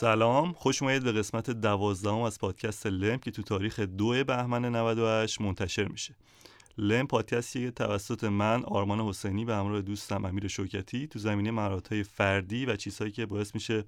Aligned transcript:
سلام. 0.00 0.52
خوش 0.52 0.82
اومدید 0.82 1.04
به 1.04 1.12
قسمت 1.12 1.50
دوازدهم 1.50 2.20
از 2.20 2.38
پادکست 2.38 2.86
لم 2.86 3.18
که 3.18 3.30
تو 3.30 3.42
تاریخ 3.42 3.80
دو 3.80 4.24
بهمن 4.24 4.64
98 4.64 5.40
منتشر 5.40 5.88
میشه. 5.88 6.14
لم 6.78 7.06
پادکستی 7.06 7.70
توسط 7.70 8.24
من 8.24 8.64
آرمان 8.64 9.00
حسینی 9.00 9.44
به 9.44 9.54
همراه 9.54 9.82
دوستم 9.82 10.24
امیر 10.24 10.48
شوکتی 10.48 11.06
تو 11.06 11.18
زمینه 11.18 11.50
مهارت‌های 11.50 12.02
فردی 12.02 12.66
و 12.66 12.76
چیزهایی 12.76 13.12
که 13.12 13.26
باعث 13.26 13.54
میشه 13.54 13.84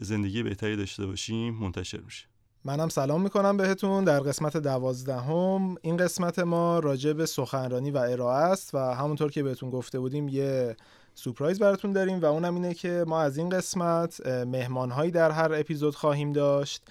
زندگی 0.00 0.42
بهتری 0.42 0.76
داشته 0.76 1.06
باشیم 1.06 1.54
منتشر 1.54 2.00
میشه. 2.00 2.26
منم 2.64 2.88
سلام 2.88 3.22
می‌کنم 3.22 3.56
بهتون. 3.56 4.04
در 4.04 4.20
قسمت 4.20 4.56
دوازدهم 4.56 5.76
این 5.82 5.96
قسمت 5.96 6.38
ما 6.38 6.78
راجع 6.78 7.12
به 7.12 7.26
سخنرانی 7.26 7.90
و 7.90 7.96
ارائه 7.96 8.44
است 8.44 8.74
و 8.74 8.78
همونطور 8.78 9.30
که 9.30 9.42
بهتون 9.42 9.70
گفته 9.70 10.00
بودیم 10.00 10.28
یه 10.28 10.76
سورپرایز 11.18 11.58
براتون 11.58 11.92
داریم 11.92 12.20
و 12.20 12.24
اونم 12.24 12.54
اینه 12.54 12.74
که 12.74 13.04
ما 13.06 13.20
از 13.20 13.38
این 13.38 13.48
قسمت 13.48 14.26
مهمانهایی 14.26 15.10
در 15.10 15.30
هر 15.30 15.54
اپیزود 15.54 15.94
خواهیم 15.94 16.32
داشت 16.32 16.82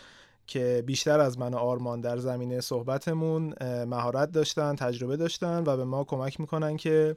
که 0.48 0.84
بیشتر 0.85 1.20
از 1.20 1.40
من 1.40 1.54
و 1.54 1.58
آرمان 1.58 2.02
در 2.02 2.18
زمینه 2.18 2.62
صحبتمون 2.62 3.54
مهارت 3.85 4.32
داشتن 4.32 4.76
تجربه 4.76 5.18
داشتن 5.18 5.63
و 5.66 5.77
به 5.77 5.85
ما 5.85 6.04
کمک 6.04 6.40
می‌کنن 6.40 6.77
که 6.77 7.16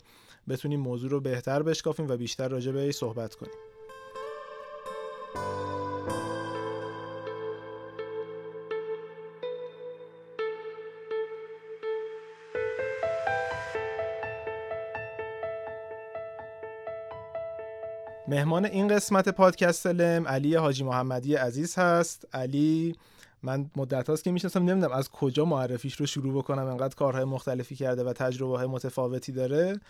بتونیم 0.49 0.81
موضوع 0.81 1.11
رو 1.11 1.21
بهتر 1.21 1.63
بشکافیم 1.63 2.09
و 2.09 2.17
بیشتر 2.17 2.49
راجع 2.49 2.73
به 2.73 2.93
صحبت 2.93 3.35
کنیم. 3.35 3.53
مهمان 18.31 18.65
این 18.65 18.89
قسمت 18.89 19.29
پادکست 19.29 19.87
لم 19.87 20.29
علی 20.29 20.55
حاجی 20.55 20.85
محمدی 20.85 21.35
عزیز 21.35 21.79
هست. 21.79 22.27
علی 22.33 22.97
من 23.43 23.71
مدت 23.77 24.09
هاست 24.09 24.25
که 24.25 24.33
می‌شناسم 24.33 24.65
نمی‌دونم 24.65 24.93
از 24.93 25.09
کجا 25.09 25.45
معرفیش 25.45 25.97
رو 25.97 26.07
شروع 26.07 26.35
بکنم. 26.39 26.67
انقدر 26.67 26.95
کارهای 26.95 27.25
مختلفی 27.25 27.77
کرده 27.77 28.05
و 28.05 28.13
تجربه 28.13 28.59
های 28.59 28.67
متفاوتی 28.67 29.33
داره. 29.33 29.81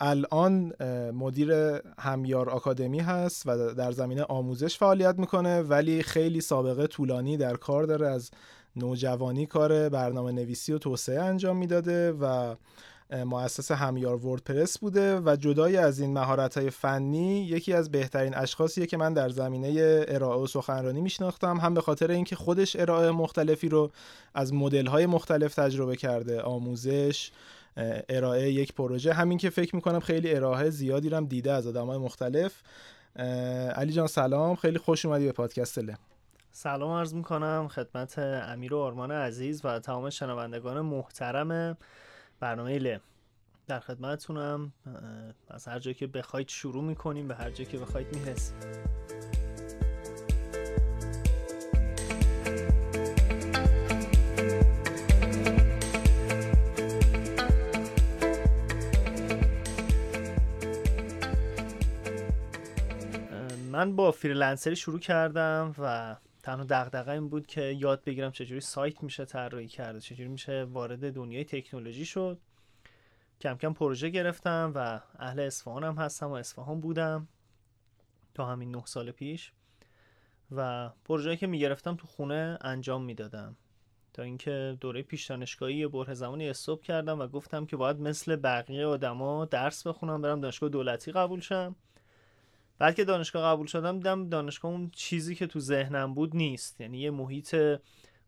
الان 0.00 0.72
مدیر 1.10 1.52
همیار 1.98 2.50
آکادمی 2.50 3.00
هست 3.00 3.42
و 3.46 3.74
در 3.74 3.92
زمینه 3.92 4.22
آموزش 4.22 4.78
فعالیت 4.78 5.18
می‌کنه 5.18 5.62
ولی 5.62 6.02
خیلی 6.02 6.40
سابقه 6.40 6.86
طولانی 6.86 7.36
در 7.36 7.56
کار 7.56 7.84
داره. 7.84 8.08
از 8.08 8.30
نوجوانی 8.76 9.46
کار 9.46 9.88
برنامه 9.88 10.32
نویسی 10.32 10.72
و 10.72 10.78
توسعه 10.78 11.22
انجام 11.22 11.56
می‌داده 11.56 12.12
و 12.12 12.54
مؤسس 13.14 13.70
همیار 13.70 14.26
وردپرس 14.26 14.78
بوده 14.78 15.20
و 15.20 15.36
جدای 15.36 15.76
از 15.76 16.00
این 16.00 16.12
مهارت 16.12 16.58
های 16.58 16.70
فنی 16.70 17.44
یکی 17.44 17.72
از 17.72 17.90
بهترین 17.90 18.34
اشخاصیه 18.34 18.86
که 18.86 18.96
من 18.96 19.14
در 19.14 19.28
زمینه 19.28 20.04
ارائه 20.08 20.40
و 20.40 20.46
سخنرانی 20.46 21.00
میشناختم 21.00 21.56
هم 21.56 21.74
به 21.74 21.80
خاطر 21.80 22.10
اینکه 22.10 22.36
خودش 22.36 22.76
ارائه 22.76 23.10
مختلفی 23.10 23.68
رو 23.68 23.90
از 24.34 24.54
مدل 24.54 24.86
های 24.86 25.06
مختلف 25.06 25.54
تجربه 25.54 25.96
کرده. 25.96 26.40
آموزش 26.40 27.30
ارائه 28.08 28.52
یک 28.52 28.72
پروژه. 28.72 29.12
همین 29.12 29.38
که 29.38 29.50
فکر 29.50 29.76
می‌کنم 29.76 30.00
خیلی 30.00 30.34
ارائه 30.34 30.70
زیادی 30.70 31.08
رو 31.08 31.16
هم 31.16 31.26
دیده 31.26 31.52
از 31.52 31.66
آدم 31.66 31.86
های 31.86 31.98
مختلف 31.98 32.62
علی 33.76 33.92
جان 33.92 34.06
سلام. 34.06 34.56
خیلی 34.56 34.78
خوش 34.78 35.04
اومدی 35.04 35.24
به 35.26 35.32
پادکست 35.32 35.78
لم 35.78 35.98
سلام 36.52 36.90
عرض 36.90 37.14
می‌کنم. 37.14 37.68
خدمت 37.68 38.18
امیر 38.18 38.74
و 38.74 38.78
آرمان 38.78 39.10
عزیز 39.10 39.64
و 39.64 39.78
تمام 39.78 40.10
شنوندگان 40.10 40.80
محترم 40.80 41.76
برنامه 42.40 42.78
ل 42.78 42.98
در 43.66 43.80
خدمتتونم. 43.80 44.72
از 45.48 45.68
هر 45.68 45.78
جایی 45.78 45.94
که 45.94 46.06
بخواید 46.06 46.48
شروع 46.48 46.84
می‌کنیم 46.84 47.28
به 47.28 47.34
هر 47.34 47.50
جایی 47.50 47.70
که 47.70 47.78
بخواید 47.78 48.16
می‌رسیم. 48.16 48.56
من 63.70 63.96
با 63.96 64.10
فریلنسری 64.12 64.76
شروع 64.76 64.98
کردم 64.98 65.74
و 65.78 66.16
تنها 66.42 66.64
دغدغه 66.64 67.12
این 67.12 67.28
بود 67.28 67.46
که 67.46 67.62
یاد 67.62 68.04
بگیرم 68.04 68.30
چجوری 68.30 68.60
سایت 68.60 69.02
میشه 69.02 69.24
طراحی 69.24 69.68
کرده 69.68 70.00
چجوری 70.00 70.28
میشه 70.28 70.64
وارد 70.64 71.14
دنیای 71.14 71.44
تکنولوژی 71.44 72.04
شد. 72.04 72.38
کم 73.44 73.56
کم 73.56 73.72
پروژه 73.72 74.08
گرفتم 74.08 74.72
و 74.74 75.00
اهل 75.18 75.40
اصفهان 75.40 75.84
هم 75.84 75.94
هستم 75.94 76.26
و 76.26 76.32
اصفهان 76.32 76.80
بودم 76.80 77.28
تا 78.34 78.46
همین 78.46 78.76
نه 78.76 78.82
سال 78.86 79.10
پیش 79.10 79.52
و 80.50 80.90
پروژه 81.04 81.36
که 81.36 81.46
می‌گرفتم 81.46 81.96
تو 81.96 82.06
خونه 82.06 82.58
انجام 82.60 83.04
می‌دادم. 83.04 83.56
تا 84.12 84.22
اینکه 84.22 84.76
دوره 84.80 85.02
پیش 85.02 85.26
دانشگاهی 85.26 85.86
بره 85.86 86.14
زمانی 86.14 86.48
استوب 86.48 86.82
کردم 86.82 87.20
و 87.20 87.26
گفتم 87.26 87.66
که 87.66 87.76
باید 87.76 88.00
مثل 88.00 88.36
بقیه 88.36 88.86
آدما 88.86 89.44
درس 89.44 89.86
بخونم 89.86 90.22
برم 90.22 90.40
دانشگاه 90.40 90.68
دولتی 90.68 91.12
قبول 91.12 91.40
شم. 91.40 91.76
بعد 92.78 92.94
که 92.94 93.04
دانشگاه 93.04 93.52
قبول 93.52 93.66
شدم 93.66 93.96
دیدم 93.96 94.28
دانشگاه 94.28 94.70
اون 94.70 94.90
چیزی 94.90 95.34
که 95.34 95.46
تو 95.46 95.60
ذهنم 95.60 96.14
بود 96.14 96.36
نیست. 96.36 96.80
یعنی 96.80 96.98
یه 96.98 97.10
محیط 97.10 97.56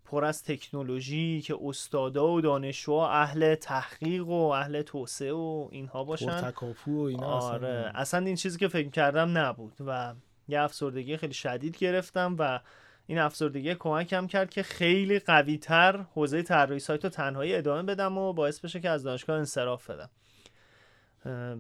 پر 0.07 0.25
از 0.25 0.43
تکنولوژی 0.43 1.41
که 1.41 1.59
استادا 1.65 2.29
و 2.29 2.41
دانشجوها 2.41 3.11
اهل 3.11 3.55
تحقیق 3.55 4.29
و 4.29 4.33
اهل 4.33 4.83
توسعه 4.83 5.33
و 5.33 5.69
اینها 5.71 6.05
باشن. 6.05 6.41
تکاپو 6.41 7.03
و 7.03 7.03
اینا 7.03 7.27
آره 7.27 7.69
اصلا, 7.69 7.91
اصلا 7.95 8.27
این 8.27 8.37
چیزی 8.37 8.59
که 8.59 8.69
فکر 8.69 8.91
کردم 8.91 9.39
نبود 9.39 9.73
و 9.87 10.15
یه 10.49 10.61
افسردگی 10.61 11.17
خیلی 11.17 11.35
شدید 11.35 11.79
گرفتم 11.79 12.37
و 12.39 12.61
این 13.07 13.19
افسردگی 13.19 13.75
کمکم 13.75 14.27
کرد 14.27 14.51
که 14.51 14.63
خیلی 14.63 15.19
قوی 15.19 15.59
تر 15.59 16.05
حوزه 16.15 16.43
طراحی 16.43 16.79
سایت 16.79 17.05
رو 17.05 17.11
تنهایی 17.11 17.55
ادامه 17.55 17.83
بدم 17.83 18.19
و 18.19 18.33
باعث 18.33 18.61
بشه 18.61 18.81
که 18.81 18.91
از 18.91 19.03
دانشگاه 19.03 19.39
انصراف 19.39 19.91
بدم. 19.91 20.11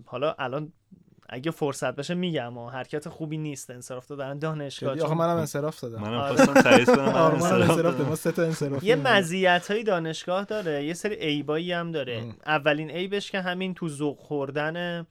حالا 0.06 0.35
الان 0.39 0.73
اگه 1.28 1.50
فرصت 1.50 1.97
بشه 1.97 2.14
میگم 2.14 2.59
و 2.59 2.69
حرکت 2.69 3.09
خوبی 3.09 3.38
نیست 3.38 3.70
انصراف 3.70 4.06
دادن 4.06 4.38
دانشگاه 4.38 5.00
آخه 5.00 5.14
منم 5.14 5.37
انصراف 5.37 5.81
دادم. 5.81 6.00
منم 6.00 6.14
آره. 6.14 6.37
خواستم 6.37 6.62
تعریف 6.62 6.91
کنم 6.91 7.09
انصراف 8.38 8.84
یه 8.84 8.97
مزیت 8.97 9.70
های 9.70 9.82
دانشگاه 9.82 10.44
داره 10.44 10.84
یه 10.84 10.94
سری 10.94 11.14
عیبایی 11.14 11.72
هم 11.72 11.92
داره. 11.92 12.25
اولین 12.47 12.91
عیبش 12.91 13.31
که 13.31 13.41
همین 13.41 13.75
تو 13.75 13.88
ذوق 13.88 14.19
خوردن 14.19 15.06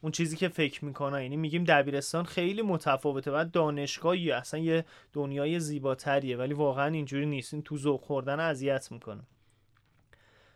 اون 0.00 0.12
چیزی 0.12 0.36
که 0.36 0.48
فکر 0.48 0.84
می‌کنه 0.84 1.22
یعنی 1.22 1.36
میگیم 1.36 1.64
دبیرستان 1.64 2.24
خیلی 2.24 2.62
متفاوته 2.62 3.30
و 3.30 3.44
دانشگاهی 3.52 4.32
اصلا 4.32 4.60
یه 4.60 4.84
دنیای 5.12 5.60
زیباتریه 5.60 6.36
ولی 6.36 6.54
واقعا 6.54 6.86
اینجوری 6.86 7.26
نیست. 7.26 7.54
این 7.54 7.62
تو 7.62 7.78
ذوق 7.78 8.00
خوردن 8.00 8.40
اذیت 8.40 8.92
می‌کنه. 8.92 9.22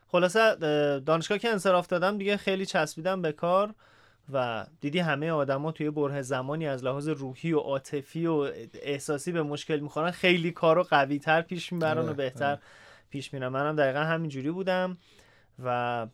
خلاصه 0.07 0.57
دانشگاه 1.01 1.39
که 1.39 1.49
انصراف 1.49 1.87
دادم 1.87 2.19
دیگه 2.19 2.37
خیلی 2.37 2.67
چسبیدم 2.67 3.23
به 3.23 3.33
کار. 3.33 3.75
و 4.33 4.67
دیدی 4.81 4.99
همه 4.99 5.31
آدما 5.31 5.73
توی 5.73 5.91
بره 5.91 6.23
زمانی 6.23 6.67
از 6.67 6.85
لحاظ 6.85 7.09
روحی 7.09 7.53
و 7.53 7.59
عاطفی 7.59 8.27
و 8.27 8.51
احساسی 8.83 9.33
به 9.33 9.43
مشکل 9.43 9.81
می‌خورن. 9.81 10.11
خیلی 10.11 10.51
کارو 10.51 10.83
قوی 10.83 11.19
تر 11.19 11.43
پیش 11.43 11.73
می‌برن 11.73 11.99
و 11.99 12.03
آره، 12.03 12.13
بهتر 12.13 12.51
آره. 12.51 12.61
پیش 13.11 13.35
میرن. 13.35 13.49
منم 13.49 13.77
دقیقا 13.77 14.01
همینجوری 14.01 14.51
بودم 14.51 14.99
و 15.65 16.07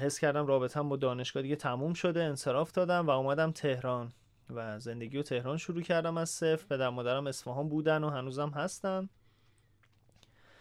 حس 0.00 0.18
کردم 0.18 0.46
رابطم 0.46 0.88
با 0.88 0.96
دانشگاه 0.96 1.42
دیگه 1.42 1.56
تموم 1.56 1.92
شده 1.94 2.22
انصراف 2.22 2.72
دادم 2.72 3.06
و 3.06 3.10
اومدم 3.10 3.50
تهران 3.50 4.12
و 4.54 4.78
زندگی 4.78 5.18
و 5.18 5.22
تهران 5.22 5.56
شروع 5.56 5.82
کردم 5.82 6.16
از 6.16 6.30
صفر. 6.30 6.64
پدر 6.70 6.88
مادرم 6.88 7.26
اصفهان 7.26 7.68
بودن 7.68 8.04
و 8.04 8.10
هنوزم 8.10 8.48
هستن. 8.48 9.08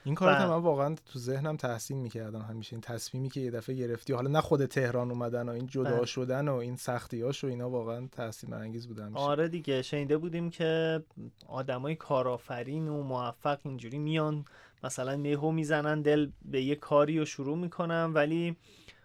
این 0.04 0.16
کارو 0.16 0.50
من 0.50 0.64
واقعا 0.64 0.96
تو 1.14 1.20
ذهنم 1.20 1.58
تحسین 1.58 1.98
می‌کردم 1.98 2.42
همیشه. 2.42 2.74
این 2.74 2.82
تصمیمی 2.82 3.30
که 3.30 3.40
یه 3.40 3.52
دفعه 3.52 3.76
گرفتی 3.76 4.14
حالا 4.14 4.30
نه 4.30 4.42
خود 4.42 4.66
تهران 4.66 5.12
اومدن 5.12 5.50
و 5.50 5.52
این 5.52 5.68
جدا 5.68 5.98
بله. 5.98 6.06
شدن 6.06 6.48
و 6.48 6.56
این 6.56 6.76
سختیاش 6.76 7.44
و 7.44 7.48
اینا 7.48 7.70
واقعا 7.70 8.08
تحسین 8.12 8.50
برانگیز 8.50 8.88
بود 8.88 9.00
همیشه. 9.00 9.20
آره 9.20 9.48
دیگه 9.48 9.82
شنیده 9.82 10.18
بودیم 10.18 10.50
که 10.50 11.04
آدمای 11.48 11.96
کارآفرین 11.96 12.88
و 12.88 13.04
موفق 13.04 13.60
اینجوری 13.64 14.00
میان 14.00 14.46
مثلا 14.84 15.16
نهو 15.16 15.52
می‌زنن 15.52 16.02
دل 16.02 16.30
به 16.46 16.62
یه 16.62 16.76
کاری 16.76 17.20
و 17.20 17.26
شروع 17.26 17.58
می‌کنن 17.58 18.14
ولی 18.14 18.58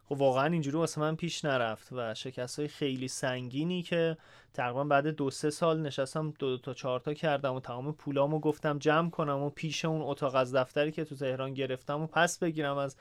خب 0.08 0.20
واقعا 0.20 0.47
اینجوری 0.47 0.76
واسه 0.76 1.00
من 1.00 1.17
پیش 1.17 1.44
نرفت 1.44 1.88
و 1.93 2.14
شکست 2.14 2.58
های 2.58 2.69
خیلی 2.69 3.08
سنگینی 3.08 3.82
که 3.82 4.17
تقریبا 4.55 4.85
بعد 4.85 5.06
دو 5.06 5.31
سه 5.31 5.50
سال 5.50 5.81
نشستم 5.81 6.31
دو, 6.38 6.58
تا 6.58 6.75
چهار 6.75 7.00
تا 7.00 7.14
کردم 7.14 7.55
و 7.55 7.61
تمام 7.61 7.93
پولامو 7.93 8.41
گفتم 8.41 8.79
جمع 8.79 9.11
کنم 9.11 9.38
و 9.43 9.50
پیش 9.50 9.85
اون 9.85 10.03
اتاق 10.03 10.35
از 10.35 10.55
دفتری 10.55 10.93
که 10.93 11.05
تو 11.05 11.17
تهران 11.17 11.55
گرفتم 11.55 12.00
و 12.00 12.06
پس 12.06 12.38
بگیرم 12.38 12.76
از 12.76 12.97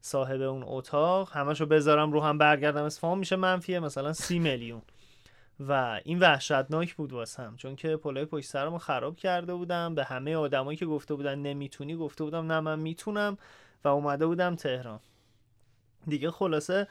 صاحب 0.00 0.40
اون 0.40 0.62
اتاق. 0.66 1.32
همشو 1.32 1.66
بذارم 1.66 2.12
رو 2.12 2.20
هم 2.20 2.38
برگردم. 2.38 2.84
اصفهان 2.84 3.18
میشه 3.18 3.36
منفیه 3.36 3.80
مثلا 3.80 4.12
سی 4.12 4.38
میلیون. 4.38 4.82
و 5.60 6.00
این 6.04 6.18
وحشتناک 6.18 6.94
بود 6.94 7.12
واسم 7.12 7.54
چون 7.56 7.76
که 7.76 7.96
پلای 7.96 8.24
پشت 8.24 8.48
سرمو 8.48 8.78
خراب 8.78 9.16
کرده 9.16 9.54
بودم. 9.54 9.94
به 9.94 10.04
همه 10.04 10.36
آدمایی 10.36 10.78
که 10.78 10.86
گفته 10.86 11.14
بودن 11.14 11.38
نمی‌تونی 11.38 11.96
گفته 11.96 12.24
بودم 12.24 12.52
نه 12.52 12.60
من 12.60 12.78
می‌تونم. 12.78 13.38
و 13.84 13.88
اومده 13.88 14.26
بودم 14.26 14.56
تهران. 14.56 15.00
دیگه 16.06 16.30
خلاصه 16.30 16.88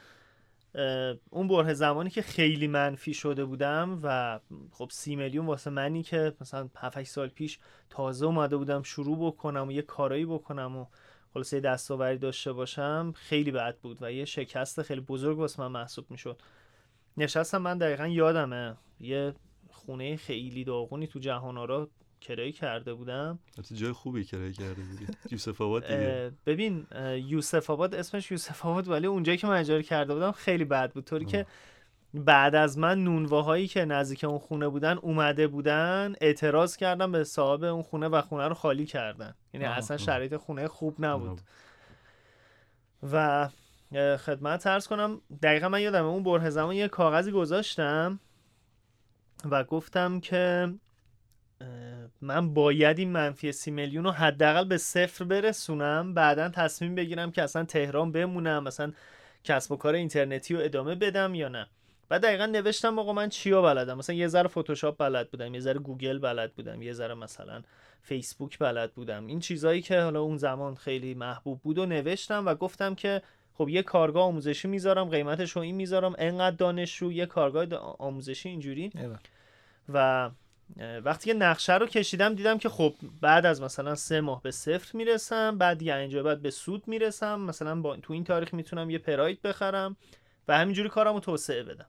اون 1.30 1.48
بره 1.48 1.74
زمانی 1.74 2.10
که 2.10 2.22
خیلی 2.22 2.66
منفی 2.66 3.14
شده 3.14 3.44
بودم 3.44 4.00
و 4.02 4.40
خب 4.70 4.88
سی 4.92 5.16
میلیون 5.16 5.46
واسه 5.46 5.70
منی 5.70 6.02
که 6.02 6.34
مثلا 6.40 6.68
7 6.76 7.02
سال 7.02 7.28
پیش 7.28 7.58
تازه 7.90 8.26
اومده 8.26 8.56
بودم 8.56 8.82
شروع 8.82 9.26
بکنم 9.26 9.68
و 9.68 9.72
یه 9.72 9.82
کارایی 9.82 10.24
بکنم 10.24 10.76
و 10.76 10.86
خلاصه 11.34 11.60
دستاوری 11.60 12.18
داشته 12.18 12.52
باشم 12.52 13.12
خیلی 13.16 13.50
بد 13.50 13.76
بود 13.78 13.98
و 14.00 14.12
یه 14.12 14.24
شکست 14.24 14.82
خیلی 14.82 15.00
بزرگ 15.00 15.38
واسه 15.38 15.62
من 15.62 15.68
محسوب 15.68 16.10
می‌شد. 16.10 16.42
نشستم 17.16 17.58
من 17.58 17.78
دقیقا 17.78 18.06
یادمه 18.06 18.76
یه 19.00 19.34
خونه 19.70 20.16
خیلی 20.16 20.64
داغونی 20.64 21.06
تو 21.06 21.18
جهان 21.18 21.58
آرا 21.58 21.90
کرایه 22.20 22.52
کرده 22.52 22.94
بودم. 22.94 23.38
جای 23.74 23.92
خوبی 23.92 24.24
کرایه 24.24 24.52
کرده 24.52 24.82
بودی. 24.82 25.06
یوسف 25.30 25.60
آباد 25.60 25.82
دیگه. 25.82 26.32
ببین 26.46 26.86
یوسف 27.26 27.70
آباد 27.70 27.94
اسمش 27.94 28.30
یوسف 28.30 28.66
آباد 28.66 28.88
ولی 28.88 29.06
اونجایی 29.06 29.38
که 29.38 29.46
من 29.46 29.56
اجاره 29.56 29.82
کرده 29.82 30.14
بودم 30.14 30.32
خیلی 30.32 30.64
بد 30.64 30.92
بود. 30.92 31.04
طوری 31.04 31.24
که 31.24 31.46
بعد 32.14 32.54
از 32.54 32.78
من 32.78 33.04
نونواهایی 33.04 33.68
که 33.68 33.84
نزدیک 33.84 34.24
اون 34.24 34.38
خونه 34.38 34.68
بودن 34.68 34.98
اومده 34.98 35.46
بودن 35.46 36.14
اعتراض 36.20 36.76
کردم 36.76 37.12
به 37.12 37.24
صاحب 37.24 37.64
اون 37.64 37.82
خونه 37.82 38.08
و 38.08 38.22
خونه 38.22 38.48
رو 38.48 38.54
خالی 38.54 38.86
کردن. 38.86 39.34
یعنی 39.54 39.66
اصلا 39.66 39.96
شرایط 39.96 40.36
خونه 40.36 40.68
خوب 40.68 41.04
نبود. 41.04 41.40
و 43.12 43.48
خدمت 44.18 44.64
ترس 44.64 44.88
کنم 44.88 45.20
دقیقا 45.42 45.68
من 45.68 45.80
یادم 45.80 46.04
اون 46.04 46.22
بره 46.22 46.50
زمان 46.50 46.74
یه 46.74 46.88
کاغذی 46.88 47.30
گذاشتم 47.30 48.20
و 49.50 49.64
گفتم 49.64 50.20
که 50.20 50.74
من 52.20 52.54
باید 52.54 52.98
این 52.98 53.10
منفی 53.10 53.52
سی 53.52 53.70
میلیون 53.70 54.04
رو 54.04 54.10
حداقل 54.10 54.64
به 54.64 54.78
صفر 54.78 55.24
برسونم 55.24 56.14
بعدا 56.14 56.48
تصمیم 56.48 56.94
بگیرم 56.94 57.30
که 57.30 57.42
اصلا 57.42 57.64
تهران 57.64 58.12
بمونم 58.12 58.62
مثلا 58.64 58.92
کسب 59.44 59.72
و 59.72 59.76
کار 59.76 59.94
اینترنتی 59.94 60.54
رو 60.54 60.60
ادامه 60.60 60.94
بدم 60.94 61.34
یا 61.34 61.48
نه. 61.48 61.66
و 62.10 62.18
دقیقا 62.18 62.46
نوشتم 62.46 62.98
آقا 62.98 63.12
من 63.12 63.28
چیا 63.28 63.62
بلدم؟ 63.62 63.98
مثلا 63.98 64.16
یه 64.16 64.28
ذره 64.28 64.48
فتوشاپ 64.48 64.96
بلد 64.98 65.30
بودم 65.30 65.54
یه 65.54 65.60
ذره 65.60 65.78
گوگل 65.78 66.18
بلد 66.18 66.54
بودم 66.54 66.82
یه 66.82 66.92
ذره 66.92 67.14
مثلا 67.14 67.62
فیسبوک 68.02 68.58
بلد 68.58 68.92
بودم. 68.92 69.26
این 69.26 69.40
چیزهایی 69.40 69.82
که 69.82 70.00
حالا 70.00 70.20
اون 70.20 70.36
زمان 70.36 70.74
خیلی 70.74 71.14
محبوب 71.14 71.60
بود 71.62 71.78
و 71.78 71.86
نوشتم 71.86 72.46
و 72.46 72.54
گفتم 72.54 72.94
که 72.94 73.22
خب 73.54 73.68
یه 73.68 73.82
کارگاه 73.82 74.22
آموزشی 74.22 74.68
می‌ذارم 74.68 75.08
قیمتش 75.08 75.50
رو 75.50 75.62
این 75.62 75.74
می‌ذارم 75.74 76.14
انقدر 76.18 76.56
دانشجو 76.56 77.12
یه 77.12 77.26
کارگاه 77.26 77.96
آموزشی 77.98 78.48
اینجوری. 78.48 78.92
و 79.88 80.30
وقتی 81.04 81.32
که 81.32 81.38
نقشه 81.38 81.74
رو 81.74 81.86
کشیدم 81.86 82.34
دیدم 82.34 82.58
که 82.58 82.68
خب 82.68 82.94
بعد 83.20 83.46
از 83.46 83.62
مثلا 83.62 83.94
سه 83.94 84.20
ماه 84.20 84.42
به 84.42 84.50
صفر 84.50 84.96
می‌رسم 84.96 85.58
بعد 85.58 85.82
یه 85.82 85.94
اینجا 85.94 86.22
بعد 86.22 86.42
به 86.42 86.50
سود 86.50 86.88
می‌رسم. 86.88 87.40
مثلا 87.40 87.80
با 87.80 87.96
تو 87.96 88.12
این 88.12 88.24
تاریخ 88.24 88.54
می‌تونم 88.54 88.90
یه 88.90 88.98
پراید 88.98 89.42
بخرم 89.42 89.96
و 90.48 90.58
همینجوری 90.58 90.88
کارم 90.88 91.14
رو 91.14 91.20
توسعه 91.20 91.62
بدم. 91.62 91.86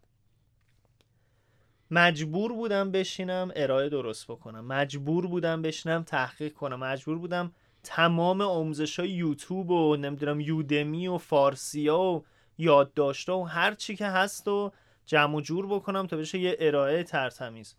مجبور 1.91 2.53
بودم 2.53 2.91
بشینم 2.91 3.51
ارائه 3.55 3.89
درست 3.89 4.27
بکنم. 4.27 4.65
مجبور 4.65 5.27
بودم 5.27 5.61
بشینم 5.61 6.03
تحقیق 6.03 6.53
کنم. 6.53 6.79
مجبور 6.79 7.17
بودم 7.17 7.51
تمام 7.83 8.41
آموزش 8.41 8.99
های 8.99 9.09
یوتیوب 9.09 9.71
و 9.71 9.95
نمی‌دونم 9.95 10.39
یودمی 10.39 11.07
و 11.07 11.17
فارسیا 11.17 11.99
و 11.99 12.25
یادداشت 12.57 13.29
و 13.29 13.43
هر 13.43 13.73
چی 13.73 13.95
که 13.95 14.05
هست 14.05 14.47
و 14.47 14.71
جمع 15.05 15.35
و 15.35 15.41
جور 15.41 15.67
بکنم 15.67 16.07
تا 16.07 16.17
بشه 16.17 16.39
یه 16.39 16.57
ارائه 16.59 17.03
ترتمیز. 17.03 17.75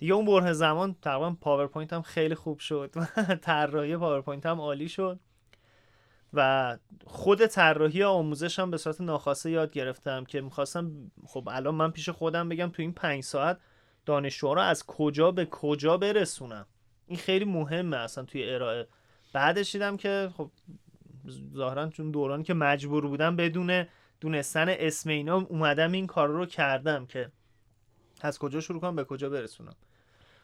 دیگه 0.00 0.14
اون 0.14 0.24
برهه 0.24 0.52
زمان 0.52 0.96
تقریبا 1.02 1.36
پاورپوینت 1.40 1.92
هم 1.92 2.02
خیلی 2.02 2.34
خوب 2.34 2.58
شد 2.58 2.90
و 2.96 3.06
طراحی 3.42 3.96
پاورپوینت 3.96 4.46
هم 4.46 4.60
عالی 4.60 4.88
شد 4.88 5.20
و 6.34 6.78
خود 7.06 7.46
طراحی 7.46 8.02
آموزش 8.02 8.58
هم 8.58 8.70
به 8.70 8.76
صورت 8.76 9.00
ناخواسته 9.00 9.50
یاد 9.50 9.72
گرفتم 9.72 10.24
که 10.24 10.40
می‌خواستم 10.40 11.10
خب 11.26 11.48
الان 11.52 11.74
من 11.74 11.90
پیش 11.90 12.08
خودم 12.08 12.48
بگم 12.48 12.68
تو 12.68 12.82
این 12.82 12.92
پنج 12.92 13.24
ساعت 13.24 13.58
دانشجوها 14.06 14.52
رو 14.52 14.60
از 14.60 14.86
کجا 14.86 15.30
به 15.30 15.46
کجا 15.46 15.96
برسونم. 15.96 16.66
این 17.06 17.18
خیلی 17.18 17.44
مهمه 17.44 17.96
اصلا 17.96 18.24
توی 18.24 18.50
ارائه. 18.50 18.86
بعدش 19.32 19.72
دیدم 19.72 19.96
که 19.96 20.30
خب 20.36 20.50
ظاهرا 21.54 21.88
چون 21.88 22.10
دورانی 22.10 22.42
که 22.42 22.54
مجبور 22.54 23.06
بودم 23.06 23.36
بدون 23.36 23.84
دونستن 24.20 24.66
اسم 24.68 25.10
اینا 25.10 25.36
اومدم 25.36 25.92
این 25.92 26.06
کار 26.06 26.28
رو 26.28 26.46
کردم 26.46 27.06
که 27.06 27.32
از 28.20 28.38
کجا 28.38 28.60
شروع 28.60 28.80
کنم 28.80 28.96
به 28.96 29.04
کجا 29.04 29.28
برسونم. 29.30 29.76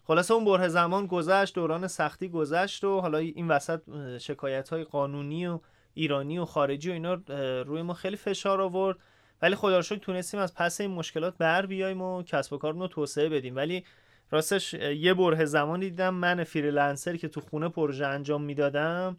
خلاصه 0.06 0.34
اون 0.34 0.44
بره 0.44 0.68
زمان 0.68 1.06
گذشت 1.06 1.54
دوران 1.54 1.86
سختی 1.86 2.28
گذشت 2.28 2.84
و 2.84 3.00
حالا 3.00 3.18
این 3.18 3.48
وسط 3.48 3.80
شکایت 4.18 4.68
های 4.68 4.84
قانونی 4.84 5.46
و 5.46 5.60
ایرانی 5.94 6.38
و 6.38 6.44
خارجی 6.44 6.90
و 6.90 6.92
اینا 6.92 7.14
روی 7.62 7.82
ما 7.82 7.94
خیلی 7.94 8.16
فشار 8.16 8.60
آورد. 8.60 8.98
ولی 9.42 9.54
خدا 9.54 9.78
رو 9.78 9.82
تونستیم 9.82 10.40
از 10.40 10.54
پس 10.54 10.80
این 10.80 10.90
مشکلات 10.90 11.34
بر 11.38 11.66
بیایم 11.66 12.02
و 12.02 12.22
کسب 12.22 12.52
و 12.52 12.58
کارمون 12.58 12.82
رو 12.82 12.88
توسعه 12.88 13.28
بدیم. 13.28 13.56
ولی 13.56 13.84
راستش 14.30 14.74
یه 14.74 15.14
بره 15.14 15.44
زمانی 15.44 15.90
دیدم 15.90 16.14
من 16.14 16.44
فریلنسر 16.44 17.16
که 17.16 17.28
تو 17.28 17.40
خونه 17.40 17.68
پروژه 17.68 18.06
انجام 18.06 18.42
می‌دادم 18.42 19.16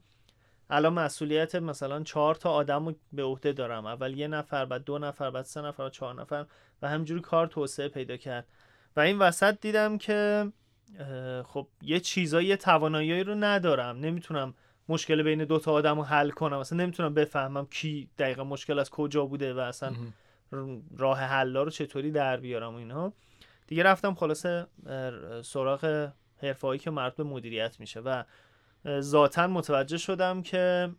الان 0.70 0.94
مسئولیت 0.94 1.56
مثلا 1.56 2.04
چهار 2.04 2.36
تا 2.36 2.52
آدم 2.52 2.86
رو 2.86 2.96
به 3.14 3.24
عهده 3.24 3.54
دارم. 3.54 3.86
اول 3.86 4.18
یه 4.18 4.28
نفر 4.28 4.66
بعد 4.66 4.84
دو 4.84 4.98
نفر 5.00 5.32
بعد 5.32 5.46
سه 5.46 5.62
نفر 5.62 5.84
بعد 5.84 5.92
چهار 5.92 6.22
نفر 6.22 6.46
و 6.82 6.90
همینجوری 6.90 7.22
کار 7.22 7.48
توسعه 7.48 7.88
پیدا 7.88 8.18
کرد. 8.18 8.48
و 8.96 9.00
این 9.00 9.20
وسط 9.20 9.62
دیدم 9.62 9.98
که 9.98 10.52
خب 11.44 11.68
یه 11.82 12.00
چیزایی 12.00 12.56
توانایی 12.56 13.24
رو 13.24 13.36
ندارم. 13.36 14.00
نمی‌تونم 14.00 14.54
مشکل 14.90 15.24
بین 15.24 15.46
دو 15.46 15.60
تا 15.60 15.72
آدم 15.72 15.98
رو 15.98 16.04
حل 16.04 16.30
کنم. 16.30 16.58
اصلا 16.58 16.78
نمی‌تونم 16.78 17.14
بفهمم 17.14 17.66
کی 17.66 18.10
دقیقا 18.18 18.44
مشکل 18.44 18.80
از 18.80 18.90
کجا 18.90 19.26
بوده 19.26 19.54
و 19.54 19.60
اصلا 19.60 19.96
راه 20.98 21.20
حل 21.20 21.58
رو 21.58 21.70
چطوری 21.70 22.12
در 22.12 22.38
بیارم 22.38 22.74
و 22.74 22.78
اینها 22.78 23.14
دیگه 23.68 23.84
رفتم 23.84 24.14
خلاصه 24.14 24.68
سراغ 25.44 26.10
حرفهایی 26.42 26.80
که 26.80 26.92
مربوط 26.92 27.18
به 27.18 27.24
مدیریت 27.24 27.80
میشه 27.80 28.00
و 28.00 28.24
ذاتا 29.00 29.48
متوجه 29.48 29.98
شدم 29.98 30.42
که 30.42 30.92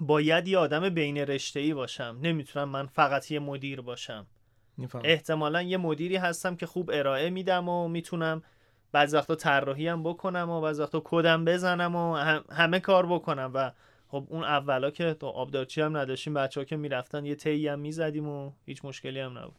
باید 0.00 0.48
یه 0.48 0.58
آدم 0.58 0.88
بین 0.88 1.16
رشته 1.16 1.60
ای 1.60 1.74
باشم. 1.74 2.18
نمی‌تونم 2.22 2.68
من 2.68 2.86
فقط 2.86 3.30
یه 3.30 3.38
مدیر 3.38 3.80
باشم. 3.80 4.26
احتمالا 5.04 5.62
یه 5.62 5.76
مدیری 5.76 6.16
هستم 6.16 6.56
که 6.56 6.66
خوب 6.66 6.90
ارائه 6.94 7.30
میدم 7.30 7.68
و 7.68 7.88
می‌تونم 7.88 8.42
بعض 8.92 9.14
وقتا 9.14 9.34
طراحی 9.34 9.88
هم 9.88 10.02
بکنم 10.02 10.50
و 10.50 10.60
بعض 10.60 10.80
وقتا 10.80 11.02
کدم 11.04 11.44
بزنم 11.44 11.96
و 11.96 12.14
همه 12.52 12.80
کار 12.80 13.06
بکنم. 13.06 13.50
و 13.54 13.70
خب 14.08 14.26
اون 14.28 14.44
اولا 14.44 14.90
که 14.90 15.14
تو 15.14 15.26
آبدارچی 15.26 15.80
هم 15.80 15.96
نداشتیم 15.96 16.34
بچه 16.34 16.60
ها 16.60 16.64
که 16.64 16.76
می‌رفتن 16.76 17.26
یه 17.26 17.34
تی 17.34 17.68
هم 17.68 17.78
می‌زدیم 17.78 18.28
و 18.28 18.52
هیچ 18.66 18.84
مشکلی 18.84 19.20
هم 19.20 19.38
نبود. 19.38 19.56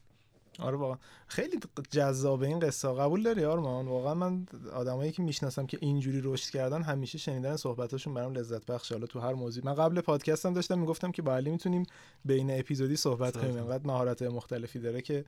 آره 0.60 0.78
واقعا. 0.78 0.98
خیلی 1.28 1.60
جذابه 1.92 2.48
این 2.48 2.60
قصه 2.60 2.94
قبول 2.94 3.24
داری 3.24 3.46
آرمان؟ 3.46 3.88
واقعا 3.88 4.14
من 4.14 4.46
آدمایی 4.74 5.12
که 5.12 5.22
می‌شناسم 5.22 5.66
که 5.66 5.78
اینجوری 5.82 6.22
رشد 6.24 6.50
کردن 6.50 6.82
همیشه 6.82 7.18
شنیدن 7.18 7.56
صحبتاشون 7.56 8.14
برام 8.14 8.34
لذت 8.34 8.66
بخش. 8.66 8.92
حالا 8.92 9.06
تو 9.06 9.20
هر 9.20 9.34
موضوعی. 9.34 9.66
من 9.66 9.74
قبل 9.74 10.02
پادکستم 10.02 10.54
داشتم 10.54 10.80
می‌گفتم 10.80 11.12
که 11.12 11.22
با 11.22 11.36
علی 11.36 11.52
می‌تونیم 11.52 11.86
بین 12.26 12.60
اپیزودی 12.60 12.96
صحبت 12.96 13.38
کنیم. 13.38 13.58
انقدر 13.58 13.88
مهارت 13.88 14.22
مختلفی 14.22 14.80
داره 14.80 15.02
که 15.02 15.26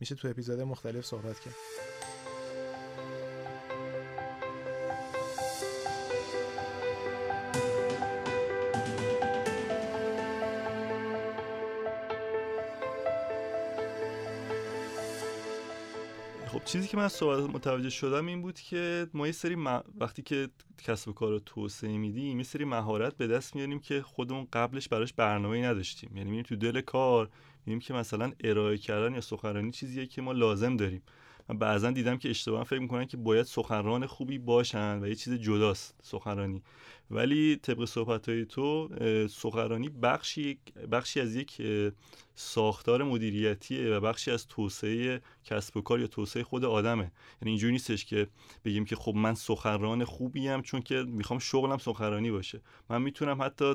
میشه 0.00 0.14
تو 0.14 0.28
اپیزود 0.28 0.60
مختلف 0.60 1.04
صحبت 1.04 1.40
کرد. 1.40 1.54
چیزی 16.64 16.88
که 16.88 16.96
من 16.96 17.08
صحبت 17.08 17.54
متوجه 17.54 17.90
شدم 17.90 18.26
این 18.26 18.42
بود 18.42 18.60
که 18.60 19.06
ما 19.14 19.26
یه 19.26 19.32
سری 19.32 19.56
وقتی 20.00 20.22
که 20.22 20.48
کسب 20.78 21.08
و 21.08 21.12
کار 21.12 21.30
رو 21.30 21.38
توسعه 21.38 21.98
میدیم 21.98 22.38
یه 22.38 22.44
سری 22.44 22.64
مهارت 22.64 23.16
به 23.16 23.26
دست 23.26 23.56
میاریم 23.56 23.78
که 23.78 24.02
خودمون 24.02 24.48
قبلش 24.52 24.88
براش 24.88 25.12
برنامه 25.12 25.66
نداشتیم. 25.66 26.16
یعنی 26.16 26.30
میریم 26.30 26.44
تو 26.44 26.56
دل 26.56 26.80
کار 26.80 27.30
می‌بینیم 27.60 27.80
که 27.80 27.94
مثلا 27.94 28.32
ارائه 28.44 28.78
کردن 28.78 29.14
یا 29.14 29.20
سخنرانی 29.20 29.70
چیزیه 29.70 30.06
که 30.06 30.22
ما 30.22 30.32
لازم 30.32 30.76
داریم. 30.76 31.02
من 31.48 31.58
بعضا 31.58 31.90
دیدم 31.90 32.16
که 32.16 32.30
اشتباه 32.30 32.64
فکر 32.64 32.78
می‌کنن 32.78 33.04
که 33.04 33.16
باید 33.16 33.46
سخنران 33.46 34.06
خوبی 34.06 34.38
باشن 34.38 35.02
و 35.02 35.06
یه 35.06 35.14
چیز 35.14 35.34
جداست 35.34 35.94
سخنرانی. 36.02 36.62
ولی 37.10 37.56
طبق 37.56 37.84
صحبت 37.84 38.28
های 38.28 38.44
تو 38.44 38.88
سخنرانی 39.30 39.88
بخشی 39.88 40.58
بخشی 40.92 41.20
از 41.20 41.36
یک 41.36 41.62
ساختار 42.34 43.02
مدیریتیه 43.02 43.90
و 43.90 44.00
بخشی 44.00 44.30
از 44.30 44.48
توسعه 44.48 45.20
کسب 45.44 45.76
و 45.76 45.80
کار 45.80 46.00
یا 46.00 46.06
توسعه 46.06 46.42
خود 46.42 46.64
آدمه. 46.64 47.12
یعنی 47.42 47.50
اینجوری 47.50 47.72
نیستش 47.72 48.04
که 48.04 48.28
بگیم 48.64 48.84
که 48.84 48.96
خب 48.96 49.14
من 49.14 49.34
سخنران 49.34 50.04
خوبیم 50.04 50.62
چون 50.62 50.82
که 50.82 51.02
می‌خوام 51.02 51.38
شغلم 51.38 51.78
سخنرانی 51.78 52.30
باشه. 52.30 52.60
من 52.90 53.02
می‌تونم 53.02 53.42
حتی 53.42 53.74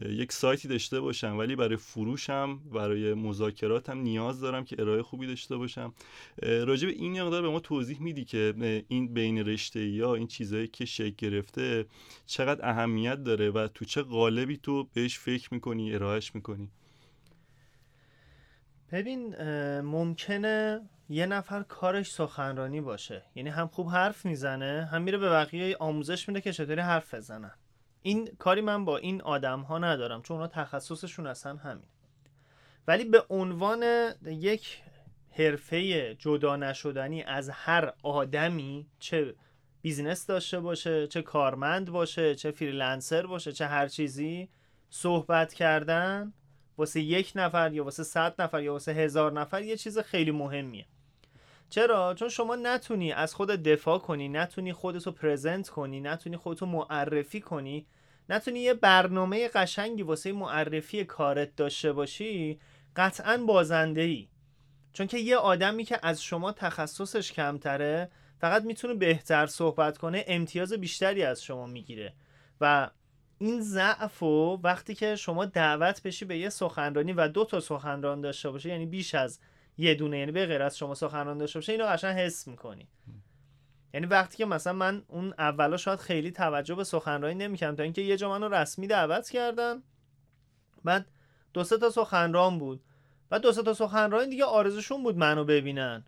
یک 0.00 0.32
سایتی 0.32 0.68
داشته 0.68 1.00
باشم 1.00 1.38
ولی 1.38 1.56
برای 1.56 1.76
فروشم 1.76 2.58
برای 2.58 3.14
مذاکراتم 3.14 3.98
نیاز 3.98 4.40
دارم 4.40 4.64
که 4.64 4.76
ارائه 4.78 5.02
خوبی 5.02 5.26
داشته 5.26 5.56
باشم. 5.56 5.94
راجع 6.42 6.86
به 6.86 6.94
این 6.94 7.22
مقدار 7.22 7.42
به 7.42 7.48
ما 7.48 7.60
توضیح 7.60 8.02
میدی 8.02 8.24
که 8.24 8.54
این 8.88 9.14
بین 9.14 9.38
رشته 9.38 9.86
یا 9.86 10.14
این 10.14 10.26
چیزهایی 10.26 10.68
که 10.68 10.84
شکل 10.84 11.14
گرفته 11.18 11.86
چقدر 12.26 12.68
اهمیت 12.70 13.24
داره 13.24 13.50
و 13.50 13.68
تو 13.74 13.84
چه 13.84 14.02
قالبی 14.02 14.56
تو 14.56 14.88
بهش 14.94 15.18
فکر 15.18 15.54
می‌کنی 15.54 15.94
ارائهش 15.94 16.34
می‌کنی؟ 16.34 16.70
ببین 18.92 19.36
ممکنه 19.80 20.80
یه 21.08 21.26
نفر 21.26 21.62
کارش 21.62 22.10
سخنرانی 22.10 22.80
باشه. 22.80 23.22
یعنی 23.34 23.48
هم 23.48 23.66
خوب 23.66 23.88
حرف 23.88 24.26
می‌زنه 24.26 24.88
هم 24.92 25.02
میره 25.02 25.18
به 25.18 25.28
بقیه 25.28 25.76
آموزش 25.80 26.28
میده 26.28 26.40
که 26.40 26.52
چطوری 26.52 26.80
حرف 26.80 27.14
بزنن. 27.14 27.52
این 28.02 28.28
کاری 28.38 28.60
من 28.60 28.84
با 28.84 28.96
این 28.96 29.22
آدم 29.22 29.60
ها 29.60 29.78
ندارم 29.78 30.22
چون 30.22 30.36
اونا 30.36 30.48
تخصصشون 30.48 31.26
اصلا 31.26 31.56
همین. 31.56 31.84
ولی 32.88 33.04
به 33.04 33.24
عنوان 33.30 34.12
یک 34.26 34.82
حرفه 35.30 36.14
جدا 36.14 36.56
نشدنی 36.56 37.22
از 37.22 37.50
هر 37.50 37.92
آدمی 38.02 38.86
چه 38.98 39.34
business 39.82 40.26
داشته 40.26 40.60
باشه 40.60 41.06
چه 41.06 41.22
کارمند 41.22 41.90
باشه 41.90 42.34
چه 42.34 42.50
freelancer 42.50 43.26
باشه 43.26 43.52
چه 43.52 43.66
هر 43.66 43.88
چیزی 43.88 44.48
صحبت 44.90 45.54
کردن 45.54 46.32
واسه 46.78 47.00
یک 47.00 47.32
نفر 47.34 47.72
یا 47.72 47.84
واسه 47.84 48.02
صد 48.02 48.42
نفر 48.42 48.62
یا 48.62 48.72
واسه 48.72 48.92
هزار 48.92 49.32
نفر 49.32 49.62
یه 49.62 49.76
چیز 49.76 49.98
خیلی 49.98 50.30
مهمیه. 50.30 50.86
چرا؟ 51.72 52.14
چون 52.14 52.28
شما 52.28 52.56
نتونی 52.56 53.12
از 53.12 53.34
خود 53.34 53.50
دفاع 53.50 53.98
کنی 53.98 54.28
نتونی 54.28 54.72
خودتو 54.72 55.12
پرزنت 55.12 55.68
کنی 55.68 56.00
نتونی 56.00 56.36
خودتو 56.36 56.66
معرفی 56.66 57.40
کنی 57.40 57.86
نتونی 58.28 58.60
یه 58.60 58.74
برنامه 58.74 59.48
قشنگی 59.48 60.02
واسه 60.02 60.32
معرفی 60.32 61.04
کارت 61.04 61.56
داشته 61.56 61.92
باشی 61.92 62.60
قطعا 62.96 63.36
بازنده 63.36 64.00
ای 64.00 64.28
چون 64.92 65.06
که 65.06 65.18
یه 65.18 65.36
آدمی 65.36 65.84
که 65.84 65.98
از 66.02 66.22
شما 66.22 66.52
تخصصش 66.52 67.32
کمتره 67.32 68.10
فقط 68.40 68.62
می‌تونه 68.64 68.94
بهتر 68.94 69.46
صحبت 69.46 69.98
کنه 69.98 70.24
امتیاز 70.26 70.72
بیشتری 70.72 71.22
از 71.22 71.42
شما 71.42 71.66
می‌گیره. 71.66 72.12
و 72.60 72.90
این 73.38 73.60
ضعف 73.60 74.22
و 74.22 74.60
وقتی 74.62 74.94
که 74.94 75.16
شما 75.16 75.44
دعوت 75.44 76.02
بشی 76.02 76.24
به 76.24 76.38
یه 76.38 76.48
سخنرانی 76.48 77.12
و 77.12 77.28
دو 77.28 77.44
تا 77.44 77.60
سخنران 77.60 78.20
داشته 78.20 78.50
باشه 78.50 78.68
یعنی 78.68 78.86
بیش 78.86 79.14
از 79.14 79.38
یه 79.78 79.94
دونه 79.94 80.18
یعنی 80.18 80.32
به 80.32 80.46
غیر 80.46 80.62
از 80.62 80.78
شما 80.78 80.94
سخنران 80.94 81.38
داشته 81.38 81.58
باشه 81.58 81.72
اینو 81.72 81.86
قشنگ 81.86 82.18
حس 82.18 82.48
می‌کنی. 82.48 82.88
یعنی 83.94 84.06
وقتی 84.06 84.36
که 84.36 84.44
مثلا 84.44 84.72
من 84.72 85.02
اون 85.08 85.34
اولا 85.38 85.76
شاید 85.76 85.98
خیلی 85.98 86.30
توجه 86.30 86.74
به 86.74 86.84
سخنرانی 86.84 87.34
نمی‌کردم 87.34 87.76
تا 87.76 87.82
اینکه 87.82 88.02
یه 88.02 88.16
جا 88.16 88.28
منو 88.28 88.54
رسمی 88.54 88.86
دعوت 88.86 89.30
کردن. 89.30 89.82
بعد 90.84 91.06
دو 91.52 91.64
سه 91.64 91.78
تا 91.78 91.90
سخنران 91.90 92.58
بود. 92.58 92.80
و 93.30 93.38
دو 93.38 93.52
سه 93.52 93.62
تا 93.62 93.74
سخنران 93.74 94.28
دیگه 94.28 94.44
آرزوشون 94.44 95.02
بود 95.02 95.16
منو 95.16 95.44
ببینن. 95.44 96.04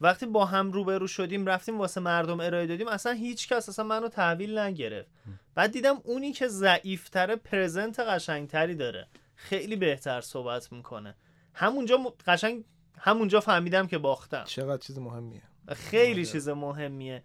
وقتی 0.00 0.26
با 0.26 0.44
هم 0.44 0.72
روبرو 0.72 1.06
شدیم 1.06 1.46
رفتیم 1.46 1.78
واسه 1.78 2.00
مردم 2.00 2.40
ارائه 2.40 2.66
دادیم 2.66 2.88
اصلا 2.88 3.12
هیچ 3.12 3.48
کس 3.48 3.68
اصلا 3.68 3.84
منو 3.84 4.08
تحویل 4.08 4.58
نگرفت. 4.58 5.08
بعد 5.54 5.72
دیدم 5.72 6.00
اونی 6.04 6.32
که 6.32 6.48
ضعیفتره 6.48 7.36
پرزنت 7.36 8.00
قشنگتری 8.00 8.74
داره. 8.74 9.06
خیلی 9.34 9.76
بهتر 9.76 10.20
صحبت 10.20 10.72
می‌کنه. 10.72 11.14
همونجا 11.54 12.14
قشنگ 12.26 12.64
همونجا 13.00 13.40
فهمیدم 13.40 13.86
که 13.86 13.98
باختم. 13.98 14.44
چقدر 14.44 14.82
چیز 14.82 14.98
مهمیه. 14.98 15.42
خیلی 15.68 16.26
چیز 16.26 16.48
مهمیه. 16.48 17.22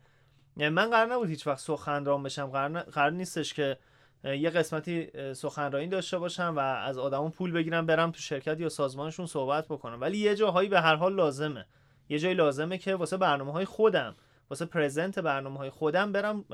یعنی 0.58 0.74
من 0.74 0.90
قرار 0.90 1.14
نبود 1.14 1.30
هیچ 1.30 1.48
وقت 1.48 1.60
سخنران 1.60 2.24
بشم. 2.24 2.46
قرار, 2.46 2.82
قرار 2.82 3.12
نیستش 3.12 3.54
که 3.54 3.78
یه 4.24 4.50
قسمتی 4.50 5.12
سخنرانی 5.34 5.88
داشته 5.88 6.18
باشم 6.18 6.54
و 6.56 6.60
از 6.60 6.98
آدمون 6.98 7.32
پول 7.32 7.52
بگیرم 7.52 7.86
برم 7.86 8.12
تو 8.12 8.20
شرکت 8.20 8.60
یا 8.60 8.70
سازمانشون 8.70 9.26
صحبت 9.26 9.66
بکنم. 9.68 10.02
ولی 10.02 10.18
یه 10.18 10.36
جاهایی 10.36 10.70
به 10.70 10.82
هر 10.82 10.96
حال 10.96 11.16
لازمه. 11.16 11.66
یه 12.10 12.20
جایی 12.20 12.36
لازمه 12.36 12.78
که 12.78 12.96
واسه 12.96 13.18
برنامه 13.18 13.52
های 13.52 13.66
خودم 13.66 14.16
واسه 14.50 14.66
پرزنت 14.66 15.20
برنامه 15.20 15.58
های 15.58 15.70
خودم 15.70 16.12
برم 16.12 16.46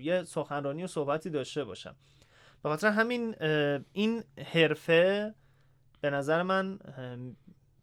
یه 0.00 0.24
سخنرانی 0.24 0.84
و 0.84 0.86
صحبتی 0.86 1.30
داشته 1.30 1.64
باشم. 1.64 1.96
به 2.62 2.68
خاطر 2.68 2.88
همین 2.88 3.34
این 3.92 4.24
حرفه 4.52 5.34
به 6.00 6.10
نظر 6.10 6.42
من 6.42 6.78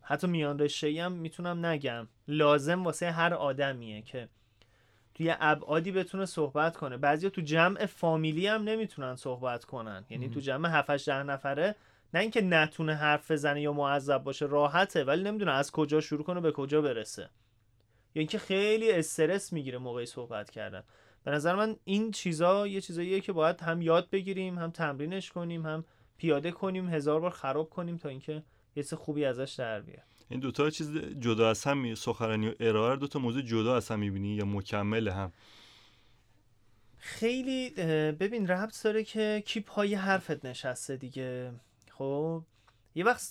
حتی 0.03 0.27
میان 0.27 0.59
رشته 0.59 1.03
هم 1.03 1.11
می‌تونم 1.11 1.65
نگم. 1.65 2.07
لازم 2.27 2.83
واسه 2.83 3.11
هر 3.11 3.33
آدمیه 3.33 4.01
که 4.01 4.29
توی 5.15 5.35
ابعادی 5.39 5.91
بتونه 5.91 6.25
صحبت 6.25 6.77
کنه. 6.77 6.97
بعضیا 6.97 7.29
تو 7.29 7.41
جمع 7.41 7.85
فامیلی 7.85 8.47
هم 8.47 8.63
نمی‌تونن 8.63 9.15
صحبت 9.15 9.65
کنن. 9.65 10.05
یعنی 10.09 10.29
تو 10.29 10.39
جمع 10.39 10.69
7 10.69 11.09
ده 11.09 11.23
نفره. 11.23 11.75
نه 12.13 12.19
اینکه 12.19 12.41
نتونه 12.41 12.95
حرف 12.95 13.31
بزنه 13.31 13.61
یا 13.61 13.73
معذب 13.73 14.23
باشه 14.23 14.45
راحته 14.45 15.03
ولی 15.03 15.23
نمی‌دونه 15.23 15.51
از 15.51 15.71
کجا 15.71 16.01
شروع 16.01 16.23
کنه 16.23 16.41
به 16.41 16.51
کجا 16.51 16.81
برسه. 16.81 17.21
یا 18.15 18.19
اینکه 18.19 18.37
خیلی 18.37 18.91
استرس 18.91 19.53
می‌گیره 19.53 19.77
موقعی 19.77 20.05
صحبت 20.05 20.49
کردن. 20.49 20.83
به 21.23 21.31
نظر 21.31 21.55
من 21.55 21.75
این 21.83 22.11
چیزا 22.11 22.67
یه 22.67 22.81
چیزاییه 22.81 23.19
که 23.21 23.33
باید 23.33 23.61
هم 23.61 23.81
یاد 23.81 24.09
بگیریم 24.09 24.59
هم 24.59 24.71
تمرینش 24.71 25.31
کنیم 25.31 25.65
هم 25.65 25.85
پیاده 26.17 26.51
کنیم 26.51 26.89
هزار 26.89 27.19
بار 27.19 27.31
خراب 27.31 27.69
کنیم 27.69 27.97
تا 27.97 28.09
اینکه 28.09 28.43
چیز 28.75 28.93
خوبی 28.93 29.25
ازش 29.25 29.55
در 29.57 29.81
بیاد 29.81 30.03
این 30.29 30.39
دوتا 30.39 30.69
چیز 30.69 30.97
جدا 31.19 31.49
از 31.49 31.63
هم 31.63 31.95
سخنرانی 31.95 32.47
و 32.47 32.53
ارائه 32.59 32.95
دو 32.95 33.07
تا 33.07 33.19
موضوع 33.19 33.41
جدا 33.41 33.75
از 33.75 33.89
هم 33.89 33.99
می‌بینی 33.99 34.35
یا 34.35 34.45
مکمل 34.45 35.07
هم؟ 35.07 35.31
خیلی 36.97 37.69
ببین 38.11 38.47
ربط 38.47 38.83
داره 38.83 39.03
که 39.03 39.43
کی 39.45 39.59
پای 39.59 39.95
حرفت 39.95 40.45
نشسته 40.45 40.97
دیگه. 40.97 41.51
خب 41.91 42.43
یه 42.95 43.05
وقت 43.05 43.21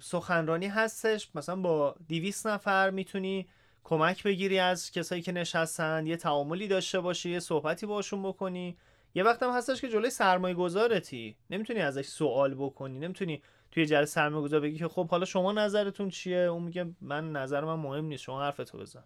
سخنرانی 0.00 0.66
هستش 0.66 1.30
مثلا 1.34 1.56
با 1.56 1.96
دیویس 2.08 2.46
نفر 2.46 2.90
می‌تونی 2.90 3.48
کمک 3.84 4.22
بگیری 4.22 4.58
از 4.58 4.90
کسایی 4.90 5.22
که 5.22 5.32
نشستن 5.32 6.06
یه 6.06 6.16
تعاملی 6.16 6.68
داشته 6.68 7.00
باشی 7.00 7.30
یه 7.30 7.40
صحبتی 7.40 7.86
باشون 7.86 8.22
بکنی. 8.22 8.76
یه 9.14 9.22
وقت 9.22 9.42
هم 9.42 9.50
هستش 9.50 9.80
که 9.80 9.88
جلوی 9.88 10.10
سرمایه 10.10 10.54
گذارتی 10.54 11.36
نمی‌تونی 11.50 11.80
ازش 11.80 12.06
سوال 12.06 12.54
بکنی 12.54 12.98
نمی‌تونی 12.98 13.42
توی 13.72 13.86
جلسه 13.86 14.12
سرمایه 14.12 14.44
گذار 14.44 14.60
بگی 14.60 14.78
که 14.78 14.88
خب 14.88 15.08
حالا 15.08 15.24
شما 15.24 15.52
نظرتون 15.52 16.08
چیه؟ 16.08 16.38
اون 16.38 16.62
میگه 16.62 16.86
من 17.00 17.32
نظر 17.32 17.64
من 17.64 17.74
مهم 17.74 18.04
نیست 18.04 18.22
شما 18.22 18.42
حرفتو 18.42 18.78
بزن. 18.78 19.04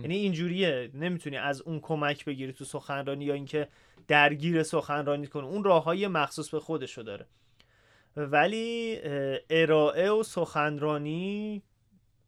یعنی 0.00 0.16
اینجوریه 0.16 0.90
نمی‌تونی 0.94 1.36
از 1.36 1.62
اون 1.62 1.80
کمک 1.80 2.24
بگیری 2.24 2.52
تو 2.52 2.64
سخنرانی 2.64 3.24
یا 3.24 3.34
اینکه 3.34 3.68
درگیر 4.08 4.62
سخنرانی 4.62 5.26
کنی. 5.26 5.46
اون 5.46 5.64
راههای 5.64 6.06
مخصوص 6.06 6.50
به 6.50 6.60
خودشو 6.60 7.02
داره. 7.02 7.26
ولی 8.16 8.98
ارائه 9.50 10.10
و 10.10 10.22
سخنرانی 10.22 11.62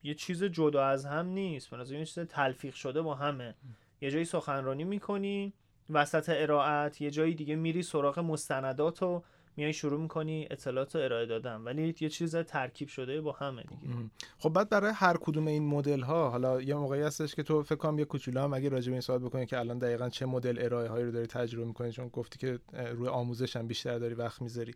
یه 0.02 0.14
چیز 0.14 0.44
جدا 0.44 0.84
از 0.84 1.06
هم 1.06 1.26
نیست. 1.26 1.70
به 1.70 1.90
یه 1.90 2.04
چیز 2.04 2.18
تلفیق 2.18 2.74
شده 2.74 3.02
با 3.02 3.14
همه. 3.14 3.54
یه 4.00 4.10
جایی 4.10 4.24
سخنرانی 4.24 4.84
می‌کنی 4.84 5.52
وسط 5.90 6.32
ارائت 6.36 7.00
یه 7.00 7.10
جایی 7.10 7.34
دیگه 7.34 7.56
میری 7.56 7.82
سراغ 7.82 8.18
مستندات 8.18 9.02
و 9.02 9.22
میای 9.56 9.72
شروع 9.72 10.00
می‌کنی 10.00 10.48
اطلاعات 10.50 10.96
رو 10.96 11.02
ارائه 11.02 11.26
دادن 11.26 11.56
ولی 11.60 11.94
یه 12.00 12.08
چیز 12.08 12.36
ترکیب 12.36 12.88
شده 12.88 13.20
با 13.20 13.32
همه 13.32 13.62
دیگه. 13.62 13.94
خب 14.38 14.48
بعد 14.48 14.68
برای 14.68 14.92
هر 14.94 15.16
کدوم 15.16 15.46
این 15.46 15.66
مدل 15.66 16.00
ها 16.00 16.30
حالا 16.30 16.60
یه 16.62 16.74
موقعی 16.74 17.02
هستش 17.02 17.34
که 17.34 17.42
تو 17.42 17.62
فکر 17.62 17.74
کنم 17.74 17.98
یه 17.98 18.04
کوچولو 18.04 18.40
هم 18.40 18.54
اگه 18.54 18.68
راجع 18.68 18.86
به 18.86 18.92
این 18.92 19.00
صحبت 19.00 19.20
بکنی 19.20 19.46
که 19.46 19.58
الان 19.58 19.78
دقیقا 19.78 20.08
چه 20.08 20.26
مدل 20.26 20.64
ارائه 20.64 20.88
هایی 20.88 21.04
رو 21.04 21.10
داری 21.10 21.26
تجربه 21.26 21.64
می‌کنی 21.64 21.92
چون 21.92 22.08
گفتی 22.08 22.38
که 22.38 22.58
روی 22.72 23.08
آموزش 23.08 23.56
هم 23.56 23.66
بیشتر 23.66 23.98
داری 23.98 24.14
وقت 24.14 24.42
می‌ذاری. 24.42 24.74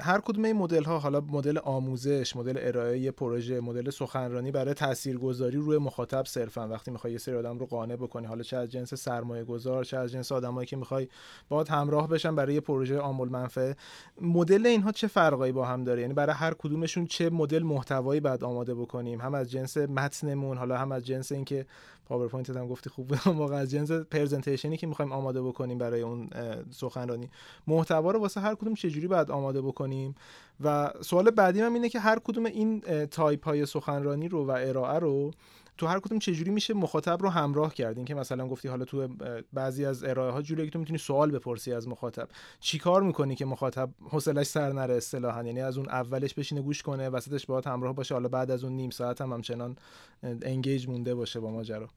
هر 0.00 0.20
کدوم 0.20 0.44
این 0.44 0.56
مدل 0.56 0.84
ها 0.84 0.98
حالا 0.98 1.20
مدل 1.20 1.58
آموزش 1.58 2.36
مدل 2.36 2.58
ارائه 2.60 3.10
پروژه 3.10 3.60
مدل 3.60 3.90
سخنرانی 3.90 4.50
برای 4.50 4.74
تاثیرگذاری 4.74 5.56
روی 5.56 5.78
مخاطب 5.78 6.26
صرفا. 6.26 6.68
وقتی 6.68 6.90
می‌خوای 6.90 7.12
یه 7.12 7.18
سری 7.18 7.34
آدم 7.34 7.58
رو 7.58 7.66
قانع 7.66 7.96
بکنی 7.96 8.26
حالا 8.26 8.42
چه 8.42 8.56
از 8.56 8.68
جنس 8.68 8.94
سرمایه 8.94 9.44
گذار 9.44 9.84
چه 9.84 9.96
از 9.96 10.12
جنس 10.12 10.32
آدمایی 10.32 10.66
که 10.66 10.76
می‌خوای 10.76 11.08
باهات 11.48 11.70
همراه 11.70 12.08
بشن 12.08 12.34
برای 12.34 12.54
یه 12.54 12.60
پروژه 12.60 12.96
عام‌المنفعه 12.96 13.76
مدل 14.20 14.66
اینها 14.66 14.92
چه 14.92 15.06
فرقایی 15.06 15.52
با 15.52 15.64
هم 15.64 15.84
داره؟ 15.84 16.00
یعنی 16.02 16.14
برای 16.14 16.34
هر 16.34 16.54
کدومشون 16.54 17.06
چه 17.06 17.30
مدل 17.30 17.62
محتوایی 17.62 18.20
باید 18.20 18.44
آماده 18.44 18.74
بکنیم؟ 18.74 19.20
هم 19.20 19.34
از 19.34 19.50
جنس 19.50 19.76
متنمون 19.76 20.58
حالا 20.58 20.76
هم 20.76 20.92
از 20.92 21.06
جنس 21.06 21.32
اینکه 21.32 21.66
پاورپوینت 22.08 22.50
هم 22.50 22.68
گفتی 22.68 22.90
خوب 22.90 23.14
موقع 23.28 23.56
از 23.56 23.70
جنس 23.70 23.90
presentation 23.90 24.69
ی 24.69 24.76
که 24.76 24.86
می‌خوایم 24.86 25.12
آماده 25.12 25.42
بکنیم 25.42 25.78
برای 25.78 26.02
اون 26.02 26.30
سخنرانی. 26.70 27.30
محتوا 27.66 28.10
رو 28.10 28.20
واسه 28.20 28.40
هر 28.40 28.54
کدوم 28.54 28.74
چجوری 28.74 29.08
باید 29.08 29.30
آماده 29.30 29.62
بکنیم؟ 29.62 30.14
و 30.60 30.92
سوال 31.00 31.30
بعدی 31.30 31.60
هم 31.60 31.74
اینه 31.74 31.88
که 31.88 32.00
هر 32.00 32.18
کدوم 32.18 32.46
این 32.46 32.80
تایپ 33.06 33.44
های 33.44 33.66
سخنرانی 33.66 34.28
رو 34.28 34.46
و 34.46 34.50
ارائه 34.50 34.98
رو 34.98 35.30
تو 35.78 35.86
هر 35.86 36.00
کدوم 36.00 36.18
چجوری 36.18 36.50
میشه 36.50 36.74
مخاطب 36.74 37.22
رو 37.22 37.28
همراه 37.28 37.74
کردین 37.74 38.04
که 38.04 38.14
مثلا 38.14 38.48
گفتی 38.48 38.68
حالا 38.68 38.84
تو 38.84 39.08
بعضی 39.52 39.84
از 39.84 40.04
ارائه 40.04 40.32
ها 40.32 40.42
جوری 40.42 40.64
که 40.64 40.70
تو 40.70 40.78
می‌تونی 40.78 40.98
سوال 40.98 41.30
بپرسی 41.30 41.72
از 41.72 41.88
مخاطب. 41.88 42.28
چیکار 42.60 43.02
می‌کنی 43.02 43.34
که 43.34 43.44
مخاطب 43.44 43.90
حوصلش 44.10 44.46
سر 44.46 44.72
نره 44.72 44.94
اصطلاحا؟ 44.94 45.44
یعنی 45.44 45.60
از 45.60 45.78
اون 45.78 45.88
اولش 45.88 46.34
بشینه 46.34 46.60
گوش 46.60 46.82
کنه 46.82 47.08
وسطش 47.08 47.46
باهات 47.46 47.66
همراه 47.66 47.94
باشه 47.94 48.14
حالا 48.14 48.28
بعد 48.28 48.50
از 48.50 48.64
اون 48.64 48.72
نیم 48.72 48.90
ساعت 48.90 49.20
هم 49.20 49.32
همچنان 49.32 49.76
engage 50.22 50.88
مونده 50.88 51.14
باشه 51.14 51.40
با 51.40 51.50
ماجرا. 51.50 51.88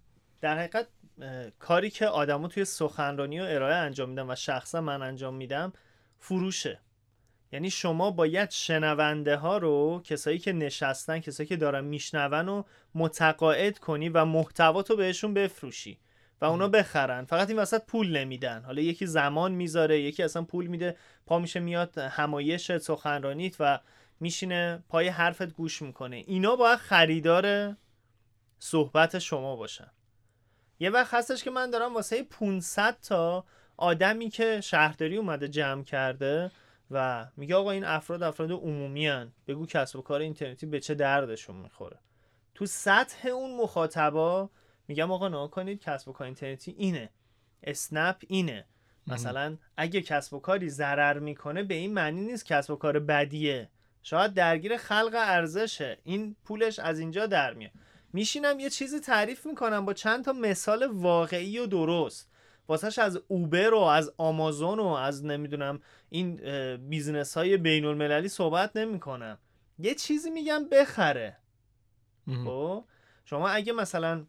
در 0.41 0.57
حقیقت 0.57 0.87
کاری 1.59 1.89
که 1.89 2.07
آدمو 2.07 2.47
توی 2.47 2.65
سخنرانی 2.65 3.39
و 3.39 3.43
ارائه 3.43 3.75
انجام 3.75 4.09
میدم 4.09 4.29
و 4.29 4.35
شخصا 4.35 4.81
من 4.81 5.01
انجام 5.01 5.33
میدم 5.33 5.73
فروشه. 6.19 6.79
یعنی 7.51 7.69
شما 7.69 8.11
باید 8.11 8.49
شنونده 8.49 9.35
ها 9.35 9.57
رو 9.57 10.01
کسایی 10.03 10.39
که 10.39 10.53
نشستن 10.53 11.19
کسایی 11.19 11.47
که 11.49 11.55
دارن 11.55 11.83
میشنون 11.83 12.47
و 12.49 12.63
متقاعد 12.95 13.79
کنی 13.79 14.09
و 14.09 14.25
محتوا 14.25 14.83
تو 14.83 14.95
بهشون 14.95 15.33
بفروشی 15.33 15.99
و 16.41 16.45
اونا 16.45 16.67
بخرن. 16.67 17.25
فقط 17.25 17.49
این 17.49 17.59
وسط 17.59 17.85
پول 17.85 18.17
نمیدن. 18.17 18.63
حالا 18.63 18.81
یکی 18.81 19.05
زمان 19.05 19.51
می‌ذاره 19.51 19.99
یکی 19.99 20.23
اصلا 20.23 20.41
پول 20.41 20.67
میده 20.67 20.97
پا 21.25 21.39
میشه 21.39 21.59
میاد 21.59 21.97
همایش 21.97 22.77
سخنرانیت 22.77 23.55
و 23.59 23.79
میشینه 24.19 24.83
پای 24.89 25.07
حرفت 25.07 25.53
گوش 25.53 25.81
می‌کنه. 25.81 26.15
اینا 26.15 26.55
باید 26.55 26.79
خریدار 26.79 27.75
صحبت 28.59 29.19
شما 29.19 29.55
باشن. 29.55 29.91
یه 30.79 30.89
وقت 30.89 31.13
هستش 31.13 31.43
که 31.43 31.51
من 31.51 31.69
دارم 31.69 31.93
واسه 31.93 32.23
500 32.23 32.97
تا 33.01 33.45
آدمی 33.77 34.29
که 34.29 34.61
شهرداری 34.61 35.17
اومده 35.17 35.47
جمع 35.47 35.83
کرده 35.83 36.51
و 36.91 37.27
میگه 37.37 37.55
آقا 37.55 37.71
این 37.71 37.83
افراد 37.83 38.23
افراد 38.23 38.51
عمومی 38.51 39.07
هن. 39.07 39.31
بگو 39.47 39.65
کسب 39.65 39.99
و 39.99 40.01
کار 40.01 40.21
اینترنتی 40.21 40.65
به 40.65 40.79
چه 40.79 40.95
دردشون 40.95 41.55
می‌خوره. 41.55 41.99
تو 42.55 42.65
سطح 42.65 43.27
اون 43.27 43.57
مخاطبا 43.57 44.49
میگم 44.87 45.11
آقا 45.11 45.27
نها 45.27 45.47
کنید 45.47 45.79
کسب 45.79 46.09
و 46.09 46.13
کار 46.13 46.25
اینترنتی 46.25 46.75
اینه. 46.77 47.09
اسنپ 47.63 48.15
اینه. 48.27 48.65
مثلا 49.07 49.57
اگه 49.77 50.01
کسب 50.01 50.33
و 50.33 50.39
کاری 50.39 50.69
ضرر 50.69 51.19
می‌کنه 51.19 51.63
به 51.63 51.73
این 51.73 51.93
معنی 51.93 52.21
نیست 52.21 52.45
کسب 52.45 52.71
و 52.71 52.75
کار 52.75 52.99
بدیه. 52.99 53.69
شاید 54.03 54.33
درگیر 54.33 54.77
خلق 54.77 55.11
ارزشه. 55.15 55.97
این 56.03 56.35
پولش 56.45 56.79
از 56.79 56.99
اینجا 56.99 57.25
در 57.25 57.53
میاد. 57.53 57.71
میشینم 58.13 58.59
یه 58.59 58.69
چیزی 58.69 58.99
تعریف 58.99 59.45
می‌کنم 59.45 59.85
با 59.85 59.93
چند 59.93 60.25
تا 60.25 60.33
مثال 60.33 60.87
واقعی 60.91 61.59
و 61.59 61.65
درست. 61.65 62.30
واسش 62.67 62.99
از 62.99 63.19
اوبر 63.27 63.73
و 63.73 63.79
از 63.79 64.13
آمازون 64.17 64.79
و 64.79 64.85
از 64.85 65.25
نمی‌دونم 65.25 65.79
این 66.09 66.35
business 66.77 67.37
های 67.37 67.57
بین 67.57 67.85
المللی 67.85 68.27
صحبت 68.27 68.75
نمی‌کنم 68.75 69.37
یه 69.79 69.95
چیزی 69.95 70.29
میگم 70.29 70.69
بخره. 70.71 71.37
خب؟ 72.45 72.83
شما 73.25 73.49
اگه 73.49 73.73
مثلا 73.73 74.25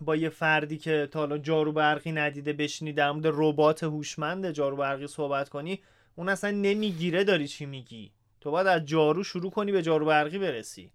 با 0.00 0.16
یه 0.16 0.28
فردی 0.28 0.78
که 0.78 1.08
تا 1.10 1.18
حالا 1.18 1.38
جارو 1.38 1.72
برقی 1.72 2.12
ندیده 2.12 2.52
بشینی 2.52 2.92
در 2.92 3.12
مورد 3.12 3.26
ربات 3.26 3.84
هوشمند 3.84 4.50
جارو 4.50 4.76
برقی 4.76 5.06
صحبت 5.06 5.48
کنی 5.48 5.82
اون 6.16 6.28
اصلا 6.28 6.50
نمی‌گیره 6.50 7.24
داری 7.24 7.48
چی 7.48 7.66
میگی. 7.66 8.12
تو 8.40 8.50
باید 8.50 8.66
از 8.66 8.84
جارو 8.84 9.24
شروع 9.24 9.50
کنی 9.50 9.72
به 9.72 9.82
جارو 9.82 10.06
برقی 10.06 10.38
برسی. 10.38 10.92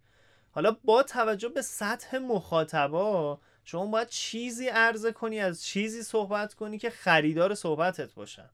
حالا 0.51 0.77
با 0.83 1.03
توجه 1.03 1.49
به 1.49 1.61
سطح 1.61 2.17
مخاطبا 2.17 3.39
شما 3.63 3.85
باید 3.85 4.07
چیزی 4.07 4.67
عرضه 4.67 5.11
کنی 5.11 5.39
از 5.39 5.63
چیزی 5.63 6.03
صحبت 6.03 6.53
کنی 6.53 6.77
که 6.77 6.89
خریدار 6.89 7.55
صحبتت 7.55 8.13
باشن. 8.13 8.49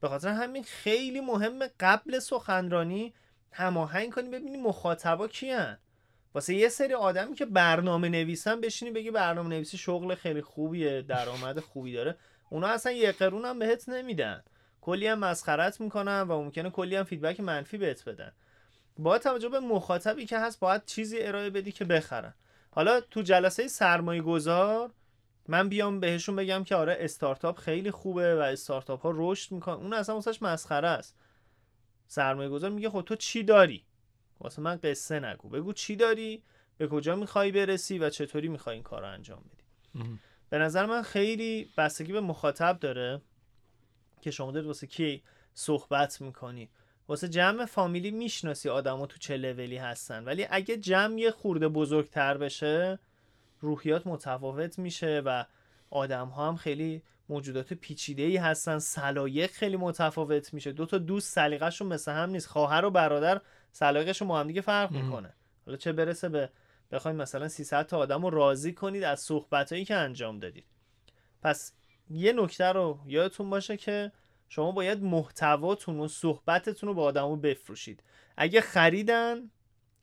به 0.00 0.08
خاطر 0.08 0.28
همین 0.28 0.62
خیلی 0.62 1.20
مهمه 1.20 1.70
قبل 1.80 2.18
سخنرانی 2.18 3.14
هماهنگ 3.52 4.12
کنی 4.12 4.28
ببینی 4.28 4.56
مخاطبا 4.56 5.28
کیان. 5.28 5.78
واسه 6.34 6.54
یه 6.54 6.68
سری 6.68 6.94
آدمی 6.94 7.34
که 7.34 7.46
برنامه 7.46 8.08
نویسن 8.08 8.60
بشینی 8.60 8.90
بگی 8.90 9.10
برنامه 9.10 9.48
نویسی 9.48 9.78
شغل 9.78 10.14
خیلی 10.14 10.42
خوبیه 10.42 11.02
درآمد 11.02 11.60
خوبی 11.60 11.92
داره. 11.92 12.16
اونا 12.50 12.66
اصلا 12.66 12.92
یه 12.92 13.12
قرون 13.12 13.44
هم 13.44 13.58
بهت 13.58 13.88
نمیدن. 13.88 14.42
کلی 14.80 15.06
هم 15.06 15.18
مسخرت 15.18 15.80
می‌کنن 15.80 16.20
و 16.20 16.42
ممکنه 16.42 16.70
کلی 16.70 16.96
هم 16.96 17.04
فیدبک 17.04 17.40
منفی 17.40 17.78
بهت 17.78 18.08
بدن. 18.08 18.32
با 18.98 19.18
توجه 19.18 19.48
به 19.48 19.60
مخاطبی 19.60 20.26
که 20.26 20.38
هست 20.38 20.60
باید 20.60 20.84
چیزی 20.84 21.20
ارائه 21.20 21.50
بدی 21.50 21.72
که 21.72 21.84
بخرن. 21.84 22.34
حالا 22.70 23.00
تو 23.00 23.22
جلسه 23.22 23.68
سرمایه 23.68 24.22
گذار 24.22 24.90
من 25.48 25.68
بیام 25.68 26.00
بهشون 26.00 26.36
بگم 26.36 26.64
که 26.64 26.76
آره 26.76 26.96
استارتاپ 27.00 27.58
خیلی 27.58 27.90
خوبه 27.90 28.36
و 28.36 28.38
استارتاپ 28.38 29.00
ها 29.00 29.12
رشد 29.14 29.52
می‌کنن. 29.52 29.74
اون 29.74 29.92
اصلا 29.92 30.14
واسش 30.14 30.42
مسخره 30.42 30.88
است. 30.88 31.16
سرمایه 32.06 32.48
گذار 32.48 32.70
میگه 32.70 32.90
خب 32.90 33.02
تو 33.02 33.16
چی 33.16 33.42
داری؟ 33.42 33.84
واسه 34.40 34.62
من 34.62 34.76
قصه 34.82 35.20
نگو. 35.20 35.48
بگو 35.48 35.72
چی 35.72 35.96
داری؟ 35.96 36.42
به 36.78 36.88
کجا 36.88 37.16
می‌خوای 37.16 37.52
برسی 37.52 37.98
و 37.98 38.10
چطوری 38.10 38.48
می‌خوای 38.48 38.74
این 38.74 38.82
کار 38.82 39.00
رو 39.02 39.08
انجام 39.08 39.44
بدی؟ 39.52 39.64
به 40.50 40.58
نظر 40.58 40.86
من 40.86 41.02
خیلی 41.02 41.68
بستگی 41.76 42.12
به 42.12 42.20
مخاطب 42.20 42.78
داره 42.80 43.20
که 44.20 44.30
شما 44.30 44.52
دارید 44.52 44.66
واسه 44.66 44.86
کی 44.86 45.22
صحبت 45.54 46.20
می‌کنی. 46.20 46.70
واسه 47.08 47.28
جمع 47.28 47.64
فامیلی 47.64 48.10
می‌شناسی 48.10 48.68
آدما 48.68 49.06
تو 49.06 49.18
چه 49.18 49.36
لولی 49.36 49.76
هستن. 49.76 50.24
ولی 50.24 50.46
اگه 50.50 50.76
جمع 50.76 51.18
یه 51.18 51.30
خورده 51.30 51.68
بزرگتر 51.68 52.36
بشه 52.38 52.98
روحیات 53.60 54.06
متفاوت 54.06 54.78
میشه 54.78 55.22
و 55.24 55.44
آدم 55.90 56.28
ها 56.28 56.48
هم 56.48 56.56
خیلی 56.56 57.02
موجودات 57.28 57.72
پیچیده 57.72 58.22
ای 58.22 58.36
هستن. 58.36 58.78
سلایق 58.78 59.50
خیلی 59.50 59.76
متفاوت 59.76 60.54
میشه. 60.54 60.72
دو 60.72 60.86
تا 60.86 60.98
دوست 60.98 61.32
سلیقه‌شون 61.32 61.88
مثل 61.88 62.12
هم 62.12 62.30
نیست. 62.30 62.46
خواهر 62.46 62.84
و 62.84 62.90
برادر 62.90 63.40
سلیقه‌شون 63.72 64.28
با 64.28 64.40
هم 64.40 64.46
دیگه 64.46 64.60
فرق 64.60 64.90
می‌کنه. 64.90 65.34
حالا 65.66 65.76
چه 65.76 65.92
برسه 65.92 66.28
به 66.28 66.50
بخواید 66.90 67.16
مثلا 67.16 67.48
300 67.48 67.86
تا 67.86 67.98
آدم 67.98 68.22
رو 68.22 68.30
راضی 68.30 68.72
کنید 68.72 69.02
از 69.04 69.20
صحبتایی 69.20 69.84
که 69.84 69.94
انجام 69.94 70.38
دادید. 70.38 70.66
پس 71.42 71.72
یه 72.10 72.32
نکته 72.32 72.64
رو 72.64 72.98
یادتون 73.06 73.50
باشه 73.50 73.76
که 73.76 74.12
شما 74.48 74.72
باید 74.72 75.02
محتواتون 75.02 76.00
و 76.00 76.08
صحبتتون 76.08 76.88
رو 76.88 76.94
به 76.94 77.02
آدمو 77.02 77.36
بفروشید. 77.36 78.02
اگه 78.36 78.60
خریدن 78.60 79.50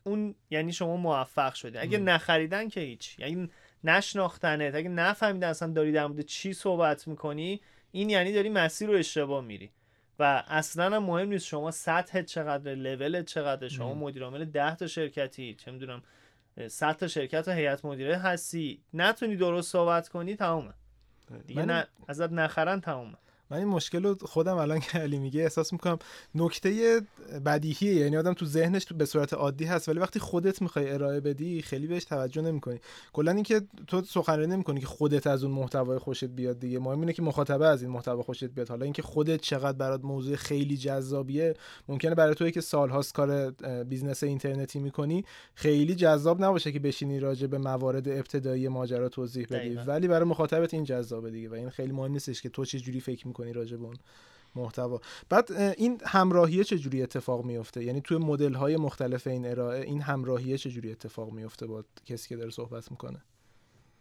اون 0.04 0.36
یعنی 0.50 0.74
شما 0.74 0.98
موفق 0.98 1.54
شدید 1.54 1.78
اگه 1.78 1.98
نخریدن 1.98 2.70
که 2.70 2.82
هیچ. 2.82 3.20
یعنی 3.20 3.50
نشناختنت. 3.84 4.76
اگه 4.76 4.90
نفهمیدن 4.90 5.50
اصلا 5.50 5.74
داری 5.74 5.92
در 5.92 6.08
مورد 6.08 6.22
چی 6.22 6.54
صحبت 6.54 7.08
می‌کنی 7.08 7.62
این 7.92 8.10
یعنی 8.10 8.34
داری 8.34 8.50
مسیر 8.50 8.88
رو 8.88 8.94
اشتباه 8.94 9.44
میری. 9.44 9.72
و 10.20 10.44
اصلا 10.48 10.96
هم 10.96 11.04
مهم 11.04 11.30
نیست 11.30 11.46
شما 11.46 11.72
سطح 11.72 12.22
چقدر 12.22 12.76
لول 12.76 13.24
چقدر 13.24 13.68
شما 13.68 13.94
مدیر 13.94 14.24
عامل 14.24 14.46
10 14.46 14.76
تا 14.76 14.88
شرکتی 14.88 15.54
چه 15.54 15.72
می‌دونم 15.72 16.04
100 16.68 16.96
تا 16.96 17.08
شرکت 17.08 17.48
و 17.48 17.52
هیئت 17.52 17.86
مدیره 17.86 18.18
هستی. 18.18 18.82
نتونی 18.94 19.36
درست 19.36 19.72
صحبت 19.72 20.10
کنی 20.10 20.36
تمومه. 20.36 20.74
دیگه 21.48 21.66
نه 21.66 21.88
ازت 22.08 22.32
نخرن 22.32 22.82
تمومه. 22.82 23.18
من 23.52 23.58
این 23.58 23.68
مشکل 23.68 24.04
رو 24.04 24.16
خودم 24.22 24.58
الان 24.58 24.80
که 24.80 24.98
علی 24.98 25.20
میگه 25.20 25.42
احساس 25.42 25.74
می‌کنم 25.74 26.00
نکته 26.36 27.02
بدیهیه. 27.46 27.94
یعنی 27.96 28.18
آدم 28.18 28.34
تو 28.34 28.46
ذهنش 28.46 28.86
به 28.94 29.06
صورت 29.06 29.34
عادی 29.34 29.66
هست 29.66 29.90
ولی 29.90 30.00
وقتی 30.00 30.20
خودت 30.20 30.62
می‌خوای 30.62 30.92
ارائه 30.92 31.20
بدی 31.20 31.62
خیلی 31.62 31.88
بهش 31.88 32.06
توجه 32.06 32.42
نمی‌کنی. 32.42 32.80
کلا 33.14 33.32
اینکه 33.32 33.62
تو 33.88 34.02
سخنرانی 34.02 34.54
نمی‌کنی 34.54 34.80
که 34.80 34.86
خودت 34.86 35.28
از 35.28 35.44
اون 35.44 35.54
محتوای 35.54 35.98
خوشت 35.98 36.26
بیاد 36.26 36.60
دیگه. 36.60 36.80
مهم 36.80 37.00
اینه 37.00 37.14
که 37.14 37.22
مخاطبه 37.22 37.66
از 37.68 37.82
این 37.82 37.92
محتوا 37.92 38.24
خوشت 38.24 38.44
بیاد. 38.44 38.70
حالا 38.70 38.84
اینکه 38.84 39.02
خودت 39.02 39.42
چقدر 39.42 39.78
برات 39.78 40.06
موضوع 40.06 40.36
خیلی 40.36 40.78
جذابیه 40.78 41.54
ممکنه 41.88 42.16
برای 42.16 42.36
توی 42.36 42.52
که 42.52 42.62
سالهاست 42.62 43.14
کار 43.14 43.52
business 43.84 44.24
اینترنتی 44.24 44.80
می‌کنی 44.80 45.26
خیلی 45.56 45.96
جذاب 45.96 46.44
نباشه 46.44 46.72
که 46.72 46.80
بشینی 46.80 47.20
راجع 47.20 47.48
به 47.48 47.58
موارد 47.58 48.10
ابتدایی 48.10 48.68
ماجرا 48.68 49.10
توضیح 49.10 49.48
بدی. 49.50 49.76
ولی 49.76 50.08
برای 50.08 50.30
مخاطبت 50.30 50.74
این 50.74 50.84
جذابه 50.84 51.32
دیگه 51.32 51.50
و 51.50 51.54
این 51.54 51.70
خیلی 51.70 51.92
مهم 51.92 52.12
نیستش 52.12 52.42
که 52.42 52.50
تو 52.50 52.66
چه 52.66 52.80
جوری 52.80 53.00
فکر 53.00 53.28
می‌کنی 53.36 53.54
راجع 53.54 53.78
به 53.78 53.84
اون 53.84 53.98
محتوا. 54.56 55.02
بعد 55.30 55.52
این 55.52 56.02
همراهیه 56.06 56.64
چجوری 56.64 57.04
اتفاق 57.04 57.46
میفته 57.46 57.84
یعنی 57.84 58.02
توی 58.02 58.18
مدل 58.18 58.54
های 58.54 58.78
مختلف 58.78 59.28
این 59.28 59.46
ارائه 59.46 59.82
این 59.82 60.02
همراهیه 60.02 60.58
چجوری 60.58 60.92
اتفاق 60.92 61.32
میفته 61.32 61.68
با 61.68 61.84
کسی 62.06 62.30
که 62.30 62.36
داره 62.36 62.50
صحبت 62.50 62.92
می‌کنه؟ 62.92 63.22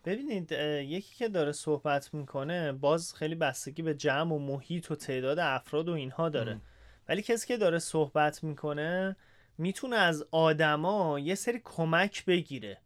ببینید 0.05 0.53
یکی 0.83 1.15
که 1.15 1.29
داره 1.29 1.53
صحبت 1.53 2.15
می‌کنه 2.15 2.73
باز 2.73 3.15
خیلی 3.15 3.35
بستگی 3.35 3.83
به 3.83 3.95
جمع 3.95 4.35
و 4.35 4.39
محیط 4.39 4.91
و 4.91 4.95
تعداد 4.95 5.39
افراد 5.39 5.89
و 5.89 5.93
اینها 5.93 6.29
داره. 6.29 6.61
ولی 7.09 7.23
کسی 7.23 7.47
که 7.47 7.57
داره 7.57 7.79
صحبت 7.79 8.45
می‌کنه 8.45 9.17
می‌تونه 9.59 9.97
از 9.97 10.25
آدما 10.31 11.19
یه 11.19 11.35
سری 11.35 11.61
کمک 11.65 12.25
بگیره. 12.25 12.79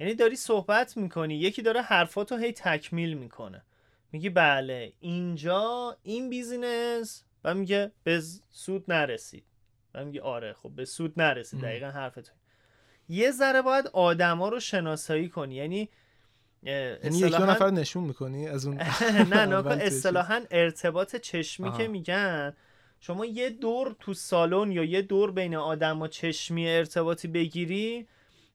یعنی 0.00 0.14
داری 0.14 0.36
صحبت 0.36 0.96
می‌کنی 0.96 1.34
یکی 1.34 1.62
داره 1.62 1.82
حرفاتو 1.82 2.36
هی 2.36 2.52
تکمیل 2.52 3.14
می‌کنه. 3.14 3.62
میگی 4.12 4.30
بله 4.30 4.92
اینجا 5.00 5.96
این 6.02 6.30
بیزینس. 6.30 7.24
و 7.44 7.54
میگه 7.54 7.92
به 8.04 8.22
سود 8.50 8.84
نرسید. 8.88 9.44
و 9.94 10.04
میگه 10.04 10.22
آره 10.22 10.52
خب 10.52 10.70
به 10.70 10.84
سود 10.84 11.12
نرسید 11.16 11.60
دقیقا 11.60 11.86
حرفت 11.86 12.32
یه 13.08 13.30
ذره 13.30 13.62
باید 13.62 13.86
آدما 13.86 14.48
رو 14.48 14.60
شناسایی 14.60 15.28
کنی. 15.28 15.54
یعنی 15.54 15.88
یعنی 16.62 17.18
یک 17.18 17.36
دو 17.36 17.46
نفر 17.46 17.70
نشون 17.70 18.04
می‌کنی 18.04 18.48
از 18.48 18.66
اون 18.66 18.76
نه 19.32 19.46
نه 19.46 19.66
اصطلاحا 19.66 20.42
ارتباط 20.50 21.16
چشمی 21.16 21.72
که 21.72 21.88
میگن. 21.88 22.56
شما 23.00 23.26
یه 23.26 23.50
دور 23.50 23.96
تو 24.00 24.14
سالن 24.14 24.72
یا 24.72 24.84
یه 24.84 25.02
دور 25.02 25.30
بین 25.30 25.54
آدم 25.56 26.02
و 26.02 26.08
چشمی 26.08 26.68
ارتباطی 26.68 27.28
بگیری 27.28 28.06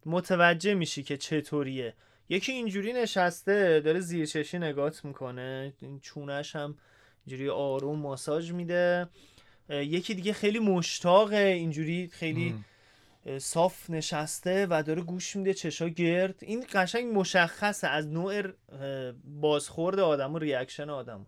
متوجه 0.06 0.74
میشی 0.74 1.04
که 1.04 1.18
چطوریه. 1.18 1.94
یکی 2.32 2.52
اینجوری 2.52 2.94
نشسته 2.94 3.80
داره 3.80 4.00
زیر 4.00 4.26
چشی 4.26 4.60
نگات 4.60 5.06
می‌کنه 5.06 5.74
چونش 6.02 6.56
هم 6.56 6.78
اینجوری 7.26 7.50
آروم 7.50 8.00
ماساژ 8.00 8.52
میده. 8.52 9.08
یکی 9.70 10.14
دیگه 10.14 10.34
خیلی 10.34 10.60
مشتاقه 10.60 11.38
اینجوری 11.38 12.08
خیلی 12.08 12.56
صاف 13.38 13.90
نشسته 13.90 14.68
و 14.70 14.84
داره 14.84 15.02
گوش 15.02 15.36
میده 15.36 15.54
چشا 15.54 15.90
گرد. 15.90 16.36
این 16.42 16.66
قشنگ 16.74 17.18
مشخصه 17.18 17.88
از 17.88 18.08
نوع 18.08 18.44
بازخورد 19.42 20.00
آدم 20.00 20.34
و 20.34 20.40
ریاکشن 20.40 20.90
آدم. 20.90 21.26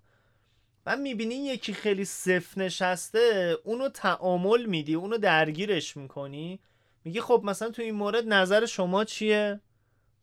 و 0.85 0.97
می‌بینی 0.97 1.35
یکی 1.35 1.73
خیلی 1.73 2.05
صف 2.05 2.57
نشسته 2.57 3.57
اونو 3.63 3.89
تعامل 3.89 4.65
میدی 4.65 4.93
اونو 4.95 5.17
درگیرش 5.17 5.97
می‌کنی. 5.97 6.59
میگی 7.03 7.21
خب 7.21 7.41
مثلا 7.45 7.69
تو 7.69 7.81
این 7.81 7.95
مورد 7.95 8.27
نظر 8.27 8.65
شما 8.65 9.03
چیه؟ 9.03 9.59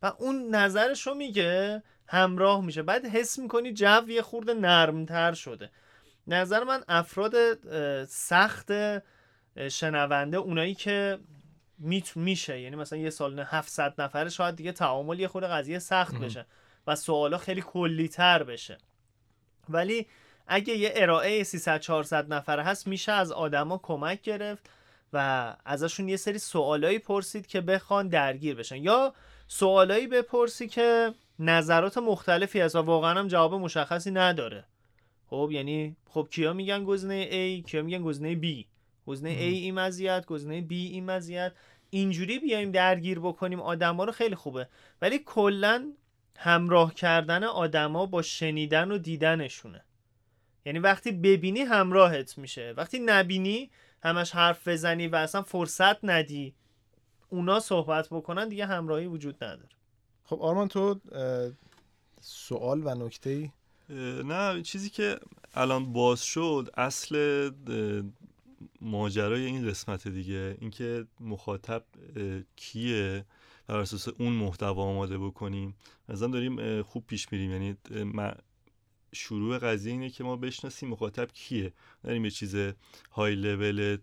و 0.01 0.13
اون 0.17 0.55
نظرش 0.55 1.07
رو 1.07 1.13
میگه 1.13 1.83
همراه 2.07 2.65
میشه. 2.65 2.83
بعد 2.83 3.05
حس 3.05 3.39
می‌کنی 3.39 3.73
جو 3.73 4.09
یه 4.09 4.21
خورده 4.21 4.53
نرمتر 4.53 5.33
شده. 5.33 5.69
نظر 6.27 6.63
من 6.63 6.83
افراد 6.87 7.35
سخت 8.05 8.71
شنونده 9.69 10.37
اونایی 10.37 10.75
که 10.75 11.19
میشه. 12.15 12.61
یعنی 12.61 12.75
مثلا 12.75 12.99
یه 12.99 13.09
سال 13.09 13.39
700 13.39 14.01
نفره 14.01 14.29
شاید 14.29 14.55
دیگه 14.55 14.71
تعامل 14.71 15.19
یه 15.19 15.27
خود 15.27 15.43
قضیه 15.43 15.79
سخت 15.79 16.15
بشه 16.15 16.45
و 16.87 16.95
سوالا 16.95 17.37
خیلی 17.37 17.61
کلی 17.61 18.07
تر 18.07 18.43
بشه. 18.43 18.77
ولی 19.69 20.07
اگه 20.47 20.77
یه 20.77 20.91
ارائه 20.95 21.43
300 21.43 21.79
400 21.79 22.33
نفره 22.33 22.63
هست 22.63 22.87
میشه 22.87 23.11
از 23.11 23.31
آدما 23.31 23.79
کمک 23.83 24.21
گرفت 24.21 24.69
و 25.13 25.55
ازشون 25.65 26.09
یه 26.09 26.17
سری 26.17 26.37
سوالایی 26.37 26.99
پرسید 26.99 27.47
که 27.47 27.61
بخوان 27.61 28.07
درگیر 28.07 28.55
بشن. 28.55 28.75
یا 28.75 29.13
سوالایی 29.53 30.07
بپرسی 30.07 30.67
که 30.67 31.13
نظرات 31.39 31.97
مختلفی 31.97 32.59
هست 32.59 32.75
و 32.75 32.79
واقعا 32.79 33.19
هم 33.19 33.27
جواب 33.27 33.53
مشخصی 33.53 34.11
نداره. 34.11 34.65
خب 35.27 35.49
یعنی 35.51 35.95
خب 36.05 36.27
کیا 36.31 36.53
میگن 36.53 36.83
گزینه 36.83 37.25
A 37.25 37.65
کیا 37.69 37.81
میگن 37.81 38.03
گزینه 38.03 38.41
B 38.41 38.65
گزینه 39.05 39.35
A 39.35 39.41
این 39.41 39.73
مزیت 39.73 40.25
گزینه 40.25 40.61
B 40.61 40.71
این 40.71 41.05
مزیت 41.05 41.51
اینجوری 41.89 42.39
بیایم 42.39 42.71
درگیر 42.71 43.19
بکنیم 43.19 43.59
آدما 43.59 44.03
رو 44.03 44.11
خیلی 44.11 44.35
خوبه. 44.35 44.67
ولی 45.01 45.19
کلا 45.25 45.93
همراه 46.37 46.93
کردن 46.93 47.43
آدما 47.43 48.05
با 48.05 48.21
شنیدن 48.21 48.91
و 48.91 48.97
دیدنشونه. 48.97 49.83
یعنی 50.65 50.79
وقتی 50.79 51.11
ببینی 51.11 51.59
همراهت 51.61 52.37
میشه. 52.37 52.73
وقتی 52.77 52.99
نبینی 52.99 53.71
همش 54.03 54.31
حرف 54.31 54.67
بزنی 54.67 55.07
و 55.07 55.15
اصلا 55.15 55.41
فرصت 55.41 56.05
ندی 56.05 56.55
اونا 57.31 57.59
صحبت 57.59 58.07
بکنن 58.11 58.49
دیگه 58.49 58.65
همراهی 58.65 59.05
وجود 59.05 59.43
نداره. 59.43 59.69
خب 60.23 60.41
آرمان 60.41 60.67
تو 60.67 60.99
سوال 62.21 62.81
و 62.85 62.95
نکته 62.95 63.29
ای 63.29 63.49
نه 64.23 64.61
چیزی 64.61 64.89
که 64.89 65.19
الان 65.53 65.93
باز 65.93 66.23
شد 66.23 66.69
اصل 66.77 67.49
ماجرای 68.81 69.45
این 69.45 69.69
قسمت 69.69 70.07
دیگه 70.07 70.57
اینکه 70.61 71.05
مخاطب 71.19 71.83
کیه 72.55 73.25
بر 73.67 73.77
اساس 73.77 74.07
اون 74.07 74.33
محتوا 74.33 74.83
آماده 74.83 75.17
بکنیم. 75.17 75.75
مثلا 76.09 76.27
داریم 76.27 76.81
خوب 76.81 77.07
پیش 77.07 77.31
میریم. 77.31 77.51
یعنی 77.51 77.77
شروع 79.13 79.57
قضیه 79.57 79.91
اینه 79.91 80.09
که 80.09 80.23
ما 80.23 80.35
بشناسیم 80.35 80.89
مخاطب 80.89 81.27
کیه. 81.33 81.73
داریم 82.03 82.25
یه 82.25 82.31
چیز 82.31 82.55
های 83.11 83.35
لول 83.35 83.97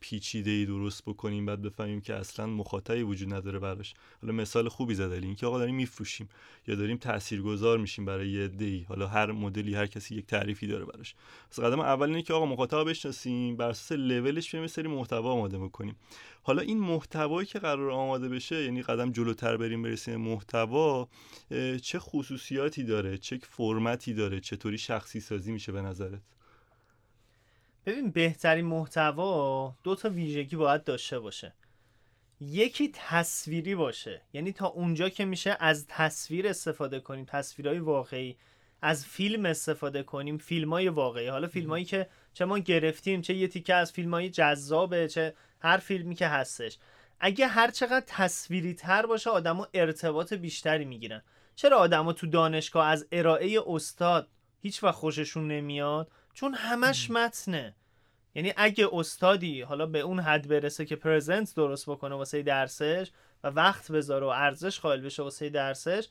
پیچیده 0.00 0.50
ای 0.50 0.66
درست 0.66 1.04
بکنیم 1.04 1.46
بعد 1.46 1.62
بفهمیم 1.62 2.00
که 2.00 2.14
اصلا 2.14 2.46
مخاطبی 2.46 3.02
وجود 3.02 3.34
نداره 3.34 3.58
براش. 3.58 3.94
حالا 4.22 4.34
مثال 4.34 4.68
خوبی 4.68 4.94
زده 4.94 5.26
اینکه 5.26 5.46
آقا 5.46 5.58
داریم 5.58 5.74
میفروشیم 5.74 6.28
یا 6.66 6.74
داریم 6.74 6.96
تاثیرگذار 6.96 7.78
میشیم 7.78 8.04
برای 8.04 8.28
یه 8.28 8.48
دی 8.48 8.86
حالا 8.88 9.06
هر 9.06 9.32
مدلی 9.32 9.74
هر 9.74 9.86
کسی 9.86 10.14
یک 10.14 10.26
تعریفی 10.26 10.66
داره 10.66 10.84
براش. 10.84 11.14
پس 11.50 11.60
قدم 11.60 11.80
اول 11.80 12.06
اینه 12.08 12.22
که 12.22 12.32
آقا 12.32 12.46
مخاطب 12.46 12.90
بشناسیم 12.90 13.56
بر 13.56 13.68
اساس 13.68 13.92
لولش 13.92 14.54
بریم 14.54 14.66
سری 14.66 14.88
محتوا 14.88 15.32
آماده 15.32 15.58
بکنیم. 15.58 15.96
حالا 16.48 16.62
این 16.62 16.78
محتوایی 16.78 17.46
که 17.46 17.58
قرار 17.58 17.90
آماده 17.90 18.28
بشه 18.28 18.64
یعنی 18.64 18.82
قدم 18.82 19.12
جلوتر 19.12 19.56
بریم 19.56 19.82
برسیم 19.82 20.16
محتوا 20.16 21.08
چه 21.82 21.98
خصوصیاتی 21.98 22.84
داره؟ 22.84 23.18
چه 23.18 23.38
فرمتی 23.42 24.14
داره؟ 24.14 24.40
چطوری 24.40 24.78
شخصی 24.78 25.20
سازی 25.20 25.52
میشه 25.52 25.72
به 25.72 25.82
نظرت؟ 25.82 26.20
ببین 27.86 28.10
بهترین 28.10 28.64
محتوا 28.64 29.74
دو 29.82 29.94
تا 29.94 30.08
ویژگی 30.08 30.56
باید 30.56 30.84
داشته 30.84 31.18
باشه. 31.18 31.54
یکی 32.40 32.90
تصویری 32.94 33.74
باشه. 33.74 34.22
یعنی 34.32 34.52
تا 34.52 34.66
اونجا 34.66 35.08
که 35.08 35.24
میشه 35.24 35.56
از 35.60 35.86
تصویر 35.88 36.48
استفاده 36.48 37.00
کنیم. 37.00 37.24
تصویرهای 37.24 37.78
واقعی. 37.78 38.36
از 38.82 39.06
فیلم 39.06 39.46
استفاده 39.46 40.02
کنیم. 40.02 40.38
فیلم 40.38 40.72
های 40.72 40.88
واقعی. 40.88 41.26
حالا 41.26 41.48
فیلم 41.48 41.70
هایی 41.70 41.84
که 41.84 42.08
چه 42.38 42.44
ما 42.44 42.58
گرفتیم 42.58 43.20
چه 43.20 43.34
یه 43.34 43.48
تیکه 43.48 43.74
از 43.74 43.92
فیلم 43.92 44.14
های 44.14 44.30
جذابه 44.30 45.08
چه 45.08 45.34
هر 45.60 45.76
فیلمی 45.76 46.14
که 46.14 46.26
هستش. 46.26 46.78
اگه 47.20 47.46
هر 47.46 47.70
چقدر 47.70 48.04
تصویری 48.06 48.74
تر 48.74 49.06
باشه 49.06 49.30
آدما 49.30 49.68
ارتباط 49.74 50.32
بیشتری 50.32 50.84
می‌گیرن. 50.84 51.22
چرا 51.54 51.78
آدما 51.78 52.12
تو 52.12 52.26
دانشگاه 52.26 52.86
از 52.86 53.06
ارائه 53.12 53.58
استاد 53.66 54.28
هیچ 54.60 54.84
وقت 54.84 54.94
خوششون 54.94 55.48
نمیاد؟ 55.48 56.10
چون 56.34 56.54
همش 56.54 57.10
متنه. 57.10 57.74
یعنی 58.34 58.52
اگه 58.56 58.88
استادی 58.92 59.62
حالا 59.62 59.86
به 59.86 60.00
اون 60.00 60.20
حد 60.20 60.48
برسه 60.48 60.84
که 60.84 60.96
پرزنت 60.96 61.54
درست 61.56 61.90
بکنه 61.90 62.14
واسه 62.14 62.42
درسش 62.42 63.10
و 63.44 63.48
وقت 63.48 63.92
بذاره 63.92 64.26
و 64.26 64.28
ارزش 64.28 64.80
قائل 64.80 65.00
بشه 65.00 65.22
واسه 65.22 65.48
درسش 65.48 66.08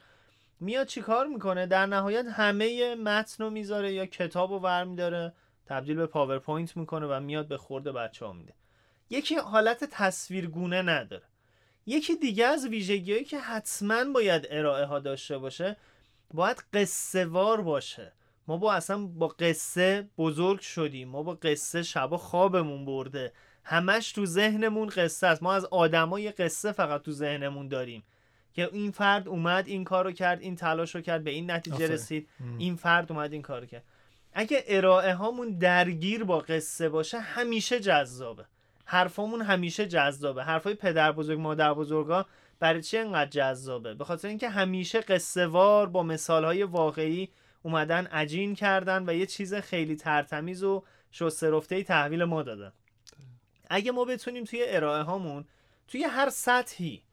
میاد 0.60 0.88
چیکار 0.88 1.28
می‌کنه؟ 1.28 1.66
در 1.66 1.86
نهایت 1.86 2.26
همه 2.26 2.96
متن 2.96 3.44
رو 3.44 3.50
می‌ذاره 3.50 3.94
یا 3.94 4.06
کتاب 4.06 4.52
رو 4.52 4.60
ور 4.60 4.84
میداره 4.84 5.34
تبدیل 5.68 5.96
به 5.96 6.08
پاورپوینت 6.08 6.78
می‌کنه 6.78 7.08
و 7.08 7.20
میاد 7.20 7.48
به 7.48 7.58
خورد 7.58 7.92
بچه 7.92 8.26
ها 8.26 8.34
میده. 8.34 8.54
یکی 9.10 9.36
حالت 9.36 9.84
تصویرگونه 9.84 10.82
نداره. 10.82 11.24
یکی 11.86 12.16
دیگه 12.16 12.46
از 12.46 12.68
ویژگیهایی 12.68 13.24
که 13.24 13.40
حتما 13.40 14.06
باید 14.14 14.48
ارائه 14.50 14.86
ها 14.86 15.00
داشته 15.00 15.38
باشه 15.38 15.78
باید 16.34 16.64
قصه 16.74 17.26
وار 17.26 17.62
باشه. 17.62 18.14
ما 18.48 18.58
با 18.58 18.74
اصلا 18.74 19.06
با 19.06 19.28
قصه 19.28 20.10
بزرگ 20.18 20.60
شدیم. 20.60 21.10
ما 21.10 21.24
با 21.24 21.34
قصه 21.34 21.84
شبا 21.84 22.18
خوابمون 22.18 22.86
برده. 22.86 23.34
همش 23.64 24.12
تو 24.12 24.26
ذهنمون 24.26 24.90
قصه 24.90 25.28
است. 25.28 25.44
ما 25.44 25.54
از 25.54 25.66
آدمای 25.66 26.32
قصه 26.32 26.72
فقط 26.72 27.02
تو 27.02 27.12
ذهنمون 27.12 27.68
داریم. 27.68 28.04
که 28.54 28.70
این 28.74 28.92
فرد 28.92 29.28
اومد 29.28 29.68
این 29.68 29.84
کارو 29.84 30.12
کرد 30.12 30.42
این 30.42 30.56
تلاش 30.56 30.96
رو 30.96 31.02
کرد 31.02 31.24
به 31.24 31.32
این 31.32 31.52
نتیجه 31.52 31.88
رسید. 31.88 32.30
این 32.58 32.76
فرد 32.76 33.12
اومد 33.12 33.34
این 33.34 33.42
کارو 33.42 33.66
کرد. 33.66 33.84
اگه 34.40 34.64
ارائه 34.68 35.14
هامون 35.14 35.58
درگیر 35.58 36.24
با 36.24 36.40
قصه 36.40 36.90
باشه 36.90 37.20
همیشه 37.20 37.80
جذابه. 37.80 38.46
حرفامون 38.86 39.42
همیشه 39.42 39.88
جذابه. 39.88 40.44
حرفای 40.44 40.74
پدر 40.74 41.12
بزرگ 41.12 41.40
مادر 41.40 41.74
بزرگا 41.74 42.26
برای 42.60 42.82
چی 42.82 42.98
انقدر 42.98 43.30
جذابه؟ 43.30 43.94
به 43.94 44.06
خاطر 44.06 44.28
اینکه 44.28 44.50
همیشه 44.50 45.00
قصه 45.00 45.48
وار 45.48 45.88
با 45.90 46.04
مثال 46.04 46.46
های 46.46 46.64
واقعی 46.64 47.30
اومدن 47.64 48.06
عجین 48.06 48.56
کردن 48.56 49.10
و 49.10 49.14
یه 49.14 49.26
چیز 49.26 49.54
خیلی 49.54 49.96
ترتمیز 49.96 50.64
و 50.64 50.84
شسته 51.12 51.84
تحویل 51.84 52.24
ما 52.24 52.44
دادن. 52.44 52.74
اگه 53.70 53.92
ما 53.92 54.06
بتونیم 54.06 54.44
توی 54.44 54.64
ارائه 54.68 55.04
هامون 55.04 55.46
توی 55.88 56.04
هر 56.04 56.30
سطحی 56.30 57.04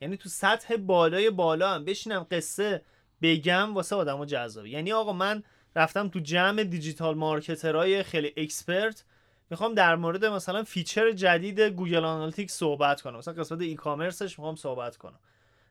یعنی 0.00 0.16
تو 0.16 0.28
سطح 0.28 0.76
بالای 0.76 1.30
بالا 1.30 1.74
هم 1.74 1.84
بشینم 1.84 2.26
قصه 2.30 2.82
بگم 3.22 3.74
واسه 3.74 3.96
آدمو 3.96 4.24
جذابه. 4.24 4.70
یعنی 4.70 4.92
آقا 4.92 5.12
من 5.12 5.42
رفتم 5.76 6.08
تو 6.08 6.18
جمع 6.18 6.64
digital 6.64 7.14
marketer 7.14 7.84
های 7.84 8.02
خیلی 8.02 8.32
expert. 8.36 9.04
می‌خوام 9.50 9.74
در 9.74 9.96
مورد 9.96 10.24
مثلا 10.24 10.64
feature 10.64 11.12
جدید 11.12 11.60
Google 11.60 12.04
Analytics 12.04 12.54
صحبت 12.54 13.00
کنم. 13.00 13.16
مثلا 13.16 13.34
قسمت 13.34 13.60
e-commerce 13.60 13.74
ش 13.74 14.38
می‌خوام 14.38 14.56
صحبت 14.56 14.96
کنم. 14.96 15.18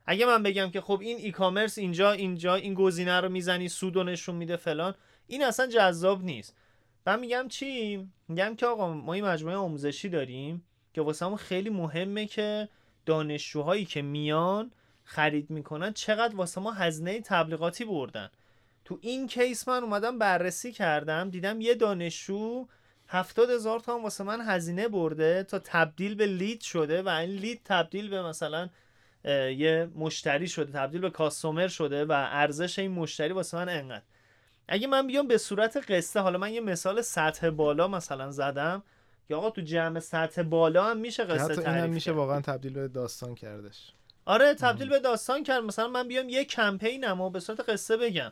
اگه 0.06 0.26
من 0.26 0.44
بگم 0.44 0.70
که 0.72 0.82
خب 0.82 1.00
این 1.02 1.18
e-commerce 1.18 1.78
اینجا 1.78 2.12
اینجا 2.12 2.56
این 2.56 2.74
گزینه 2.74 3.20
رو 3.20 3.30
می‌زنی 3.30 3.70
سود 3.70 3.98
و 3.98 4.04
نشون 4.04 4.36
میده 4.36 4.56
فلان 4.56 4.96
این 5.28 5.44
اصلا 5.44 5.68
جذاب 5.68 6.24
نیست. 6.24 6.56
من 7.08 7.20
میگم 7.20 7.48
چی؟ 7.48 8.08
میگم 8.28 8.56
که 8.56 8.66
آقا 8.66 8.94
ما 8.94 9.14
این 9.14 9.26
مجموعه 9.26 9.56
آموزشی 9.56 10.10
داریم 10.10 10.66
که 10.94 11.02
واسه 11.02 11.36
خیلی 11.36 11.70
مهمه 11.70 12.26
که 12.26 12.70
دانشجوهایی 13.06 13.86
که 13.86 14.02
میان 14.02 14.72
خرید 15.04 15.50
می‌کنن 15.50 15.94
چقدر 15.94 16.36
واسه 16.36 16.62
ما 16.62 16.72
هزینه 16.72 17.22
تبلیغاتی 17.22 17.86
بردن. 17.86 18.30
تو 18.92 19.00
این 19.02 19.28
کیس 19.28 19.68
من 19.68 19.84
اومدم 19.84 20.20
بررسی 20.20 20.72
کردم 20.72 21.30
دیدم 21.30 21.62
یه 21.62 21.76
دانشجو 21.76 22.68
هفتاد 23.08 23.50
هزار 23.50 23.80
تا 23.80 24.00
واسه 24.00 24.24
من 24.24 24.42
هزینه 24.42 24.88
برده 24.88 25.44
تا 25.44 25.60
تبدیل 25.60 26.16
به 26.16 26.26
لید 26.26 26.62
شده 26.62 27.02
و 27.02 27.10
این 27.10 27.30
لید 27.30 27.62
تبدیل 27.66 28.10
به 28.10 28.22
مثلا 28.22 28.70
یه 29.58 29.90
مشتری 29.96 30.48
شده 30.48 30.72
تبدیل 30.72 31.02
به 31.02 31.10
کاستومر 31.10 31.68
شده 31.68 32.06
و 32.06 32.12
ارزش 32.12 32.80
این 32.80 32.92
مشتری 32.92 33.34
واسه 33.34 33.58
من 33.58 33.70
انقدر. 33.70 34.04
اگه 34.68 34.88
من 34.88 35.08
بیام 35.08 35.28
به 35.28 35.38
صورت 35.38 35.92
قصه 35.92 36.20
حالا 36.20 36.38
من 36.38 36.54
یه 36.54 36.62
مثال 36.62 37.02
سطح 37.02 37.50
بالا 37.50 37.88
مثلا 37.88 38.32
زدم 38.32 38.84
یا 39.30 39.38
آقا 39.38 39.50
تو 39.50 39.62
جمع 39.62 40.00
سطح 40.00 40.42
بالا 40.42 40.86
هم 40.86 40.98
میشه 40.98 41.24
قصه 41.24 41.56
تعریف 41.56 41.68
اینم 41.68 41.90
میشه 41.90 42.12
واقعا 42.12 42.42
تبدیل 42.42 42.74
به 42.74 42.88
داستان 42.88 43.36
کردش. 43.36 43.94
آره 44.26 44.54
تبدیل 44.54 44.90
به 44.90 45.00
داستان 45.00 45.44
کرد. 45.44 45.64
مثلا 45.64 45.88
من 45.88 46.08
بیام 46.08 46.30
یه 46.30 46.46
کمپینم 46.46 47.22
و 47.22 47.30
به 47.30 47.40
صورت 47.40 47.70
قصه 47.70 47.98
بگم. 47.98 48.32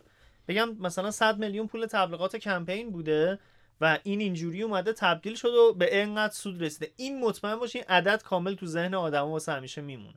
بگم 0.49 0.77
مثلا 0.79 1.11
100 1.11 1.37
میلیون 1.37 1.67
پول 1.67 1.85
تبلیغات 1.85 2.35
کمپین 2.35 2.91
بوده 2.91 3.39
و 3.81 3.99
این 4.03 4.21
اینجوری 4.21 4.61
اومده 4.61 4.93
تبدیل 4.93 5.35
شد 5.35 5.53
و 5.53 5.73
به 5.73 6.01
انقدر 6.01 6.33
سود 6.33 6.63
رسیده. 6.63 6.91
این 6.95 7.19
مطمئن 7.19 7.55
باشین 7.55 7.83
عدد 7.89 8.23
کامل 8.23 8.53
تو 8.53 8.65
ذهن 8.65 8.93
آدم 8.93 9.21
واسه 9.21 9.51
همیشه 9.51 9.81
میمونه. 9.81 10.15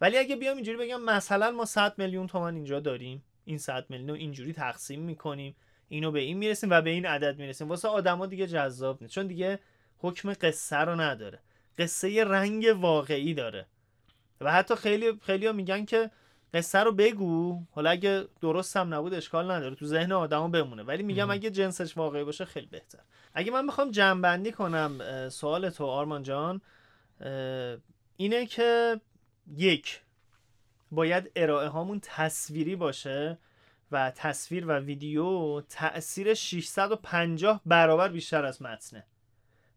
ولی 0.00 0.18
اگه 0.18 0.36
بیام 0.36 0.56
اینجوری 0.56 0.78
بگم 0.78 1.00
مثلا 1.00 1.50
ما 1.50 1.64
100 1.64 1.98
میلیون 1.98 2.26
تومن 2.26 2.54
اینجا 2.54 2.80
داریم 2.80 3.22
این 3.44 3.58
100 3.58 3.86
میلیون 3.88 4.16
اینجوری 4.16 4.52
تقسیم 4.52 5.00
می‌کنیم 5.00 5.56
اینو 5.88 6.10
به 6.10 6.20
این 6.20 6.38
می‌رسیم 6.38 6.70
و 6.70 6.80
به 6.80 6.90
این 6.90 7.06
عدد 7.06 7.38
می‌رسیم. 7.38 7.68
واسه 7.68 7.88
آدما 7.88 8.26
دیگه 8.26 8.46
جذاب 8.46 8.98
نیست 9.02 9.14
چون 9.14 9.26
دیگه 9.26 9.58
حکم 9.98 10.32
قصه 10.32 10.76
رو 10.76 11.00
نداره. 11.00 11.38
قصه 11.78 12.24
رنگ 12.24 12.66
واقعی 12.80 13.34
داره. 13.34 13.66
و 14.40 14.52
حتی 14.52 14.74
خیلی 14.74 15.12
خیلی 15.22 15.52
میگن 15.52 15.84
که 15.84 16.10
قصه 16.56 16.78
رو 16.78 16.92
بگو. 16.92 17.62
حالا 17.72 17.90
اگه 17.90 18.24
درست 18.40 18.76
هم 18.76 18.94
نبود 18.94 19.14
اشکال 19.14 19.50
نداره. 19.50 19.74
تو 19.74 19.86
ذهن 19.86 20.12
آدمو 20.12 20.48
بمونه. 20.48 20.82
ولی 20.82 21.02
میگم 21.02 21.30
اگه 21.30 21.50
جنسش 21.50 21.96
واقعی 21.96 22.24
باشه 22.24 22.44
خیلی 22.44 22.66
بهتر. 22.66 22.98
اگه 23.34 23.52
من 23.52 23.66
بخوام 23.66 23.90
جنبندی 23.90 24.52
کنم 24.52 25.28
سوال 25.28 25.70
تو 25.70 25.86
آرمان 25.86 26.22
جان 26.22 26.60
اینه 28.16 28.46
که 28.46 29.00
یک 29.56 30.00
باید 30.90 31.32
ارائه 31.36 31.68
هامون 31.68 32.00
تصویری 32.02 32.76
باشه 32.76 33.38
و 33.92 34.12
تصویر 34.16 34.66
و 34.66 34.72
ویدیو 34.72 35.60
تاثیر 35.60 36.34
650 36.34 37.60
برابر 37.66 38.08
بیشتر 38.08 38.44
از 38.44 38.62
متنه. 38.62 39.04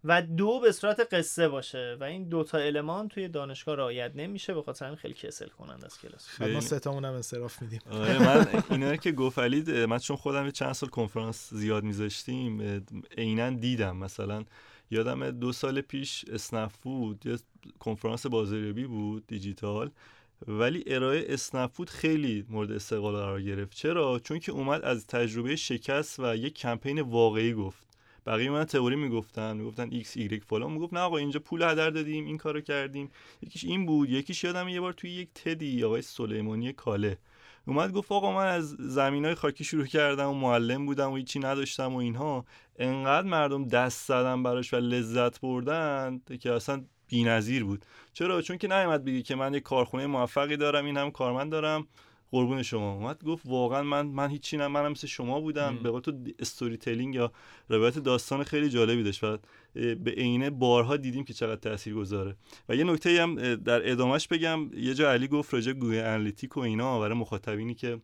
و 0.04 0.22
دو 0.22 0.60
به 0.60 0.72
صورت 0.72 1.14
قصه 1.14 1.48
باشه 1.48 1.98
و 2.00 2.04
این 2.04 2.30
دوتا 2.30 2.58
المان 2.58 3.08
توی 3.08 3.28
دانشگاه 3.28 3.76
رعایت 3.76 4.12
نمیشه 4.16 4.54
به 4.54 4.62
خاطر 4.62 4.86
همین 4.86 4.98
خیلی 4.98 5.14
کسل 5.14 5.48
کنند 5.48 5.86
از 5.86 6.00
کلاس. 6.02 6.42
ما 6.42 6.62
سه 6.62 6.80
تامون 6.80 7.06
هم 7.06 7.14
انصراف 7.14 7.62
میدیم. 7.62 7.82
آره 7.92 8.20
من 8.20 8.64
اینا 8.70 8.96
که 8.96 9.12
گفت 9.12 9.40
من 9.40 9.98
چون 9.98 10.18
خودم 10.18 10.52
چند 10.52 10.74
سال 10.74 10.90
کنفرانس 10.90 11.54
زیاد 11.54 11.84
میذاشتیم 11.84 12.84
عینا 13.18 13.50
دیدم. 13.50 13.98
مثلا 13.98 14.46
یادم 14.92 15.32
دو 15.32 15.52
سال 15.52 15.82
پیش 15.82 16.26
اسنپ 16.32 16.72
فود 16.84 17.26
یه 17.26 17.38
کنفرانس 17.80 18.26
بازاریابی 18.26 18.86
بود 18.86 19.28
دیجیتال. 19.28 19.92
ولی 20.48 20.84
ارائه 20.88 21.26
اسنپ 21.30 21.72
فود 21.72 21.90
خیلی 21.90 22.46
مورد 22.50 22.72
استقبال 22.72 23.16
قرار 23.16 23.42
گرفت. 23.42 23.78
چرا؟ 23.78 24.20
چون 24.20 24.40
که 24.40 24.52
اومد 24.52 24.82
از 24.82 25.08
تجربه 25.08 25.56
شکست 25.56 26.20
و 26.20 26.36
یک 26.36 26.54
کمپین 26.54 27.02
واقعی 27.02 27.54
گفت. 27.54 27.89
بقیه 28.26 28.50
من 28.50 28.66
تئوری 28.66 28.96
می‌گفتن 28.96 29.58
می‌گفتن 29.58 29.88
ایکس 29.92 30.18
ایگرگ 30.18 30.42
فلان. 30.48 30.72
می‌گفت 30.72 30.94
نه 30.94 31.00
آقا 31.00 31.18
اینجا 31.18 31.40
پول 31.40 31.62
هدر 31.62 31.90
دادیم 31.90 32.26
این 32.26 32.38
کارو 32.38 32.62
کردیم. 32.62 33.10
یکیش 33.42 33.64
این 33.64 33.86
بود. 33.86 34.10
یکیش 34.10 34.44
یادم 34.44 34.68
یه 34.68 34.82
بار 34.82 34.94
توی 34.94 35.12
یک 35.12 35.30
TED 35.34 35.71
ی 35.71 35.84
آقای 35.84 36.02
سلیمانی 36.02 36.74
کاله 36.74 37.18
اومد 37.68 37.92
گفت 37.92 38.12
آقا 38.12 38.36
من 38.36 38.48
از 38.48 38.70
زمین 38.70 39.26
های 39.26 39.36
خاکی 39.36 39.64
شروع 39.64 39.86
کردم 39.86 40.30
و 40.30 40.34
معلم 40.34 40.86
بودم 40.86 41.12
و 41.12 41.16
هیچی 41.16 41.40
نداشتم 41.40 41.94
و 41.94 41.98
اینها. 41.98 42.46
انقدر 42.80 43.28
مردم 43.28 43.68
دست 43.68 44.08
زدن 44.08 44.44
براش 44.44 44.74
و 44.74 44.78
لذت 44.78 45.42
بردن 45.42 46.22
که 46.40 46.52
اصلا 46.52 46.84
بی‌نظیر 47.08 47.64
بود. 47.64 47.86
چرا؟ 48.14 48.42
چون 48.42 48.58
که 48.58 48.68
نیومد 48.68 49.06
بگی 49.06 49.24
که 49.24 49.36
من 49.36 49.54
یه 49.54 49.60
کارخونه 49.60 50.08
موفقی 50.08 50.58
دارم 50.58 50.86
این 50.86 50.98
هم 50.98 51.12
کارمند 51.12 51.52
دارم. 51.52 51.88
قربون 52.32 52.64
شما 52.64 52.94
اومد. 52.94 53.24
گفت 53.24 53.46
واقعا 53.46 53.84
من 53.84 54.06
من 54.08 54.30
هیچی 54.30 54.58
نه 54.58 54.68
منم 54.68 54.92
مثل 54.92 55.08
شما 55.08 55.42
بودم. 55.42 55.78
به 55.84 55.90
قول 55.90 56.02
تو 56.02 56.14
storytelling 56.40 57.16
یا 57.16 57.32
روایت 57.70 58.00
داستان 58.00 58.44
خیلی 58.44 58.70
جالبی 58.70 59.04
داشت. 59.04 59.24
و 59.24 59.38
به 59.74 60.12
عینه 60.12 60.50
بارها 60.50 60.98
دیدیم 60.98 61.24
که 61.24 61.34
چقدر 61.34 61.56
تاثیر 61.56 61.94
گذاره 61.94 62.36
و 62.70 62.76
یه 62.76 62.84
نکته 62.84 63.22
هم 63.22 63.56
در 63.56 63.92
ادامهش 63.92 64.28
بگم. 64.28 64.74
یه 64.74 64.94
جا 64.94 65.12
علی 65.12 65.28
گفت 65.28 65.54
راجع 65.54 65.74
Google 65.74 65.98
Analytics 65.98 66.58
و 66.58 66.60
اینا 66.60 67.00
برای 67.00 67.18
مخاطبینی 67.18 67.74
که 67.74 68.02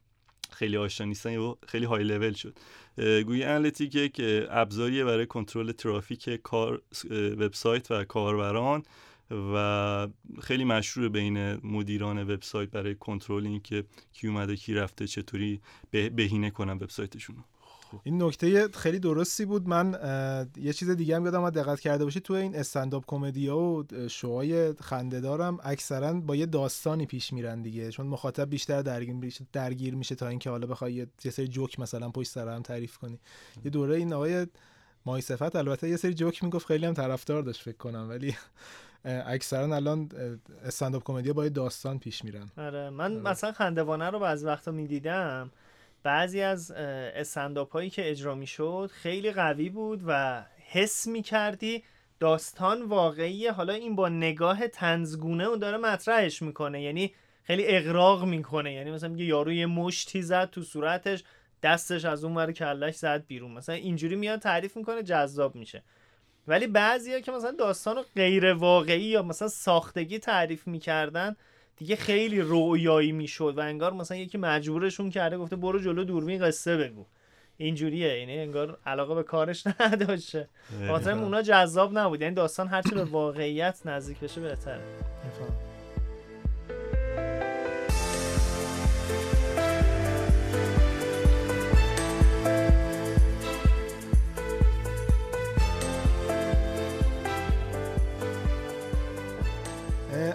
خیلی 0.51 0.77
آشنا 0.77 1.07
نیستن 1.07 1.53
خیلی 1.67 1.85
های 1.85 2.03
لول 2.03 2.33
شد. 2.33 2.57
Google 2.97 3.43
Analytics 3.43 3.95
یک 3.95 4.21
ابزاریه 4.49 5.03
برای 5.03 5.25
کنترل 5.25 5.71
ترافیک 5.71 6.29
کار 6.29 6.81
وبسایت 7.11 7.91
و 7.91 8.03
کاربران. 8.03 8.83
و 9.31 10.07
خیلی 10.41 10.63
مشهور 10.63 11.09
بین 11.09 11.53
مدیران 11.63 12.31
وبسایت 12.31 12.69
برای 12.69 12.95
کنترل 12.95 13.45
اینکه 13.45 13.83
کی 14.13 14.27
اومده 14.27 14.55
کی 14.55 14.73
رفته 14.73 15.07
چطوری 15.07 15.61
بهینه 15.91 16.49
کنن 16.49 16.73
وبسایتشون 16.73 17.35
خب. 17.91 17.99
این 18.03 18.23
نکته 18.23 18.67
خیلی 18.67 18.99
درستی 18.99 19.45
بود. 19.45 19.67
من 19.67 19.95
یه 20.57 20.73
چیز 20.73 20.89
دیگه 20.89 21.15
هم 21.15 21.25
یادم 21.25 21.49
دقت 21.49 21.79
کرده 21.79 22.03
باشید 22.03 22.23
تو 22.23 22.33
این 22.33 22.55
استنداپ 22.55 23.03
کمدی 23.07 23.49
و 23.49 23.83
شوهای 24.07 24.73
خنده 24.73 25.19
دارم 25.19 25.57
اکثرا 25.63 26.13
با 26.13 26.35
یه 26.35 26.45
داستانی 26.45 27.05
پیش 27.05 27.33
میرن 27.33 27.61
دیگه. 27.61 27.91
چون 27.91 28.07
مخاطب 28.07 28.49
بیشتر 28.49 28.81
درگیر 28.81 29.15
میشه 29.15 29.45
درگیر 29.53 29.95
میشه 29.95 30.15
تا 30.15 30.27
اینکه 30.27 30.49
حالا 30.49 30.67
بخوای 30.67 30.93
یه 30.93 31.31
سری 31.31 31.47
جوک 31.47 31.79
مثلا 31.79 32.09
پشت 32.09 32.31
سر 32.31 32.49
هم 32.49 32.61
تعریف 32.61 32.97
کنی. 32.97 33.19
یه 33.65 33.71
دوره 33.71 33.95
این 33.95 34.13
آقای 34.13 34.47
مای 35.05 35.21
صفت 35.21 35.55
البته 35.55 35.89
یه 35.89 35.97
سری 35.97 36.13
جوک 36.13 36.43
می‌گفت 36.43 36.67
خیلی 36.67 36.85
هم 36.85 36.93
طرفدار 36.93 37.41
داشت 37.41 37.61
فکر 37.61 37.77
کنم. 37.77 38.05
ولی 38.09 38.35
اکثرا 39.05 39.75
الان 39.75 40.09
استنداپ 40.65 41.03
کمدی 41.03 41.33
با 41.33 41.47
داستان 41.47 41.99
پیش 41.99 42.23
میرن. 42.23 42.49
آره 42.57 42.89
من 42.89 43.11
آره. 43.11 43.21
مثلا 43.21 43.51
خندوانه 43.51 44.09
رو 44.09 44.19
بعضی 44.19 44.45
وقتا 44.45 44.71
می‌دیدم. 44.71 45.51
بعضی 46.03 46.41
از 46.41 46.71
استنداپ 46.71 47.71
هایی 47.71 47.89
که 47.89 48.11
اجرا 48.11 48.35
می‌شد 48.35 48.89
خیلی 48.93 49.31
قوی 49.31 49.69
بود 49.69 50.01
و 50.07 50.43
حس 50.71 51.07
می‌کردی 51.07 51.83
داستان 52.19 52.81
واقعیه 52.81 53.51
حالا 53.51 53.73
این 53.73 53.95
با 53.95 54.09
نگاه 54.09 54.67
تنزگونه 54.67 55.43
اون 55.43 55.59
داره 55.59 55.77
مطرحش 55.77 56.41
می‌کنه. 56.41 56.81
یعنی 56.81 57.13
خیلی 57.43 57.67
اغراق 57.67 58.25
می‌کنه. 58.25 58.73
یعنی 58.73 58.91
مثلا 58.91 59.09
میگه 59.09 59.25
یارو 59.25 59.51
یه 59.51 59.65
مشتی 59.65 60.21
زد 60.21 60.49
تو 60.49 60.61
صورتش 60.61 61.23
دستش 61.63 62.05
از 62.05 62.23
اون 62.23 62.35
ور 62.35 62.51
کلش 62.51 62.95
زد 62.95 63.25
بیرون. 63.27 63.51
مثلا 63.51 63.75
اینجوری 63.75 64.15
میاد 64.15 64.39
تعریف 64.39 64.77
می‌کنه 64.77 65.03
جذاب 65.03 65.55
میشه. 65.55 65.83
ولی 66.47 66.67
بعضیا 66.67 67.19
که 67.19 67.31
مثلا 67.31 67.51
داستان 67.51 68.03
غیر 68.15 68.53
واقعی 68.53 69.01
یا 69.03 69.21
مثلا 69.23 69.47
ساختگی 69.47 70.19
تعریف 70.19 70.67
می‌کردن 70.67 71.35
دیگه 71.77 71.95
خیلی 71.95 72.41
رویایی 72.41 73.11
می‌شد 73.11 73.53
و 73.57 73.59
انگار 73.59 73.93
مثلا 73.93 74.17
یکی 74.17 74.37
مجبورشون 74.37 75.09
کرده 75.09 75.37
گفته 75.37 75.55
برو 75.55 75.79
جلو 75.79 76.03
دوربین 76.03 76.45
قصه 76.45 76.77
بگو. 76.77 77.05
اینجوریه 77.57 78.19
یعنی 78.19 78.39
انگار 78.39 78.77
علاقه 78.85 79.15
به 79.15 79.23
کارش 79.23 79.63
نداشته. 79.79 80.49
خاطر 80.87 81.11
اونا 81.11 81.41
جذاب 81.41 81.97
نبود 81.97 82.21
یعنی 82.21 82.35
داستان 82.35 82.67
هرچی 82.67 82.89
به 82.95 83.03
واقعیت 83.03 83.81
نزدیک 83.85 84.19
بشه 84.19 84.41
بهتره. 84.41 84.81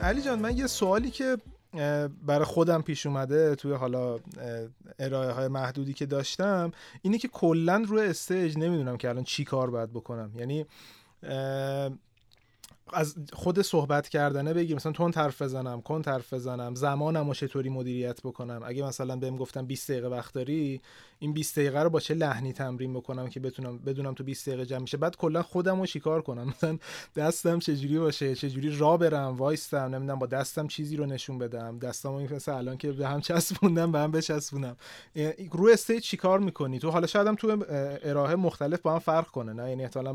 علی 0.03 0.23
جان 0.23 0.39
من 0.39 0.57
یه 0.57 0.67
سوالی 0.67 1.11
که 1.11 1.37
برای 2.27 2.45
خودم 2.45 2.83
پیش 2.83 3.07
اومده 3.07 3.55
توی 3.55 3.73
حالا 3.73 4.19
ارائه 4.99 5.33
های 5.33 5.49
محدودی 5.49 5.93
که 5.93 6.07
داشتم 6.07 6.73
اینه 7.03 7.19
که 7.19 7.29
کلا 7.29 7.85
روی 7.89 8.03
استیج 8.03 8.59
نمی‌دونم 8.59 8.97
که 8.97 9.09
الان 9.09 9.25
چی 9.25 9.45
کار 9.45 9.71
باید 9.71 9.91
بکنم. 9.91 10.31
یعنی 10.37 10.67
از 12.93 13.15
خود 13.33 13.63
صحبت 13.63 14.09
کردنه 14.09 14.55
بگیر 14.55 14.77
مثلا 14.77 14.93
تون 14.93 15.11
طرف 15.11 15.43
بزنم 15.43 15.81
کن 15.81 16.03
طرف 16.03 16.33
بزنم 16.33 16.75
زمانم 16.75 17.29
و 17.29 17.35
چطوری 17.35 17.69
مدیریت 17.69 18.21
بکنم؟ 18.23 18.61
اگه 18.65 18.85
مثلا 18.85 19.17
بهم 19.17 19.37
گفتم 19.37 19.67
20 19.67 19.91
دقیقه 19.91 20.09
وقت 20.09 20.35
داری 20.35 20.81
این 21.19 21.33
20 21.33 21.59
دقیقه 21.59 21.83
رو 21.83 21.91
با 21.91 22.01
چه 22.01 22.15
لحنی 22.15 22.53
تمرین 22.53 22.95
بکنم 22.95 23.29
که 23.29 23.41
بتونم 23.41 23.79
بدونم 23.79 24.15
تو 24.15 24.25
20 24.25 24.49
دقیقه 24.49 24.67
جمع 24.67 24.81
میشه؟ 24.81 24.97
بعد 24.97 25.17
کلا 25.17 25.43
خودم 25.43 25.81
رو 25.81 25.87
چیکار 25.87 26.23
کنم؟ 26.23 26.49
مثلا 26.57 26.79
دستم 27.17 27.59
چجوری 27.59 27.99
باشه؟ 27.99 28.35
چجوری 28.35 28.77
را 28.77 28.97
برم؟ 28.97 29.37
وایستم 29.37 29.77
نمی‌دونم 29.77 30.19
با 30.19 30.27
دستم 30.27 30.67
چیزی 30.67 30.97
رو 30.97 31.07
نشون 31.07 31.39
بدم. 31.39 31.79
دستم 31.79 32.13
مثلا 32.13 32.57
الان 32.57 32.77
که 32.77 32.93
به 32.93 33.09
هم 33.09 33.21
چسبوندم 33.21 33.93
به 33.93 33.99
هم 33.99 34.11
بچسبونم. 34.11 34.77
رو 35.53 35.69
stage 35.69 36.03
چیکار 36.03 36.41
می‌کنی؟ 36.41 36.79
تو 36.79 36.91
حالا 36.91 37.07
شاید 37.07 37.35
تو 37.35 37.65
ارائه 38.03 38.37
مختلف 38.37 38.81
با 38.81 38.93
هم 38.93 38.99
فرق 38.99 39.27
کنه 39.27 39.53
نه؟ 39.53 39.69
یعنی 39.69 39.83
احتمالاً 39.83 40.13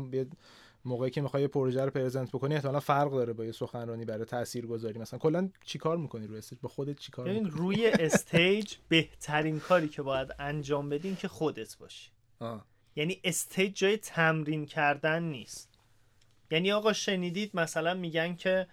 موقعی 0.86 1.10
که 1.10 1.20
می‌خوای 1.20 1.48
پروژه 1.48 1.84
رو 1.84 1.90
present 1.90 2.28
بکنی 2.28 2.54
احتمالا 2.54 2.80
فرق 2.80 3.10
داره 3.10 3.32
با 3.32 3.44
یه 3.44 3.52
سخنرانی 3.52 4.04
برای 4.04 4.24
تاثیرگذاری. 4.24 4.98
مثلا 4.98 5.18
کلا 5.18 5.48
چیکار 5.64 5.96
می‌کنی 5.96 6.26
روی 6.26 6.38
stage؟ 6.38 6.58
با 6.62 6.68
خودت 6.68 6.98
چیکار 6.98 7.28
می‌کنی؟ 7.28 7.50
روی 7.50 7.86
stage 7.86 8.74
بهترین 8.88 9.60
کاری 9.60 9.88
که 9.88 10.02
باید 10.02 10.28
انجام 10.38 10.88
بدین 10.88 11.16
که 11.16 11.28
خودت 11.28 11.76
باشی. 11.78 12.10
آه. 12.40 12.64
یعنی 12.96 13.20
stage 13.24 13.76
جای 13.76 13.96
تمرین 13.96 14.66
کردن 14.66 15.22
نیست. 15.22 15.78
یعنی 16.50 16.72
آقا 16.72 16.92
شنیدید 16.92 17.50
مثلا 17.54 17.94
میگن 17.94 18.34
که 18.34 18.66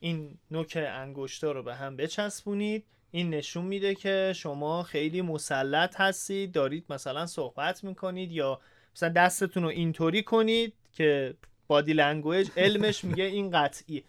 این 0.00 0.38
نوک 0.50 0.78
انگشتا 0.90 1.52
رو 1.52 1.62
به 1.62 1.74
هم 1.74 1.96
بچسبونید 1.96 2.84
این 3.10 3.30
نشون 3.30 3.64
میده 3.64 3.94
که 3.94 4.32
شما 4.36 4.82
خیلی 4.82 5.22
مسلط 5.22 6.00
هستید 6.00 6.52
دارید 6.52 6.84
مثلا 6.90 7.26
صحبت 7.26 7.84
می‌کنید 7.84 8.32
یا 8.32 8.60
مثلا 8.96 9.08
دستتون 9.08 9.62
رو 9.62 9.68
اینطوری 9.68 10.22
کنید 10.22 10.74
که 10.92 11.34
body 11.72 11.92
language 11.92 12.50
علمش 12.56 13.04
میگه 13.04 13.24
این 13.24 13.50
قطعی 13.50 14.04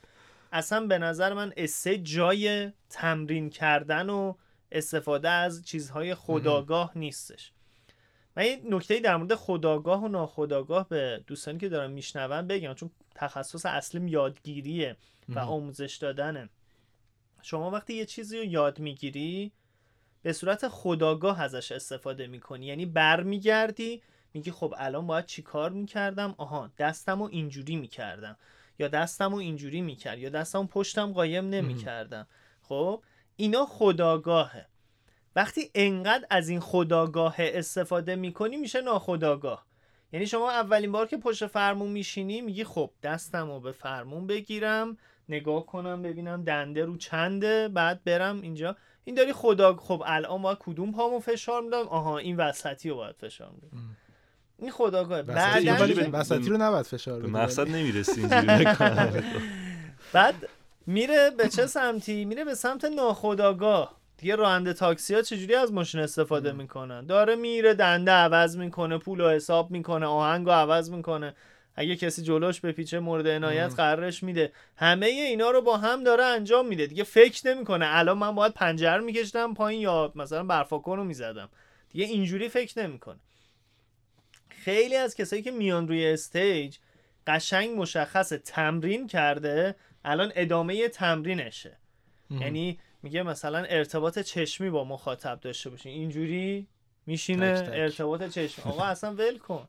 اصلا 0.52 0.88
به 0.88 0.98
نظر 0.98 1.34
من 1.34 1.54
اسه 1.58 1.98
جای 1.98 2.72
تمرین 2.90 3.50
کردن 3.50 4.10
و 4.10 4.34
استفاده 4.72 5.30
از 5.30 5.66
چیزهای 5.66 6.16
خداگاه 6.16 6.92
نیستش. 6.96 7.52
من 8.38 8.46
یه 8.46 8.62
نکته 8.70 9.00
در 9.00 9.18
مورد 9.18 9.36
خداگاه 9.36 10.04
و 10.04 10.08
ناخداگاه 10.08 10.90
به 10.90 11.24
دوستانی 11.28 11.58
که 11.58 11.70
دارم 11.70 11.92
میشنون 11.92 12.48
بگم 12.48 12.74
چون 12.74 12.92
تخصص 13.16 13.66
اصلیم 13.66 14.08
یادگیریه 14.08 14.98
و 15.30 15.40
آموزش 15.40 15.96
دادنه. 15.96 16.50
شما 17.42 17.72
وقتی 17.72 17.94
یه 17.94 18.06
چیزی 18.06 18.38
رو 18.38 18.44
یاد 18.44 18.80
می‌گیری 18.80 19.52
به 20.22 20.34
صورت 20.34 20.68
خداگاه 20.68 21.42
ازش 21.42 21.72
استفاده 21.72 22.28
می‌کنی. 22.28 22.66
یعنی 22.66 22.86
برمیگردی 22.86 24.02
میگی 24.34 24.52
خب 24.52 24.74
الان 24.78 25.08
باید 25.08 25.26
چی 25.26 25.42
کار 25.42 25.70
می‌کردم؟ 25.70 26.36
آها 26.38 26.72
دستم 26.78 27.20
رو 27.20 27.30
اینجوری 27.32 27.76
می‌کردم. 27.76 28.38
یا 28.80 28.88
دستم 28.88 29.32
رو 29.32 29.38
اینجوری 29.38 29.82
می‌کرد 29.82 30.20
یا 30.20 30.30
دستم 30.30 30.68
پشتم 30.68 31.14
قایم 31.14 31.50
نمی‌کردم. 31.50 32.28
خب 32.62 33.04
اینا 33.36 33.66
خداگاهه. 33.66 34.66
وقتی 35.36 35.72
انقدر 35.76 36.28
از 36.30 36.50
این 36.50 36.60
خداگاه 36.60 37.36
استفاده 37.38 38.16
می‌کنی 38.16 38.58
میشه 38.58 38.82
ناخداگاه. 38.82 39.66
یعنی 40.14 40.26
شما 40.26 40.52
اولین 40.52 40.92
بار 40.92 41.08
که 41.08 41.18
پشت 41.18 41.48
فرمون 41.48 41.92
میشینی 41.92 42.42
میگی 42.42 42.64
خب 42.64 42.92
دستم 43.04 43.52
رو 43.52 43.60
به 43.60 43.72
فرمون 43.72 44.28
بگیرم 44.28 44.98
نگاه 45.30 45.66
کنم 45.66 46.02
ببینم 46.02 46.44
دنده 46.44 46.86
رو 46.86 46.98
چنده 46.98 47.68
بعد 47.68 48.04
برم 48.04 48.42
اینجا. 48.42 48.76
این 49.04 49.16
داری 49.16 49.34
خدا 49.34 49.76
خب 49.76 50.04
الان 50.06 50.42
باید 50.42 50.58
کدوم 50.58 50.92
پامو 50.92 51.20
فشار 51.20 51.62
میدم؟ 51.62 51.88
آها 51.88 52.18
این 52.18 52.38
وسطی 52.38 52.90
رو 52.90 52.96
باید 52.96 53.16
فشار 53.16 53.52
میدم. 53.52 53.98
این 54.64 54.72
خداگاه 54.72 55.22
بعد 55.22 55.64
وسطی 56.14 56.50
رو 56.50 56.58
نباید 56.58 56.86
فشار 56.86 57.22
به 57.22 57.28
مقصد 57.28 57.70
نمی‌رسی 57.70 58.22
اینجوری 58.22 58.66
بعد 60.14 60.36
میره 60.88 61.30
به 61.30 61.50
چه 61.50 61.66
سمتی؟ 61.68 62.26
میره 62.26 62.46
به 62.46 62.56
سمت 62.56 62.86
ناخداگاه 62.86 63.96
دیگه 64.18 64.36
راننده 64.36 64.74
تاکسی 64.74 65.16
ها 65.16 65.22
چجوری 65.22 65.56
از 65.56 65.74
ماشین 65.74 66.02
استفاده 66.02 66.52
می‌کنن؟ 66.52 67.06
داره 67.06 67.36
میره 67.36 67.74
دنده 67.74 68.12
عوض 68.12 68.58
می‌کنه 68.58 68.98
پول 68.98 69.22
و 69.22 69.30
حساب 69.30 69.72
می‌کنه 69.72 70.06
آهنگ 70.06 70.46
رو 70.46 70.52
عوض 70.52 70.92
می‌کنه. 70.92 71.36
اگه 71.76 71.96
کسی 71.96 72.22
جلوش 72.22 72.60
به 72.60 72.72
پیچه 72.72 73.00
مورد 73.00 73.28
عنایت 73.28 73.74
قرارش 73.78 74.24
میده. 74.24 74.52
همه 74.78 75.06
اینا 75.06 75.52
رو 75.52 75.62
با 75.62 75.78
هم 75.78 76.04
داره 76.04 76.24
انجام 76.24 76.68
میده. 76.68 76.88
دیگه 76.88 77.04
فکر 77.04 77.48
نمی‌کنه. 77.48 77.86
الان 77.90 78.18
من 78.18 78.36
باید 78.36 78.54
پنجره 78.54 79.02
میکشتم 79.02 79.54
پایین 79.54 79.82
یا 79.82 80.12
مثلا 80.16 80.44
برفاکن 80.44 80.98
رو 80.98 81.04
می‌زدم. 81.04 81.50
دیگه 81.90 82.06
اینجوری 82.06 82.50
فکر 82.50 82.84
نمی‌کنه. 82.84 83.20
خیلی 84.64 84.96
از 84.96 85.16
کسایی 85.16 85.42
که 85.42 85.52
میان 85.52 85.88
روی 85.88 86.08
استیج 86.08 86.78
قشنگ 87.28 87.70
مشخص 87.78 88.30
تمرین 88.30 89.08
کرده 89.08 89.76
الان 90.06 90.32
ادامه 90.36 90.88
تمرینشه. 90.88 91.78
یعنی 92.30 92.80
میگه 93.04 93.24
مثلا 93.24 93.64
ارتباط 93.64 94.20
چشمی 94.20 94.70
با 94.70 94.84
مخاطب 94.84 95.40
داشته 95.40 95.70
باشین 95.70 95.92
اینجوری 95.92 96.68
میشینه 97.06 97.46
ارتباط 97.74 98.24
چشمی 98.24 98.66
آقا 98.72 98.84
اصلا 98.84 99.14
ول 99.14 99.38
کن. 99.38 99.68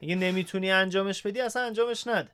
اگه 0.00 0.14
نمی‌تونی 0.14 0.70
انجامش 0.70 1.22
بدی 1.22 1.40
اصلا 1.40 1.62
انجامش 1.62 2.06
نده. 2.06 2.30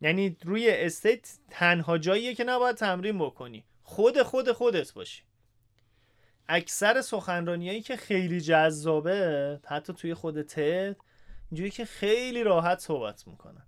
یعنی 0.00 0.36
روی 0.44 0.70
استیت 0.70 1.32
تنها 1.50 1.98
جاییه 1.98 2.34
که 2.34 2.44
نباید 2.44 2.76
تمرین 2.76 3.18
بکنی. 3.18 3.64
خود 3.82 4.22
خود 4.22 4.52
خودت 4.52 4.92
باشی. 4.92 5.22
اکثر 6.48 7.00
سخنرانیایی 7.00 7.82
که 7.82 7.96
خیلی 7.96 8.40
جذابه 8.40 9.60
حتی 9.66 9.92
توی 9.92 10.14
خود 10.14 10.42
تد 10.42 10.96
اینجوری 11.50 11.70
که 11.70 11.84
خیلی 11.84 12.44
راحت 12.44 12.78
صحبت 12.78 13.28
می‌کنن. 13.28 13.66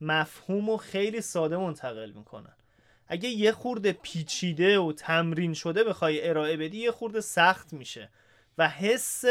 مفهوم 0.00 0.68
و 0.68 0.76
خیلی 0.76 1.20
ساده 1.20 1.56
منتقل 1.56 2.10
می‌کنن. 2.10 2.56
اگه 3.08 3.28
یه 3.28 3.52
خورده 3.52 3.92
پیچیده 3.92 4.78
و 4.78 4.92
تمرین 4.92 5.54
شده 5.54 5.84
بخوای 5.84 6.28
ارائه 6.28 6.56
بدی 6.56 6.78
یه 6.78 6.90
خورده 6.90 7.20
سخت 7.20 7.72
میشه. 7.72 8.10
و 8.58 8.68
حس 8.68 9.24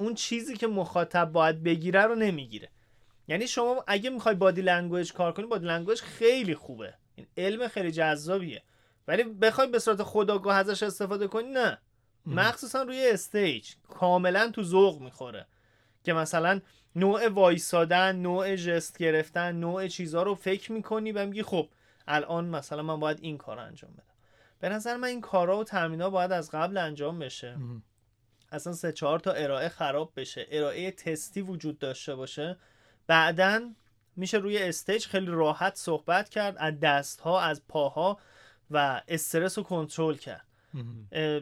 اون 0.00 0.14
چیزی 0.14 0.56
که 0.56 0.66
مخاطب 0.66 1.32
باید 1.32 1.62
بگیره 1.62 2.02
رو 2.02 2.14
نمی‌گیره. 2.14 2.68
یعنی 3.28 3.46
شما 3.46 3.84
اگه 3.86 4.10
می‌خوای 4.10 4.34
body 4.34 4.62
language 4.62 5.12
کار 5.12 5.32
کنی 5.32 5.46
body 5.46 5.66
language 5.66 6.00
خیلی 6.00 6.54
خوبه. 6.54 6.94
این 7.14 7.26
علم 7.36 7.68
خیلی 7.68 7.92
جذابیه. 7.92 8.62
ولی 9.08 9.22
بخوای 9.22 9.66
به 9.66 9.78
صورت 9.78 10.02
خودآگاه 10.02 10.56
ازش 10.56 10.82
استفاده 10.82 11.26
کنی 11.26 11.48
نه. 11.48 11.78
مخصوصا 12.26 12.82
روی 12.82 13.10
stage. 13.10 13.74
کاملا 13.88 14.50
تو 14.50 14.62
ذوق 14.62 15.00
می‌خوره. 15.00 15.46
که 16.04 16.12
مثلا 16.12 16.60
نوع 16.96 17.28
وایسادن 17.28 18.16
نوع 18.16 18.56
ژست 18.56 18.98
گرفتن 18.98 19.56
نوع 19.56 19.88
چیزها 19.88 20.22
رو 20.22 20.34
فکر 20.34 20.72
می‌کنی 20.72 21.12
و 21.12 21.26
میگی 21.26 21.42
خب 21.42 21.68
الان 22.08 22.44
مثلا 22.44 22.82
من 22.82 23.00
باید 23.00 23.18
این 23.20 23.38
کار 23.38 23.58
انجام 23.58 23.92
بدم. 23.92 24.14
به 24.60 24.68
نظر 24.68 24.96
من 24.96 25.08
این 25.08 25.20
کارا 25.20 25.58
و 25.58 25.64
تمرینا 25.64 26.10
باید 26.10 26.32
از 26.32 26.50
قبل 26.50 26.76
انجام 26.76 27.18
بشه. 27.18 27.56
اصلا 28.52 28.72
سه 28.72 28.92
چهار 28.92 29.18
تا 29.18 29.32
ارائه 29.32 29.68
خراب 29.68 30.12
بشه. 30.16 30.46
ارائه 30.50 30.90
تستی 30.90 31.40
وجود 31.42 31.78
داشته 31.78 32.14
باشه. 32.14 32.56
بعدا 33.06 33.70
میشه 34.16 34.38
روی 34.38 34.62
stage 34.62 35.06
خیلی 35.06 35.26
راحت 35.26 35.76
صحبت 35.76 36.28
کرد. 36.28 36.56
از 36.58 36.80
دست 36.80 37.20
ها 37.20 37.40
از 37.40 37.62
پاها. 37.68 38.18
و 38.70 39.02
استرس 39.08 39.58
رو 39.58 39.64
کنترل 39.64 40.14
کرد. 40.14 40.46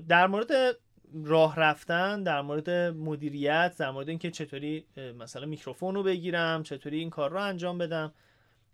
در 0.08 0.26
مورد 0.26 0.76
راه 1.24 1.56
رفتن 1.56 2.22
در 2.22 2.42
مورد 2.42 2.70
مدیریت 2.70 3.74
در 3.78 3.90
مورد 3.90 4.08
اینکه 4.08 4.30
چطوری 4.30 4.86
مثلا 5.18 5.46
میکروفون 5.46 5.94
رو 5.94 6.02
بگیرم 6.02 6.62
چطوری 6.62 6.98
این 6.98 7.10
کار 7.10 7.30
رو 7.30 7.40
انجام 7.40 7.78
بدم 7.78 8.12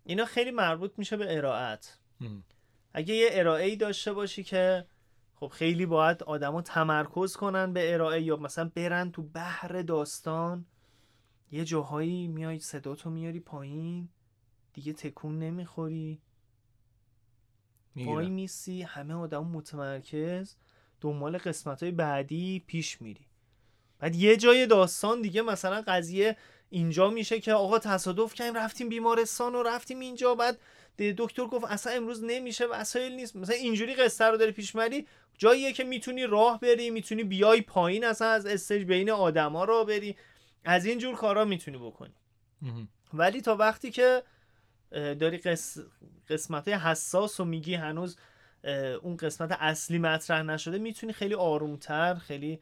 اینا 0.03 0.25
خیلی 0.25 0.51
مربوط 0.51 0.91
میشه 0.97 1.17
به 1.17 1.37
ارائت 1.37 1.97
اگه 2.93 3.13
یه 3.13 3.29
ارائه 3.31 3.65
ای 3.65 3.75
داشته 3.75 4.13
باشی 4.13 4.43
که 4.43 4.85
خب 5.35 5.47
خیلی 5.47 5.85
باید 5.85 6.23
آدما 6.23 6.61
تمرکز 6.61 7.35
کنن 7.35 7.73
به 7.73 7.93
ارائه 7.93 8.21
یا 8.21 8.35
مثلا 8.37 8.71
برن 8.75 9.11
تو 9.11 9.21
بحر 9.21 9.81
داستان 9.81 10.65
یه 11.51 11.65
جاهایی 11.65 12.27
میای 12.27 12.59
صداتو 12.59 13.09
میاری 13.09 13.39
پایین 13.39 14.09
دیگه 14.73 14.93
تکون 14.93 15.39
نمی‌خوری. 15.39 16.21
پای 18.05 18.29
میسی 18.29 18.81
همه 18.81 19.13
آدم 19.13 19.43
متمرکز 19.43 20.55
دنبال 21.01 21.37
قسمت 21.37 21.83
های 21.83 21.91
بعدی 21.91 22.63
پیش 22.67 23.01
میری. 23.01 23.25
بعد 23.99 24.15
یه 24.15 24.37
جای 24.37 24.67
داستان 24.67 25.21
دیگه 25.21 25.41
مثلا 25.41 25.83
قضیه 25.87 26.37
اینجا 26.69 27.09
میشه 27.09 27.39
که 27.39 27.53
آقا 27.53 27.79
تصادف 27.79 28.33
کردیم 28.33 28.57
رفتیم 28.57 28.89
بیمارستان 28.89 29.55
و 29.55 29.63
رفتیم 29.63 29.99
اینجا. 29.99 30.35
بعد 30.35 30.59
دکتر 31.17 31.45
گفت 31.45 31.65
اصلا 31.65 31.93
امروز 31.93 32.23
نمیشه 32.23 32.65
وسایل 32.65 33.11
نیست. 33.11 33.35
مثلا 33.35 33.55
اینجوری 33.55 33.95
قصه 33.95 34.25
رو 34.25 34.37
داری 34.37 34.51
پیش 34.51 34.75
مری 34.75 35.07
جاییه 35.37 35.73
که 35.73 35.83
می‌تونی 35.83 36.23
راه 36.23 36.59
بری 36.59 36.89
می‌تونی 36.89 37.23
بیای 37.23 37.61
پایین 37.61 38.05
اصلا 38.05 38.27
از 38.27 38.45
استیج 38.45 38.83
بین 38.83 39.09
آدما 39.09 39.63
را 39.63 39.83
بری. 39.83 40.15
از 40.65 40.85
این 40.85 40.97
جور 40.97 41.15
کارا 41.15 41.45
می‌تونی 41.45 41.77
بکنی. 41.77 42.13
ولی 43.13 43.41
تا 43.41 43.55
وقتی 43.55 43.91
که 43.91 44.23
داری 44.91 45.37
قس... 45.37 45.77
قسمت 46.29 46.67
حساس 46.67 47.39
و 47.39 47.45
میگی 47.45 47.75
هنوز 47.75 48.17
اون 49.01 49.17
قسمت 49.17 49.51
اصلی 49.59 49.99
مطرح 49.99 50.41
نشده. 50.41 50.77
می‌تونی 50.77 51.13
خیلی 51.13 51.33
آرومتر 51.33 52.15
خیلی 52.15 52.59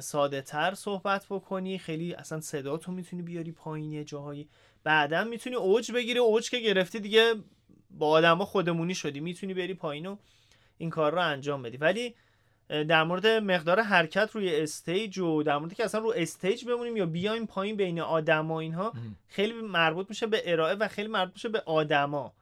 ساده 0.00 0.42
تر 0.42 0.74
صحبت 0.74 1.26
بکنی 1.30 1.78
خیلی 1.78 2.14
اصلا 2.14 2.40
صداتو 2.40 2.92
می‌تونی 2.92 3.22
بیاری 3.22 3.52
پایین 3.52 4.04
جاهایی. 4.04 4.48
بعدا 4.84 5.24
می‌تونی 5.24 5.56
اوج 5.56 5.92
بگیری 5.92 6.18
اوج 6.18 6.50
که 6.50 6.58
گرفتی 6.58 7.00
دیگه 7.00 7.34
با 7.90 8.08
آدما 8.08 8.44
خودمونی 8.44 8.94
شدی. 8.94 9.20
می‌تونی 9.20 9.54
بری 9.54 9.74
پایین 9.74 10.06
و 10.06 10.16
این 10.78 10.90
کار 10.90 11.12
رو 11.12 11.20
انجام 11.20 11.62
بدی. 11.62 11.76
ولی 11.76 12.14
در 12.68 13.04
مورد 13.04 13.26
مقدار 13.26 13.80
حرکت 13.80 14.30
روی 14.32 14.56
stage 14.56 15.18
و 15.18 15.42
در 15.42 15.58
مورد 15.58 15.74
که 15.74 15.84
اصلا 15.84 16.00
رو 16.00 16.12
stage 16.16 16.64
بمونیم 16.64 16.96
یا 16.96 17.06
بیایم 17.06 17.46
پایین 17.46 17.76
بین 17.76 18.00
آدما 18.00 18.60
اینها 18.60 18.92
خیلی 19.28 19.52
مربوط 19.52 20.06
میشه 20.08 20.26
به 20.26 20.42
ارائه 20.52 20.74
و 20.74 20.88
خیلی 20.88 21.08
مربوط 21.08 21.34
میشه 21.34 21.48
به 21.48 21.60
آدما. 21.60 22.32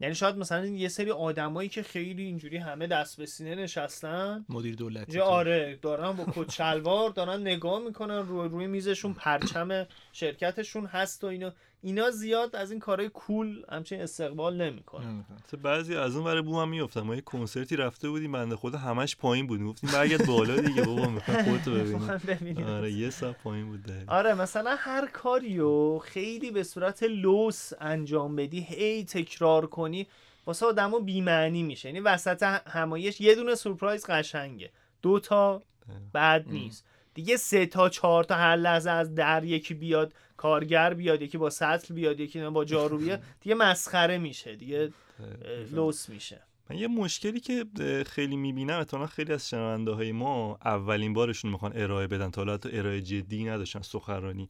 یعنی 0.00 0.14
شاید 0.14 0.36
مثلا 0.36 0.66
یه 0.66 0.88
سری 0.88 1.10
آدمایی 1.10 1.68
که 1.68 1.82
خیلی 1.82 2.22
اینجوری 2.22 2.56
همه 2.56 2.86
دست 2.86 3.16
به 3.16 3.26
سینه 3.26 3.54
نشستن 3.54 4.44
مدیر 4.48 4.74
دولتی 4.74 5.20
آره 5.20 5.78
دارن 5.82 6.12
با 6.12 6.24
کت 6.34 6.62
شلوار 6.62 7.10
دارن 7.10 7.40
نگاه 7.40 7.82
می‌کنن 7.82 8.18
روی 8.18 8.48
روی 8.48 8.66
میزشون 8.66 9.14
پرچم 9.14 9.86
شرکتشون 10.12 10.86
هست 10.86 11.24
و 11.24 11.26
اینا 11.26 11.52
اینا 11.86 12.10
زیاد 12.10 12.56
از 12.56 12.70
این 12.70 12.80
کارهای 12.80 13.08
cool 13.08 13.62
همچین 13.72 14.00
استقبال 14.00 14.62
نمی‌کنن. 14.62 15.24
بعضی 15.62 15.96
از 15.96 16.16
اون 16.16 16.26
ور 16.26 16.42
بوم 16.42 16.54
هم 16.54 16.68
میافتن 16.68 17.00
ما 17.00 17.14
یه 17.14 17.20
کنسرتی 17.20 17.76
رفته 17.76 18.08
بودیم 18.08 18.32
بنده 18.32 18.56
خود 18.56 18.74
همش 18.74 19.16
پایین 19.16 19.46
بودیم 19.46 19.66
گفتیم 19.66 19.90
برگرد 19.92 20.26
بالا 20.26 20.56
دیگه 20.56 20.82
بابا 20.82 21.08
می‌خوام 21.08 21.42
خودتو 21.42 21.70
ببینیم 22.32 22.66
آره 22.66 22.92
یه 22.92 23.10
ساعت 23.10 23.42
پایین 23.42 23.66
بود. 23.66 23.92
آره 24.06 24.34
مثلا 24.34 24.74
هر 24.78 25.06
کاریو 25.06 25.98
خیلی 25.98 26.50
به 26.50 26.62
صورت 26.62 27.02
لوس 27.02 27.72
انجام 27.80 28.36
بدی 28.36 28.60
هی 28.60 29.04
تکرار 29.04 29.66
کنی 29.66 30.06
واسه 30.46 30.66
آدمو 30.66 31.00
بی‌معنی 31.00 31.62
میشه. 31.62 31.88
یعنی 31.88 32.00
وسط 32.00 32.42
همایش 32.66 33.20
یه 33.20 33.34
دونه 33.34 33.54
سورپرایز 33.54 34.06
قشنگه. 34.06 34.70
دو 35.02 35.20
تا 35.20 35.62
بعد 36.12 36.48
نیست. 36.48 36.84
دیگه 37.16 37.36
سه 37.36 37.66
تا 37.66 37.88
چهار 37.88 38.24
تا 38.24 38.34
هر 38.34 38.56
لحظه 38.56 38.90
از 38.90 39.14
در 39.14 39.44
یکی 39.44 39.74
بیاد 39.74 40.12
کارگر 40.36 40.94
بیاد 40.94 41.22
یکی 41.22 41.38
با 41.38 41.50
سطل 41.50 41.94
بیاد 41.94 42.20
یکی 42.20 42.48
با 42.48 42.64
جارو 42.64 42.98
بیاد 42.98 43.22
دیگه 43.40 43.54
مسخره 43.54 44.18
میشه 44.18 44.56
دیگه 44.56 44.90
لوس 45.72 46.08
میشه. 46.08 46.42
من 46.70 46.78
یه 46.78 46.88
مشکلی 46.88 47.40
که 47.40 47.64
خیلی 48.06 48.36
می‌بینم 48.36 48.78
اتفاقا 48.78 49.06
خیلی 49.06 49.32
از 49.32 49.48
شنونده 49.48 49.90
های 49.90 50.12
ما 50.12 50.58
اولین 50.64 51.12
بارشون 51.12 51.50
می‌خوان 51.50 51.72
ارائه 51.74 52.06
بدن 52.06 52.30
تا 52.30 52.40
حالا 52.40 52.58
ارائه 52.72 53.00
جدی 53.00 53.44
نداشتن 53.44 53.82
سخنرانی. 53.82 54.48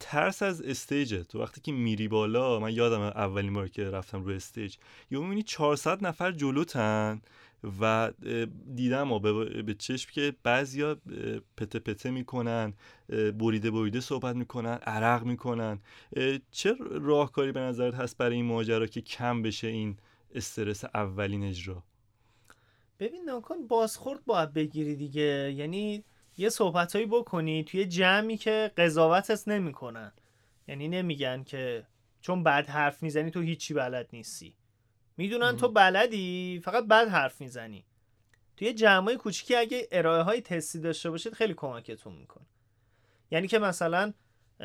ترس 0.00 0.42
از 0.42 0.62
استیجه 0.62 1.24
تو 1.24 1.42
وقتی 1.42 1.60
که 1.60 1.72
میری 1.72 2.08
بالا 2.08 2.60
من 2.60 2.72
یادم 2.72 3.00
اولین 3.00 3.52
بار 3.52 3.68
که 3.68 3.90
رفتم 3.90 4.22
روی 4.22 4.36
استیج. 4.36 4.76
یه 5.10 5.18
می‌بینی 5.18 5.42
400 5.42 6.06
نفر 6.06 6.32
جلوتن. 6.32 7.22
و 7.80 8.12
دیدم 8.74 9.18
به, 9.18 9.62
به 9.62 9.74
چشم 9.74 10.10
که 10.12 10.34
بعضیا 10.42 10.96
پته 11.56 11.78
پته 11.78 12.10
می‌کنن 12.10 12.74
بریده 13.38 13.70
بریده 13.70 14.00
صحبت 14.00 14.36
می‌کنن 14.36 14.74
عرق 14.74 15.24
می‌کنن. 15.24 15.80
چه 16.50 16.74
راهکاری 16.90 17.52
به 17.52 17.60
نظرت 17.60 17.94
هست 17.94 18.16
برای 18.16 18.36
این 18.36 18.44
ماجرا 18.44 18.86
که 18.86 19.00
کم 19.00 19.42
بشه 19.42 19.66
این 19.68 19.96
استرس 20.34 20.84
اولین 20.84 21.44
اجرا؟ 21.44 21.82
ببین 23.00 23.30
نکن 23.30 23.66
بازخورد 23.66 24.24
باید 24.24 24.52
بگیری 24.52 24.96
دیگه. 24.96 25.52
یعنی 25.56 26.04
یه 26.36 26.48
صحبتهایی 26.48 27.06
بکنی 27.06 27.64
توی 27.64 27.84
جمعی 27.84 28.36
که 28.36 28.70
قضاوتت 28.76 29.48
نمی‌کنن. 29.48 30.12
یعنی 30.68 30.88
نمیگن 30.88 31.42
که 31.42 31.86
چون 32.20 32.42
بد 32.42 32.68
حرف 32.68 33.02
می‌زنی 33.02 33.30
تو 33.30 33.40
هیچی 33.40 33.74
بلد 33.74 34.08
نیستی. 34.12 34.54
می‌دونن 35.18 35.56
تو 35.56 35.68
بلدی؟ 35.68 36.60
فقط 36.64 36.84
بد 36.84 37.08
حرف 37.08 37.40
می‌زنی. 37.40 37.84
توی 38.56 38.72
جمعای 38.72 39.16
کوچیکی 39.16 39.54
اگه 39.54 39.88
ارائه 39.92 40.22
های 40.22 40.40
تستی 40.40 40.80
داشته 40.80 41.10
باشید 41.10 41.34
خیلی 41.34 41.54
کمکتون 41.54 42.14
می‌کنه. 42.14 42.46
یعنی 43.30 43.48
که 43.48 43.58
مثلا 43.58 44.12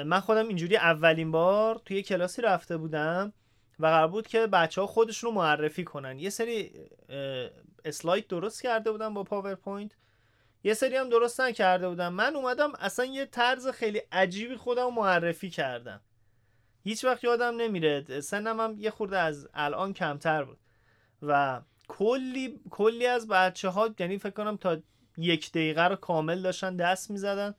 من 0.05 0.19
خودم 0.19 0.47
اینجوری 0.47 0.77
اولین 0.77 1.31
بار 1.31 1.81
توی 1.85 2.01
کلاسی 2.01 2.41
رفته 2.41 2.77
بودم 2.77 3.33
و 3.79 3.85
قرار 3.85 4.07
بود 4.07 4.27
که 4.27 4.47
بچه 4.47 4.81
ها 4.81 4.87
خودشون 4.87 5.29
رو 5.29 5.35
معرفی 5.35 5.83
کنن. 5.83 6.19
یه 6.19 6.29
سری 6.29 6.71
اسلاید 7.85 8.27
درست 8.27 8.63
کرده 8.63 8.91
بودم 8.91 9.13
با 9.13 9.23
پاورپوینت. 9.23 9.91
یه 10.63 10.73
سری 10.73 10.95
هم 10.95 11.09
درست 11.09 11.41
نکرده 11.41 11.89
بودم. 11.89 12.13
من 12.13 12.35
اومدم 12.35 12.71
اصلا 12.79 13.05
یه 13.05 13.25
طرز 13.25 13.67
خیلی 13.67 14.01
عجیبی 14.11 14.55
خودم 14.55 14.93
معرفی 14.93 15.49
کردم. 15.49 16.01
هیچ 16.83 17.05
وقت 17.05 17.23
یادم 17.23 17.55
نمیره 17.55 18.21
سنم 18.21 18.59
هم 18.59 18.75
یه 18.79 18.89
خورده 18.89 19.17
از 19.17 19.47
الان 19.53 19.93
کمتر 19.93 20.43
بود. 20.43 20.57
و 21.21 21.61
کلی 21.87 22.59
کلی 22.69 23.07
از 23.07 23.27
بچه 23.27 23.69
ها 23.69 23.89
یعنی 23.99 24.17
فکر 24.17 24.33
کنم 24.33 24.57
تا 24.57 24.77
یک 25.17 25.51
دقیقه 25.51 25.83
رو 25.83 25.95
کامل 25.95 26.41
داشتن 26.41 26.75
دست 26.75 27.11
می‌زدن. 27.11 27.55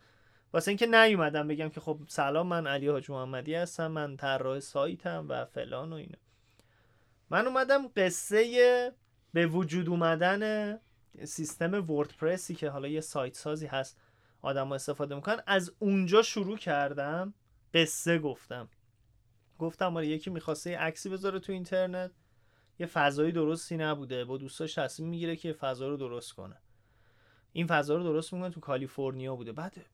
واسه 0.52 0.68
اینکه 0.68 0.86
نیومدم 0.86 1.48
بگم 1.48 1.68
که 1.68 1.80
خب 1.80 1.98
سلام 2.08 2.46
من 2.46 2.66
علی 2.66 2.88
حاج 2.88 3.10
محمدی 3.10 3.54
هستم 3.54 3.86
من 3.86 4.16
طراح 4.16 4.60
سایتم 4.60 5.26
و 5.28 5.44
فلان 5.44 5.92
و 5.92 5.96
اینا. 5.96 6.18
من 7.30 7.46
اومدم 7.46 7.88
قصه 7.96 8.92
به 9.32 9.46
وجود 9.46 9.88
اومدن 9.88 10.74
سیستم 11.24 11.90
وردپرسی 11.90 12.54
که 12.54 12.70
حالا 12.70 12.88
یه 12.88 13.00
سایت 13.00 13.34
سازی 13.34 13.66
هست 13.66 13.98
آدم 14.42 14.72
استفاده 14.72 15.14
می‌کنن. 15.14 15.42
از 15.46 15.72
اونجا 15.78 16.22
شروع 16.22 16.58
کردم 16.58 17.34
قصه 17.74 18.18
گفتم. 18.18 18.68
گفتم 19.64 19.96
آره 19.96 20.06
یکی 20.06 20.30
می‌خواسته 20.30 20.70
یه 20.70 20.78
عکسی 20.78 21.08
بذاره 21.08 21.38
تو 21.38 21.52
اینترنت. 21.52 22.10
یه 22.78 22.86
فضایی 22.86 23.32
درستی 23.32 23.76
نبوده. 23.76 24.24
با 24.24 24.36
دوستاش 24.36 24.74
تصمیم 24.74 25.08
می‌گیره 25.08 25.36
که 25.36 25.52
فضا 25.52 25.88
رو 25.88 25.96
درست 25.96 26.32
کنه. 26.32 26.56
این 27.52 27.66
فضا 27.66 27.96
رو 27.96 28.02
درست 28.02 28.32
می‌کنه 28.32 28.50
تو 28.50 28.60
کالیفرنیا 28.60 29.36
بوده. 29.36 29.52
بعد 29.52 29.86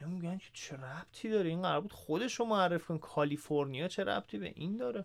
اینا 0.00 0.12
میگن 0.12 0.38
که 0.38 0.48
چه 0.52 0.76
ربطی 0.76 1.30
داره؟ 1.30 1.48
این 1.48 1.62
قرار 1.62 1.80
بود 1.80 1.92
خودش 1.92 2.34
رو 2.34 2.44
معرف 2.44 2.84
کن 2.84 2.98
کالیفرنیا 2.98 3.88
چه 3.88 4.04
ربطی 4.04 4.38
به 4.38 4.52
این 4.56 4.76
داره؟ 4.76 5.04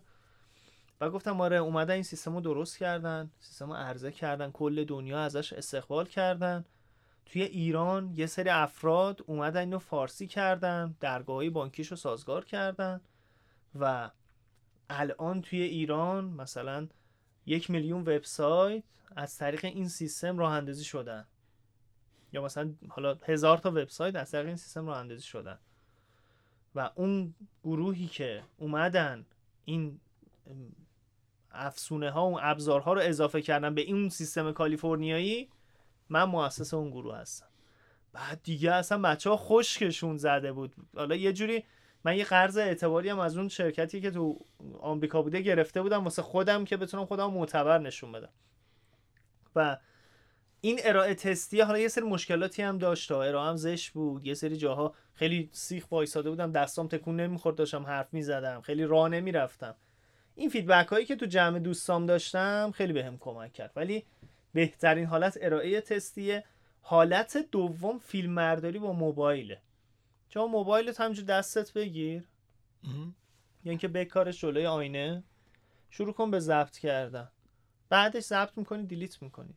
و 1.00 1.10
گفتم 1.10 1.40
آره 1.40 1.56
اومدن 1.56 1.94
این 1.94 2.02
سیستم 2.02 2.34
رو 2.34 2.40
درست 2.40 2.78
کردن. 2.78 3.30
سیستم 3.40 3.66
رو 3.66 3.74
عرضه 3.74 4.12
کردن. 4.12 4.50
کل 4.50 4.84
دنیا 4.84 5.20
ازش 5.20 5.52
استقبال 5.52 6.06
کردن. 6.06 6.64
توی 7.26 7.42
ایران 7.42 8.12
یه 8.16 8.26
سری 8.26 8.48
افراد 8.48 9.22
اومدن 9.26 9.60
اینو 9.60 9.78
فارسی 9.78 10.26
کردن. 10.26 10.96
درگاهی 11.00 11.50
بانکیش 11.50 11.88
رو 11.88 11.96
سازگار 11.96 12.44
کردن. 12.44 13.00
و 13.80 14.10
الان 14.90 15.42
توی 15.42 15.62
ایران 15.62 16.24
مثلا 16.24 16.88
یک 17.46 17.70
میلیون 17.70 18.00
وبسایت 18.00 18.84
از 19.16 19.38
طریق 19.38 19.64
این 19.64 19.88
سیستم 19.88 20.38
راه 20.38 20.52
اندازی 20.52 20.84
شدن. 20.84 21.26
یا 22.32 22.42
مثلا 22.42 22.74
حالا 22.88 23.14
هزار 23.14 23.58
تا 23.58 23.70
وبسایت 23.70 24.16
از 24.16 24.30
طریق 24.30 24.46
این 24.46 24.56
سیستم 24.56 24.86
راه 24.86 24.98
اندازی 24.98 25.22
شدن. 25.22 25.58
و 26.74 26.90
اون 26.94 27.34
گروهی 27.64 28.06
که 28.06 28.42
اومدن 28.58 29.26
این 29.64 30.00
افسونه 31.50 32.10
ها 32.10 32.30
و 32.30 32.38
ابزارها 32.42 32.92
رو 32.92 33.00
اضافه 33.00 33.42
کردن 33.42 33.74
به 33.74 33.80
این 33.80 34.08
سیستم 34.08 34.52
کالیفرنیایی 34.52 35.48
من 36.08 36.24
مؤسس 36.24 36.74
اون 36.74 36.90
گروه 36.90 37.16
هستم. 37.16 37.46
بعد 38.12 38.40
دیگه 38.42 38.72
اصلا 38.72 38.98
بچه 38.98 39.30
ها 39.30 39.36
خشکشون 39.36 40.16
زده 40.16 40.52
بود. 40.52 40.74
حالا 40.96 41.16
یه 41.16 41.32
جوری 41.32 41.64
من 42.06 42.16
یه 42.16 42.24
قرض 42.24 42.56
اعتباری 42.56 43.08
هم 43.08 43.18
از 43.18 43.36
اون 43.36 43.48
شرکتی 43.48 44.00
که 44.00 44.10
تو 44.10 44.40
آمریکا 44.80 45.22
بوده 45.22 45.40
گرفته 45.40 45.82
بودم 45.82 46.04
واسه 46.04 46.22
خودم 46.22 46.64
که 46.64 46.76
بتونم 46.76 47.04
خودم 47.04 47.30
معتبر 47.30 47.78
نشون 47.78 48.12
بدم. 48.12 48.28
و 49.56 49.76
این 50.60 50.80
ارائه 50.84 51.14
تستی 51.14 51.60
حالا 51.60 51.78
یه 51.78 51.88
سری 51.88 52.04
مشکلاتی 52.04 52.62
هم 52.62 52.78
داشت 52.78 53.12
ارائه 53.12 53.48
هم 53.48 53.56
زش 53.56 53.90
بود 53.90 54.26
یه 54.26 54.34
سری 54.34 54.56
جاها 54.56 54.94
خیلی 55.14 55.48
سیخ 55.52 55.92
وایساده 55.92 56.30
بودم 56.30 56.52
دستام 56.52 56.88
تکون 56.88 57.20
نمی‌خورد 57.20 57.56
داشتم 57.56 57.86
حرف 57.86 58.14
می‌زدم 58.14 58.60
خیلی 58.60 58.84
راه 58.84 59.08
نمی‌رفتم. 59.08 59.74
این 60.34 60.50
فیدبک 60.50 60.86
هایی 60.86 61.06
که 61.06 61.16
تو 61.16 61.26
جمع 61.26 61.58
دوستام 61.58 62.06
داشتم 62.06 62.70
خیلی 62.74 62.92
بهم 62.92 63.18
کمک 63.18 63.52
کرد. 63.52 63.72
ولی 63.76 64.04
بهترین 64.52 65.06
حالت 65.06 65.38
ارائه 65.40 65.80
تستیه 65.80 66.44
حالت 66.80 67.36
دوم 67.52 67.98
فیلم 67.98 68.30
مرداری 68.30 68.78
با 68.78 68.92
موبایله. 68.92 69.60
چون 70.36 70.50
موبایلت 70.50 71.00
همجور 71.00 71.24
دستت 71.24 71.72
بگیر. 71.72 72.28
یعنی 73.64 73.78
که 73.78 73.88
بکارش 73.88 74.40
جلوی 74.40 74.66
آینه. 74.66 75.24
شروع 75.90 76.12
کن 76.12 76.30
به 76.30 76.40
ضبط 76.40 76.78
کردن. 76.78 77.28
بعدش 77.88 78.22
ضبط 78.22 78.58
می‌کنی 78.58 78.86
دیلیت 78.86 79.22
می‌کنی. 79.22 79.54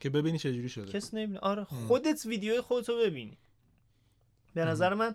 که 0.00 0.10
ببینی 0.10 0.38
چجوری 0.38 0.68
شده. 0.68 0.92
کس 0.92 1.14
نمی‌بینه. 1.14 1.38
آره 1.38 1.64
خودت 1.64 2.26
ویدیوی 2.26 2.60
خودتو 2.60 2.98
ببینی. 2.98 3.38
به 4.54 4.64
نظر 4.64 4.94
من 4.94 5.14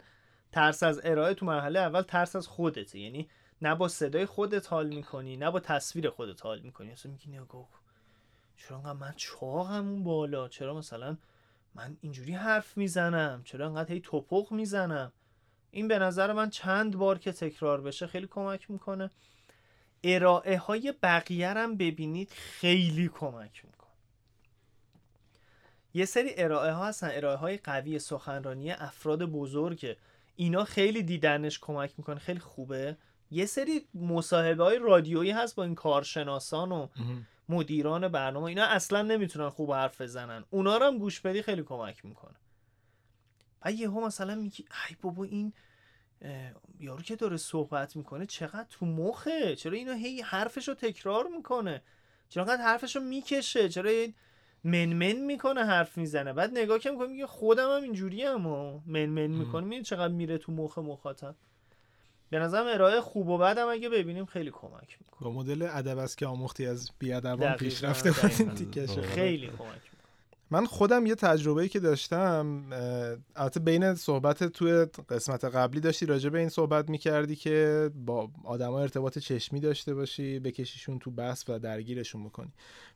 ترس 0.51 0.83
از 0.83 1.01
ارائه 1.03 1.33
تو 1.33 1.45
مرحله 1.45 1.79
اول 1.79 2.01
ترس 2.01 2.35
از 2.35 2.47
خودته. 2.47 2.99
یعنی 2.99 3.29
نه 3.61 3.75
با 3.75 3.87
صدای 3.87 4.25
خودت 4.25 4.67
حال 4.67 4.87
می‌کنی 4.87 5.37
نه 5.37 5.51
با 5.51 5.59
تصویر 5.59 6.09
خودت 6.09 6.45
حال 6.45 6.59
می‌کنی. 6.59 6.91
اصلا 6.91 7.11
میگی 7.11 7.29
نگاه 7.31 7.69
چرا 8.57 8.93
من 8.93 9.13
چاقم 9.15 9.89
اون 9.89 10.03
بالا؟ 10.03 10.47
چرا 10.47 10.73
مثلا 10.73 11.17
من 11.75 11.97
اینجوری 12.01 12.33
حرف 12.33 12.77
می‌زنم. 12.77 13.41
چرا 13.45 13.65
انقدر 13.65 13.93
هی 13.93 13.99
توپق 13.99 14.51
می‌زنم؟ 14.51 15.11
این 15.71 15.87
به 15.87 15.99
نظر 15.99 16.33
من 16.33 16.49
چند 16.49 16.97
بار 16.97 17.17
که 17.17 17.31
تکرار 17.31 17.81
بشه 17.81 18.07
خیلی 18.07 18.27
کمک 18.27 18.71
می‌کنه. 18.71 19.11
ارائه 20.03 20.57
های 20.57 20.93
بقیه 21.03 21.49
هم 21.49 21.77
ببینید 21.77 22.29
خیلی 22.31 23.07
کمک 23.07 23.65
می‌کنه. 23.65 23.89
یه 25.93 26.05
سری 26.05 26.33
ارائه 26.37 26.71
ها 26.71 26.87
هستن. 26.87 27.09
ارائه 27.13 27.37
های 27.37 27.57
قوی 27.57 27.99
سخنرانی 27.99 28.71
افراد 28.71 29.23
بزرگه 29.23 29.97
اینا 30.35 30.63
خیلی 30.63 31.03
دیدنش 31.03 31.59
کمک 31.59 31.93
می‌کنه. 31.97 32.19
خیلی 32.19 32.39
خوبه. 32.39 32.97
یه 33.31 33.45
سری 33.45 33.87
مصاحبه 33.93 34.63
های 34.63 34.79
رادیویی 34.79 35.31
هست 35.31 35.55
با 35.55 35.63
این 35.63 35.75
کارشناسان 35.75 36.71
و 36.71 36.87
مدیران 37.49 38.07
برنامه 38.07 38.45
اینا 38.45 38.65
اصلا 38.65 39.01
نمی‌تونن 39.01 39.49
خوب 39.49 39.71
حرف 39.71 40.01
بزنن. 40.01 40.43
اونا 40.49 40.77
رو 40.77 40.85
هم 40.85 40.97
گوش 40.97 41.19
بدی 41.19 41.41
خیلی 41.41 41.63
کمک 41.63 42.05
می‌کنه. 42.05 42.35
و 43.65 43.71
یهو 43.71 44.05
مثلا 44.05 44.35
میگی 44.35 44.65
ای 44.89 44.95
بابا 45.01 45.23
این 45.23 45.53
یارو 46.79 47.01
که 47.01 47.15
داره 47.15 47.37
صحبت 47.37 47.95
می‌کنه 47.95 48.25
چقدر 48.25 48.67
تو 48.69 48.85
مخه؟ 48.85 49.55
چرا 49.55 49.73
اینو 49.73 49.93
هی 49.93 50.21
حرفش 50.21 50.67
رو 50.67 50.73
تکرار 50.73 51.27
می‌کنه؟ 51.35 51.81
چرا 52.29 52.43
قد 52.43 52.59
حرفش 52.59 52.95
رو 52.95 53.01
می‌کشه؟ 53.01 53.69
چرا 53.69 54.07
منمن 54.63 55.13
می‌کنه 55.13 55.65
حرف 55.65 55.97
می‌زنه؟ 55.97 56.33
بعد 56.33 56.51
نگاه 56.51 56.79
که 56.79 56.91
می‌کنه 56.91 57.07
میگه 57.07 57.27
خودم 57.27 57.75
هم 57.75 57.83
اینجوری 57.83 58.23
هم 58.23 58.41
منمن 58.85 59.27
می‌کنه 59.27 59.65
میگه 59.65 59.83
چقدر 59.83 60.13
میره 60.13 60.37
تو 60.37 60.51
مخ 60.51 60.77
مخاطب؟ 60.77 61.35
به 62.29 62.39
نظرم 62.39 62.67
ارائه 62.67 63.01
خوب 63.01 63.27
و 63.29 63.37
بدم 63.37 63.67
اگه 63.67 63.89
ببینیم 63.89 64.25
خیلی 64.25 64.51
کمک 64.51 64.97
می‌کنه. 65.01 65.19
با 65.21 65.31
مدل 65.31 65.67
ادب 65.71 65.97
است 65.97 66.17
که 66.17 66.25
آموختی 66.25 66.65
از 66.65 66.89
بیادبان 66.99 67.53
پیش 67.53 67.83
رفته 67.83 68.11
بودین 68.11 68.55
تیکشه 68.55 69.01
خیلی 69.01 69.47
کمک 69.47 69.81
من 70.51 70.65
خودم 70.65 71.05
یه 71.05 71.15
تجربه 71.15 71.67
که 71.67 71.79
داشتم 71.79 72.63
البته 73.35 73.59
بین 73.59 73.95
صحبت 73.95 74.43
توی 74.43 74.85
قسمت 75.09 75.45
قبلی 75.45 75.79
داشتی 75.79 76.05
راجع 76.05 76.29
به 76.29 76.39
این 76.39 76.49
صحبت 76.49 76.89
می‌کردی 76.89 77.35
که 77.35 77.89
با 78.05 78.29
آدما 78.43 78.79
ارتباط 78.79 79.17
چشمی 79.17 79.59
داشته 79.59 79.93
باشی 79.93 80.39
بکشیشون 80.39 80.99
تو 80.99 81.11
بحث 81.11 81.49
و 81.49 81.59
درگیرشون 81.59 82.25
بکنی. 82.25 82.51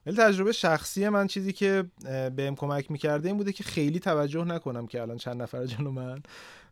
ولی 0.05 0.17
تجربه 0.17 0.51
شخصی 0.51 1.09
من 1.09 1.27
چیزی 1.27 1.53
که 1.53 1.83
بهم 2.35 2.55
کمک 2.55 2.91
می‌کرده 2.91 3.27
این 3.27 3.37
بوده 3.37 3.53
که 3.53 3.63
خیلی 3.63 3.99
توجه 3.99 4.43
نکنم 4.43 4.87
که 4.87 5.01
الان 5.01 5.17
چند 5.17 5.41
نفر 5.41 5.65
جلو 5.65 5.91
من. 5.91 6.23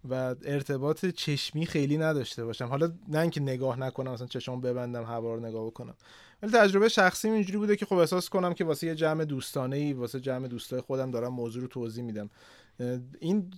و 0.10 0.36
ارتباط 0.46 1.06
چشمی 1.06 1.66
خیلی 1.66 1.98
نداشته 1.98 2.46
باشم. 2.46 2.66
حالا 2.66 2.92
نه 3.08 3.20
اینکه 3.20 3.42
نگاه 3.42 3.80
نکنم 3.80 4.12
مثلا 4.12 4.28
چشم 4.28 4.62
ببندم 4.62 5.04
هوا 5.04 5.36
رو 5.36 5.46
نگاه 5.46 5.66
بکنم. 5.66 5.96
ولی 6.44 6.52
تجربه 6.52 6.90
شخصی 6.90 7.30
اینجوری 7.30 7.58
بوده 7.58 7.76
که 7.76 7.86
خب 7.86 7.96
احساس 7.96 8.30
کنم 8.30 8.54
که 8.54 8.66
واسه 8.66 8.88
یه 8.88 8.96
جمع 8.96 9.26
دوستانه 9.26 9.76
ای 9.76 9.94
واسه 9.94 10.20
جمع 10.20 10.48
دوستای 10.48 10.82
خودم 10.82 11.12
دارم 11.12 11.34
موضوع 11.34 11.62
رو 11.62 11.68
توضیح 11.68 12.04
میدم. 12.04 12.30
این 13.20 13.52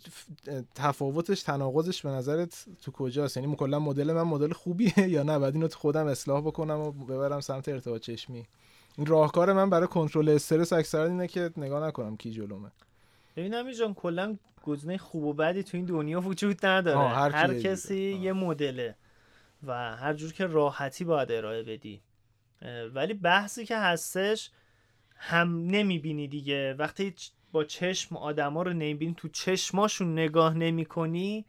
تفاوتش 0.75 1.43
تناقضش 1.43 2.01
به 2.01 2.09
نظرت 2.09 2.65
تو 2.81 2.91
کجاست؟ 2.91 3.37
یعنی 3.37 3.55
کلا 3.55 3.79
مدل 3.79 4.13
من 4.13 4.21
مدل 4.21 4.53
خوبیه 4.53 4.99
یا 5.09 5.23
نه؟ 5.23 5.39
بعد 5.39 5.53
اینو 5.53 5.67
خودم 5.67 6.07
اصلاح 6.07 6.41
بکنم 6.41 6.79
و 6.79 6.91
ببرم 6.91 7.39
سمت 7.39 7.69
ارتباط 7.69 8.01
چشمی. 8.01 8.45
این 8.97 9.07
راهکار 9.07 9.53
من 9.53 9.69
برای 9.69 9.87
کنترل 9.87 10.29
استرس 10.29 10.73
اکثرا 10.73 11.05
اینه 11.05 11.27
که 11.27 11.51
نگاه 11.57 11.87
نکنم 11.87 12.17
کی 12.17 12.31
جلومه. 12.31 12.71
ببینم 13.35 13.71
جان 13.71 13.93
کلا 13.93 14.37
گزینه 14.63 14.97
خوب 14.97 15.23
و 15.23 15.33
بدی 15.33 15.63
تو 15.63 15.77
این 15.77 15.85
دنیا 15.85 16.21
وجود 16.21 16.65
نداره. 16.65 17.09
هر, 17.09 17.29
هر 17.29 17.59
کسی 17.59 18.11
یه 18.21 18.33
مدله 18.33 18.95
و 19.63 19.95
هر 19.95 20.13
جور 20.13 20.33
که 20.33 20.45
راحتی 20.45 21.03
باید 21.03 21.31
ارائه 21.31 21.63
بدی. 21.63 22.01
ولی 22.93 23.13
بحثی 23.13 23.65
که 23.65 23.77
هستش 23.77 24.51
هم 25.15 25.65
نمی‌بینی 25.65 26.27
دیگه. 26.27 26.73
وقتی 26.73 27.15
با 27.51 27.63
چشم 27.63 28.17
آدما 28.17 28.61
رو 28.61 28.73
نمی‌بینی 28.73 29.13
تو 29.17 29.27
چشماشون 29.27 30.13
نگاه 30.13 30.53
نمی‌کنی 30.53 31.45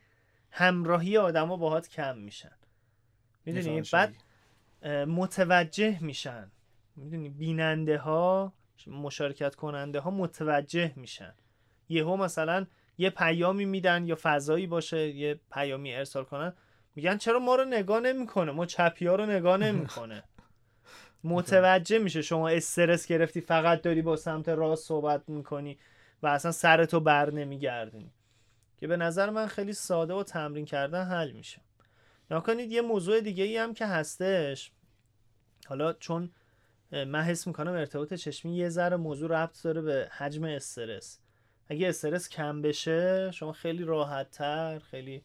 همراهی 0.51 1.19
آدما 1.19 1.57
باهات 1.57 1.89
کم 1.89 2.19
میشن. 2.19 2.57
می‌دونی؟ 3.45 3.83
بعد 3.93 4.15
متوجه 5.09 5.99
میشن. 6.05 6.51
می‌دونی؟ 6.97 7.29
بیننده 7.29 7.99
ها 7.99 8.53
مشارکت 8.87 9.55
کننده 9.55 10.01
ها 10.01 10.11
متوجه 10.11 10.93
میشن. 10.97 11.35
یهو 11.89 12.17
مثلا 12.17 12.67
یه 12.99 13.11
پیامی 13.11 13.65
میدن 13.65 14.07
یا 14.07 14.19
فضایی 14.23 14.67
باشه 14.67 15.09
یه 15.09 15.41
پیامی 15.53 15.95
ارسال 15.95 16.25
کنن 16.25 16.53
میگن 16.95 17.19
چرا 17.19 17.39
ما 17.39 17.55
رو 17.55 17.65
نگاه 17.65 18.01
نمی‌کنه؟ 18.01 18.53
ما 18.53 18.67
چپی 18.67 19.07
ها 19.07 19.15
رو 19.15 19.27
نگاه 19.27 19.57
نمی‌کنه. 19.57 20.23
متوجه 21.25 21.99
میشه 21.99 22.23
شما 22.23 22.49
استرس 22.49 23.07
گرفتی 23.07 23.41
فقط 23.41 23.83
داری 23.83 24.03
با 24.03 24.17
سمت 24.17 24.49
راست 24.49 24.89
صحبت 24.89 25.29
می‌کنی 25.29 25.79
و 26.23 26.27
اصلا 26.27 26.53
سرتو 26.53 27.01
بر 27.01 27.31
نمیگردونی. 27.31 28.13
که 28.77 28.87
به 28.87 28.97
نظر 28.97 29.31
من 29.31 29.47
خیلی 29.47 29.73
ساده 29.73 30.15
و 30.15 30.23
تمرین 30.23 30.65
کردن 30.65 31.05
حل 31.05 31.33
میشه. 31.33 31.61
نکنید 32.31 32.73
یه 32.73 32.83
موضوع 32.83 33.21
دیگه 33.21 33.45
ای 33.45 33.57
هم 33.57 33.75
که 33.75 33.87
هستش. 33.87 34.73
حالا 35.67 35.93
چون 35.93 36.31
من 36.93 37.23
حس 37.23 37.47
می‌کنم 37.47 37.73
ارتباط 37.73 38.15
چشمی 38.15 38.57
یه 38.57 38.69
ذره 38.69 38.97
موضوع 38.97 39.31
ربط 39.31 39.63
داره 39.63 39.83
به 39.83 40.09
حجم 40.17 40.45
استرس. 40.45 41.21
اگه 41.69 41.89
استرس 41.89 42.29
کم 42.29 42.63
بشه 42.63 43.31
شما 43.31 43.53
خیلی 43.53 43.85
راحتتر 43.85 44.79
خیلی 44.79 45.25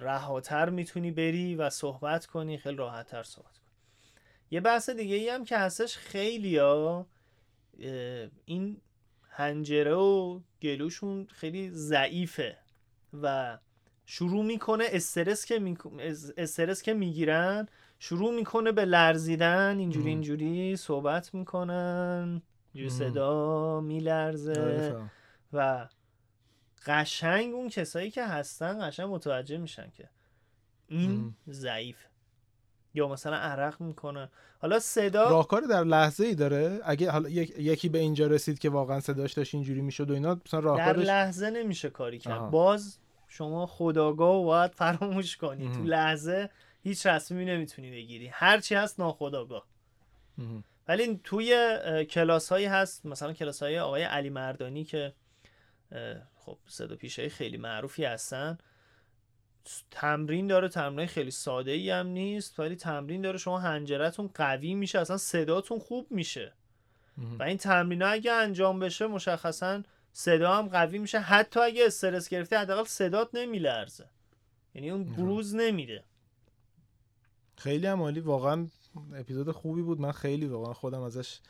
رهاتر 0.00 0.70
می‌تونی 0.70 1.10
بری 1.10 1.54
و 1.54 1.70
صحبت 1.70 2.26
کنی 2.26 2.58
خیلی 2.58 2.76
راحتتر 2.76 3.22
صحبت 3.22 3.58
کنی. 3.58 3.74
یه 4.50 4.60
بحث 4.60 4.90
دیگه 4.90 5.16
ای 5.16 5.28
هم 5.28 5.44
که 5.44 5.58
هستش 5.58 5.96
خیلی 5.96 6.58
ها 6.58 7.06
این 8.44 8.80
هنجره 9.30 9.94
و 9.94 10.40
گلوشون 10.62 11.26
خیلی 11.26 11.70
ضعیفه 11.70 12.58
و 13.22 13.58
شروع 14.06 14.44
می‌کنه 14.44 14.84
استرس 14.88 15.44
که 15.44 15.58
می... 15.58 15.76
استرس 16.36 16.82
که 16.82 16.94
می‌گیرن 16.94 17.68
شروع 17.98 18.34
می‌کنه 18.34 18.72
به 18.72 18.84
لرزیدن 18.84 19.78
اینجوری 19.78 20.08
اینجوری 20.08 20.76
صحبت 20.76 21.34
می‌کنن 21.34 22.42
اینجوری 22.74 22.90
صدا 22.90 23.80
میلرزه. 23.80 24.60
آره، 24.62 25.10
و 25.52 25.88
قشنگ 26.86 27.54
اون 27.54 27.68
کسایی 27.68 28.10
که 28.10 28.26
هستن 28.26 28.88
قشنگ 28.88 29.14
متوجه 29.14 29.56
میشن 29.56 29.90
که 29.96 30.08
این 30.88 31.34
ضعیف 31.48 31.96
یا 32.94 33.08
مثلا 33.08 33.36
عرق 33.36 33.80
می‌کنه. 33.80 34.30
حالا 34.58 34.78
صدا 34.78 35.30
راهکار 35.30 35.60
در 35.60 35.84
لحظه 35.84 36.24
ای 36.24 36.34
داره؟ 36.34 36.80
اگه 36.84 37.10
حالا 37.10 37.28
یکی 37.28 37.88
به 37.88 37.98
اینجا 37.98 38.26
رسید 38.26 38.58
که 38.58 38.70
واقعا 38.70 39.00
صداش 39.00 39.32
داشت 39.32 39.54
اینجوری 39.54 39.80
می‌شد 39.80 40.10
و 40.10 40.14
اینا 40.14 40.40
مثلا 40.46 40.60
راهکارش 40.60 40.96
در 40.96 41.02
لحظه 41.02 41.50
نمیشه 41.50 41.90
کاری 41.90 42.18
کرد. 42.18 42.50
باز 42.50 42.98
شما 43.28 43.66
خداگاه 43.66 44.36
و 44.36 44.44
باید 44.44 44.70
فراموش 44.70 45.36
کنی. 45.36 45.68
تو 45.68 45.82
لحظه 45.82 46.50
هیچ 46.82 47.06
رسمی 47.06 47.44
نمی‌تونی 47.44 47.90
بگیری. 47.90 48.26
هرچی 48.26 48.74
هست 48.74 49.00
ناخداگاه. 49.00 49.66
ولی 50.88 51.20
توی 51.24 51.78
کلاس 52.10 52.48
هایی 52.48 52.66
هست. 52.66 53.06
مثلا 53.06 53.32
کلاس 53.32 53.62
های 53.62 53.78
آقای 53.78 54.02
علی 54.02 54.30
مردانی 54.30 54.84
که 54.84 55.14
خب 56.34 56.58
صدا 56.66 56.96
پیشه 56.96 57.28
خیلی 57.28 57.56
معروفی 57.56 58.04
هستن. 58.04 58.58
تمرین 59.90 60.46
داره 60.46 60.68
تمرین 60.68 61.06
خیلی 61.06 61.30
ساده 61.30 61.70
ای 61.70 61.90
هم 61.90 62.06
نیست 62.06 62.60
ولی 62.60 62.76
تمرین 62.76 63.22
داره. 63.22 63.38
شما 63.38 63.58
هنجرتون 63.58 64.30
قوی 64.34 64.74
میشه 64.74 64.98
اصلا 64.98 65.16
صداتون 65.16 65.78
خوب 65.78 66.06
میشه. 66.10 66.52
و 67.38 67.42
این 67.42 67.56
تمرین 67.56 68.02
اگه 68.02 68.32
انجام 68.32 68.78
بشه 68.78 69.06
مشخصا 69.06 69.82
صدا 70.12 70.54
هم 70.54 70.68
قوی 70.68 70.98
میشه. 70.98 71.18
حتی 71.18 71.60
اگه 71.60 71.86
استرس 71.86 72.28
گرفته 72.28 72.58
حداقل 72.58 72.84
صدات 72.84 73.30
نمیلرزه. 73.34 74.10
یعنی 74.74 74.90
اون 74.90 75.04
بروز 75.04 75.54
نمیده. 75.54 76.04
خیلی 77.56 77.86
هم 77.86 78.02
عالی. 78.02 78.20
واقعا 78.20 78.66
اپیزود 79.14 79.50
خوبی 79.50 79.82
بود. 79.82 80.00
من 80.00 80.12
خیلی 80.12 80.46
واقعا 80.46 80.72
خودم 80.72 81.02
ازش 81.02 81.40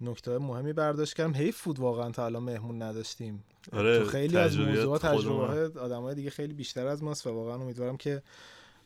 نکته 0.00 0.38
مهمی 0.38 0.72
برداشت 0.72 1.14
کردم 1.14 1.34
حیف 1.34 1.64
بود 1.64 1.78
واقعا 1.78 2.10
تا 2.10 2.26
الان 2.26 2.42
مهمون 2.42 2.82
نداشتیم. 2.82 3.44
آره 3.72 3.98
تو 3.98 4.04
خیلی 4.04 4.36
از 4.36 4.58
موضوعات 4.58 5.06
تجربه 5.06 5.80
آدمای 5.80 6.14
دیگه 6.14 6.30
خیلی 6.30 6.54
بیشتر 6.54 6.86
از 6.86 7.02
ماست 7.02 7.26
و 7.26 7.30
واقعا 7.30 7.54
امیدوارم 7.54 7.96
که 7.96 8.22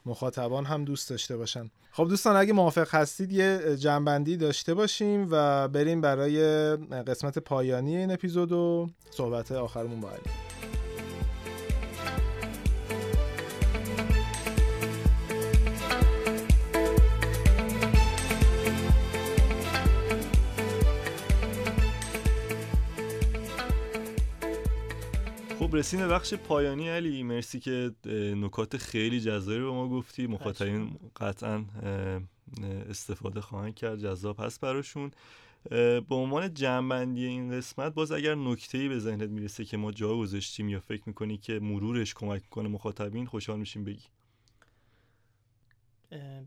مخاطبان 0.06 0.64
هم 0.64 0.84
دوست 0.84 1.11
داشته 1.11 1.36
باشن. 1.36 1.70
خب 1.92 2.08
دوستان 2.08 2.36
اگه 2.36 2.52
موافق 2.52 2.94
هستید 2.94 3.32
یه 3.32 3.76
جنبندی 3.76 4.36
داشته 4.36 4.74
باشیم 4.74 5.28
و 5.30 5.68
بریم 5.68 6.00
برای 6.00 6.40
قسمت 6.76 7.38
پایانی 7.38 7.96
این 7.96 8.12
اپیزود 8.12 8.52
و 8.52 8.90
صحبت 9.11 9.52
آخرمون 9.52 10.00
با 10.00 10.11
علی. 10.11 10.69
خب 25.70 25.76
رسیم 25.76 26.08
بخش 26.08 26.34
پایانی 26.34 26.88
علی 26.88 27.22
مرسی 27.22 27.60
که 27.60 27.90
نکات 28.36 28.76
خیلی 28.76 29.20
جذابی 29.20 29.58
به 29.58 29.70
ما 29.70 29.88
گفتی. 29.88 30.26
مخاطبین 30.26 30.98
قطعا 31.16 31.64
استفاده 32.88 33.40
خواهند 33.40 33.74
کرد. 33.74 33.98
جذاب 33.98 34.36
هست 34.40 34.60
براشون. 34.60 35.10
به 35.70 36.04
عنوان 36.10 36.54
جمع‌بندی 36.54 37.26
این 37.26 37.50
قسمت 37.50 37.94
باز 37.94 38.12
اگر 38.12 38.34
نکته 38.34 38.88
به 38.88 38.98
ذهنت 38.98 39.30
می‌رسه 39.30 39.64
که 39.64 39.76
ما 39.76 39.92
جا 39.92 40.16
گذاشتیم 40.16 40.68
یا 40.68 40.80
فکر 40.80 41.02
می‌کنی 41.06 41.38
که 41.38 41.60
مرورش 41.60 42.14
کمک 42.14 42.48
کنه 42.48 42.68
مخاطبین 42.68 43.26
خوشحال 43.26 43.58
میشیم 43.58 43.84
بگی. 43.84 44.06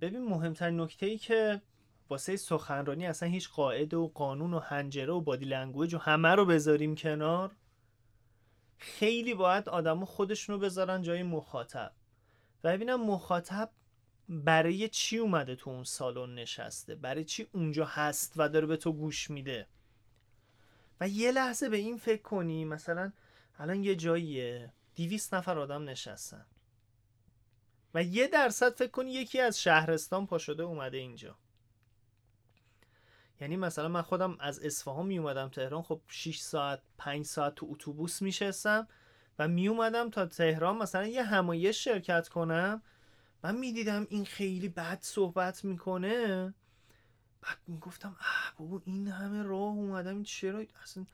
ببین 0.01 0.25
مهمترین 0.25 0.79
نکته 0.79 1.05
ای 1.05 1.17
که 1.17 1.61
واسه 2.09 2.35
سخنرانی 2.35 3.05
اصلا 3.05 3.29
هیچ 3.29 3.49
قاعده 3.49 3.97
و 3.97 4.07
قانون 4.07 4.53
و 4.53 4.59
هنجره 4.59 5.13
و 5.13 5.21
body 5.21 5.45
language 5.45 5.93
و 5.93 5.97
همه 5.97 6.29
رو 6.29 6.45
بذاریم 6.45 6.95
کنار 6.95 7.51
خیلی 8.77 9.33
باید 9.33 9.69
آدما 9.69 10.05
خودشونو 10.05 10.59
بذارن 10.59 11.01
جای 11.01 11.23
مخاطب. 11.23 11.91
و 12.63 12.73
ببینم 12.73 13.05
مخاطب 13.05 13.69
برای 14.29 14.89
چی 14.89 15.17
اومده 15.17 15.55
تو 15.55 15.69
اون 15.69 15.83
سالن 15.83 16.35
نشسته؟ 16.35 16.95
برای 16.95 17.23
چی 17.23 17.47
اونجا 17.51 17.85
هست 17.85 18.33
و 18.37 18.49
داره 18.49 18.65
به 18.65 18.77
تو 18.77 18.93
گوش 18.93 19.29
میده؟ 19.29 19.67
و 21.01 21.07
یه 21.07 21.31
لحظه 21.31 21.69
به 21.69 21.77
این 21.77 21.97
فکر 21.97 22.21
کنی 22.21 22.65
مثلا 22.65 23.11
الان 23.59 23.83
یه 23.83 23.95
جاییه 23.95 24.73
دیویست 24.95 25.33
نفر 25.33 25.59
آدم 25.59 25.89
نشستن. 25.89 26.45
و 27.93 28.03
یه 28.03 28.27
درصد 28.27 28.75
فکر 28.75 28.91
کنی 28.91 29.11
یکی 29.11 29.39
از 29.39 29.61
شهرستان 29.61 30.27
پا 30.27 30.37
شده 30.37 30.63
اومده 30.63 30.97
اینجا. 30.97 31.35
یعنی 33.41 33.55
مثلا 33.57 33.87
من 33.87 34.01
خودم 34.01 34.37
از 34.39 34.59
اصفهان 34.59 35.05
می 35.05 35.17
اومدم 35.17 35.49
تهران 35.49 35.81
خب 35.81 36.01
6 36.07 36.39
ساعت 36.39 36.81
5 36.97 37.25
ساعت 37.25 37.55
تو 37.55 37.67
اتوبوس 37.69 38.21
میشستم 38.21 38.87
و 39.39 39.47
می 39.47 39.67
اومدم 39.67 40.09
تا 40.09 40.25
تهران 40.25 40.77
مثلا 40.77 41.07
یه 41.07 41.23
همایش 41.23 41.83
شرکت 41.83 42.27
کنم. 42.27 42.81
من 43.43 43.55
می‌دیدم 43.55 44.07
این 44.09 44.25
خیلی 44.25 44.69
بد 44.69 44.99
صحبت 45.01 45.65
می‌کنه. 45.65 46.53
بعد 47.41 47.57
می‌گفتم 47.67 48.15
اه 48.19 48.53
بابا 48.57 48.81
این 48.85 49.07
همه 49.07 49.43
راه 49.43 49.73
اومدم 49.73 50.23
چرا 50.23 50.63
اصلا 50.83 51.05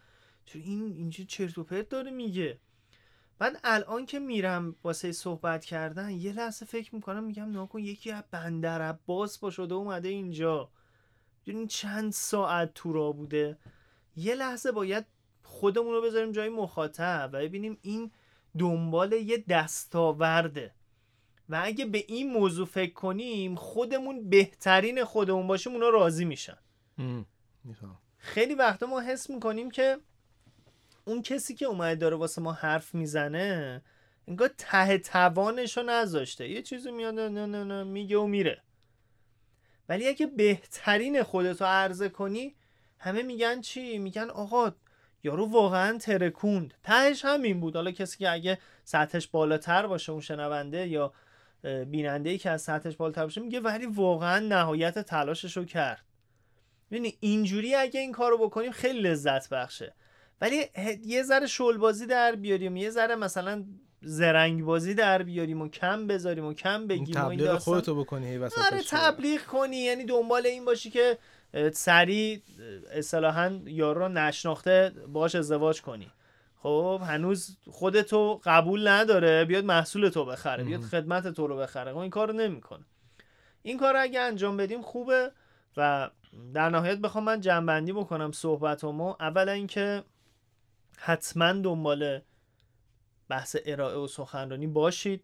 چرا 0.45 0.61
این 0.61 0.81
اینجا 0.81 1.23
چرت 1.23 1.57
و 1.57 1.63
پرت 1.63 1.89
داره 1.89 2.11
میگه؟ 2.11 2.59
بعد 3.39 3.59
الان 3.63 4.05
که 4.05 4.19
میرم 4.19 4.75
واسه 4.83 5.11
صحبت 5.11 5.65
کردن 5.65 6.09
یه 6.09 6.33
لحظه 6.33 6.65
فکر 6.65 6.95
می‌کنم 6.95 7.23
میگم 7.23 7.51
ناکن 7.51 7.79
یکی 7.79 8.11
از 8.11 8.23
بندر 8.31 8.81
عباس 8.81 9.37
با 9.37 9.49
شده 9.49 9.75
اومده 9.75 10.07
اینجا. 10.07 10.71
این 11.53 11.67
چند 11.67 12.11
ساعت 12.11 12.73
تو 12.73 12.93
را 12.93 13.11
بوده؟ 13.11 13.57
یه 14.15 14.35
لحظه 14.35 14.71
باید 14.71 15.05
خودمون 15.43 15.93
رو 15.93 16.01
بذاریم 16.01 16.31
جای 16.31 16.49
مخاطب 16.49 17.29
و 17.33 17.39
ببینیم 17.39 17.77
این 17.81 18.11
دنبال 18.57 19.13
یه 19.13 19.43
دستاورده. 19.49 20.73
و 21.49 21.61
اگه 21.63 21.85
به 21.85 22.03
این 22.07 22.31
موضوع 22.33 22.65
فکر 22.65 22.93
کنیم 22.93 23.55
خودمون 23.55 24.29
بهترین 24.29 25.03
خودمون 25.03 25.47
باشیم 25.47 25.73
اونا 25.73 25.89
راضی 25.89 26.25
میشن. 26.25 26.57
خیلی 28.17 28.55
وقتا 28.55 28.85
ما 28.85 28.99
حس 28.99 29.29
می‌کنیم 29.29 29.71
که 29.71 29.97
اون 31.05 31.21
کسی 31.21 31.55
که 31.55 31.65
اومده 31.65 31.95
داره 31.95 32.17
واسه 32.17 32.41
ما 32.41 32.53
حرف 32.53 32.95
می‌زنه 32.95 33.81
انگار 34.27 34.49
ته 34.57 34.97
توانش 34.97 35.77
رو 35.77 35.83
نذاشته. 35.83 36.49
یه 36.49 36.61
چیزی 36.61 36.91
میاد 36.91 37.19
نه 37.19 37.45
نه 37.45 37.63
نه 37.63 37.83
میگه 37.83 38.17
و 38.17 38.27
میره. 38.27 38.61
ولی 39.89 40.07
اگه 40.07 40.25
بهترین 40.25 41.23
خودتو 41.23 41.65
عرضه 41.65 42.09
کنی 42.09 42.55
همه 42.99 43.21
میگن 43.21 43.61
چی؟ 43.61 43.97
میگن 43.97 44.29
آقا 44.29 44.71
یارو 45.23 45.45
واقعا 45.45 45.97
ترکوند. 45.97 46.73
تهش 46.83 47.25
همین 47.25 47.59
بود. 47.59 47.75
حالا 47.75 47.91
کسی 47.91 48.17
که 48.17 48.31
اگه 48.31 48.57
سطحش 48.83 49.27
بالاتر 49.27 49.87
باشه 49.87 50.11
اون 50.11 50.21
شنونده 50.21 50.87
یا 50.87 51.13
بیننده 51.63 52.29
ای 52.29 52.37
که 52.37 52.49
از 52.49 52.61
سطحش 52.61 52.95
بالاتر 52.95 53.23
باشه 53.23 53.41
میگه 53.41 53.59
ولی 53.59 53.85
واقعا 53.85 54.39
نهایت 54.39 54.99
تلاشش 54.99 55.57
رو 55.57 55.65
کرد. 55.65 56.05
ببینی 56.91 57.17
اینجوری 57.19 57.75
اگه 57.75 57.99
این 57.99 58.11
کارو 58.11 58.37
بکنیم 58.37 58.71
خیلی 58.71 59.01
لذت 59.01 59.49
بخشه. 59.49 59.93
ولی 60.41 60.65
یه 61.05 61.23
ذره 61.23 61.47
شل 61.47 61.77
بازی 61.77 62.05
در 62.05 62.35
بیاریم. 62.35 62.77
یه 62.77 62.89
ذره 62.89 63.15
مثلا 63.15 63.65
زرنگ 64.01 64.63
بازی 64.63 64.93
در 64.93 65.23
بیاریم 65.23 65.61
و 65.61 65.69
کم 65.69 66.07
بذاریم 66.07 66.45
و 66.45 66.53
کم 66.53 66.87
بگیم 66.87 67.15
و 67.15 67.25
این 67.25 67.55
خودتو 67.55 67.95
بکنی 67.95 68.37
آره 68.37 68.83
تبلیغ 68.89 69.41
کنی. 69.41 69.77
یعنی 69.77 70.05
دنبال 70.05 70.45
این 70.45 70.65
باشی 70.65 70.89
که 70.89 71.17
سریع 71.73 72.41
اصطلاحا 72.91 73.59
یارو 73.65 74.01
رو 74.01 74.07
نشناخته 74.09 74.91
باش 75.07 75.35
ازدواج 75.35 75.81
کنی. 75.81 76.11
خب 76.55 77.01
هنوز 77.05 77.57
خودتو 77.71 78.41
قبول 78.43 78.87
نداره. 78.87 79.45
بیاد 79.45 79.65
محصول 79.65 80.09
تو 80.09 80.25
بخره. 80.25 80.63
بیاد 80.63 80.81
خدمت 80.81 81.27
تو 81.27 81.47
رو 81.47 81.57
بخره. 81.57 81.91
خب 81.91 81.97
این 81.97 82.09
کارو 82.09 82.33
نمی‌کنه. 82.33 82.85
این 83.61 83.77
کار 83.77 83.93
رو 83.93 84.01
اگه 84.01 84.19
انجام 84.19 84.57
بدیم 84.57 84.81
خوبه. 84.81 85.31
و 85.77 86.09
در 86.53 86.69
نهایت 86.69 86.97
بخوام 86.97 87.23
من 87.23 87.41
جنبندی 87.41 87.93
بکنم 87.93 88.31
صحبتمو. 88.31 89.15
اولا 89.19 89.51
اینکه 89.51 90.03
حتما 90.97 91.53
دنبال 91.53 92.21
بحث 93.29 93.55
ارائه 93.65 93.97
و 93.97 94.07
سخنرانی 94.07 94.67
باشید. 94.67 95.23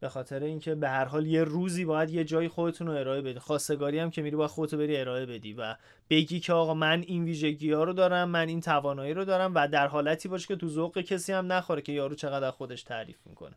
به 0.00 0.08
خاطر 0.08 0.42
اینکه 0.42 0.74
به 0.74 0.88
هر 0.88 1.04
حال 1.04 1.26
یه 1.26 1.44
روزی 1.44 1.84
باید 1.84 2.10
یه 2.10 2.24
جایی 2.24 2.48
خودتون 2.48 2.86
رو 2.86 2.92
ارائه 2.92 3.22
بدی. 3.22 3.38
خواستگاری 3.38 3.98
هم 3.98 4.10
که 4.10 4.22
میری 4.22 4.36
باید 4.36 4.50
خودتو 4.50 4.76
بری 4.76 4.96
ارائه 4.96 5.26
بدی 5.26 5.52
و 5.52 5.76
بگی 6.10 6.40
که 6.40 6.52
آقا 6.52 6.74
من 6.74 7.04
این 7.06 7.24
ویژگی 7.24 7.72
ها 7.72 7.84
رو 7.84 7.92
دارم 7.92 8.28
من 8.28 8.48
این 8.48 8.60
توانایی 8.60 9.14
رو 9.14 9.24
دارم 9.24 9.52
و 9.54 9.68
در 9.68 9.86
حالتی 9.86 10.28
باشه 10.28 10.46
که 10.46 10.56
تو 10.56 10.68
ذوق 10.68 10.98
کسی 10.98 11.32
هم 11.32 11.52
نخوره 11.52 11.82
که 11.82 11.92
یارو 11.92 12.14
چقدر 12.14 12.50
خودش 12.50 12.82
تعریف 12.82 13.26
می‌کنه. 13.26 13.54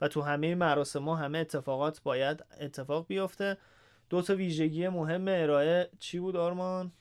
و 0.00 0.08
تو 0.08 0.22
همه 0.22 0.54
مراسم 0.54 1.04
ها 1.08 1.16
همه 1.16 1.38
اتفاقات 1.38 2.02
باید 2.02 2.44
اتفاق 2.60 3.06
بیفته. 3.06 3.56
دو 4.10 4.22
تا 4.22 4.34
ویژگی 4.34 4.88
مهم 4.88 5.24
ارائه 5.28 5.90
چی 5.98 6.18
بود 6.18 6.36
آرمان؟ 6.36 6.92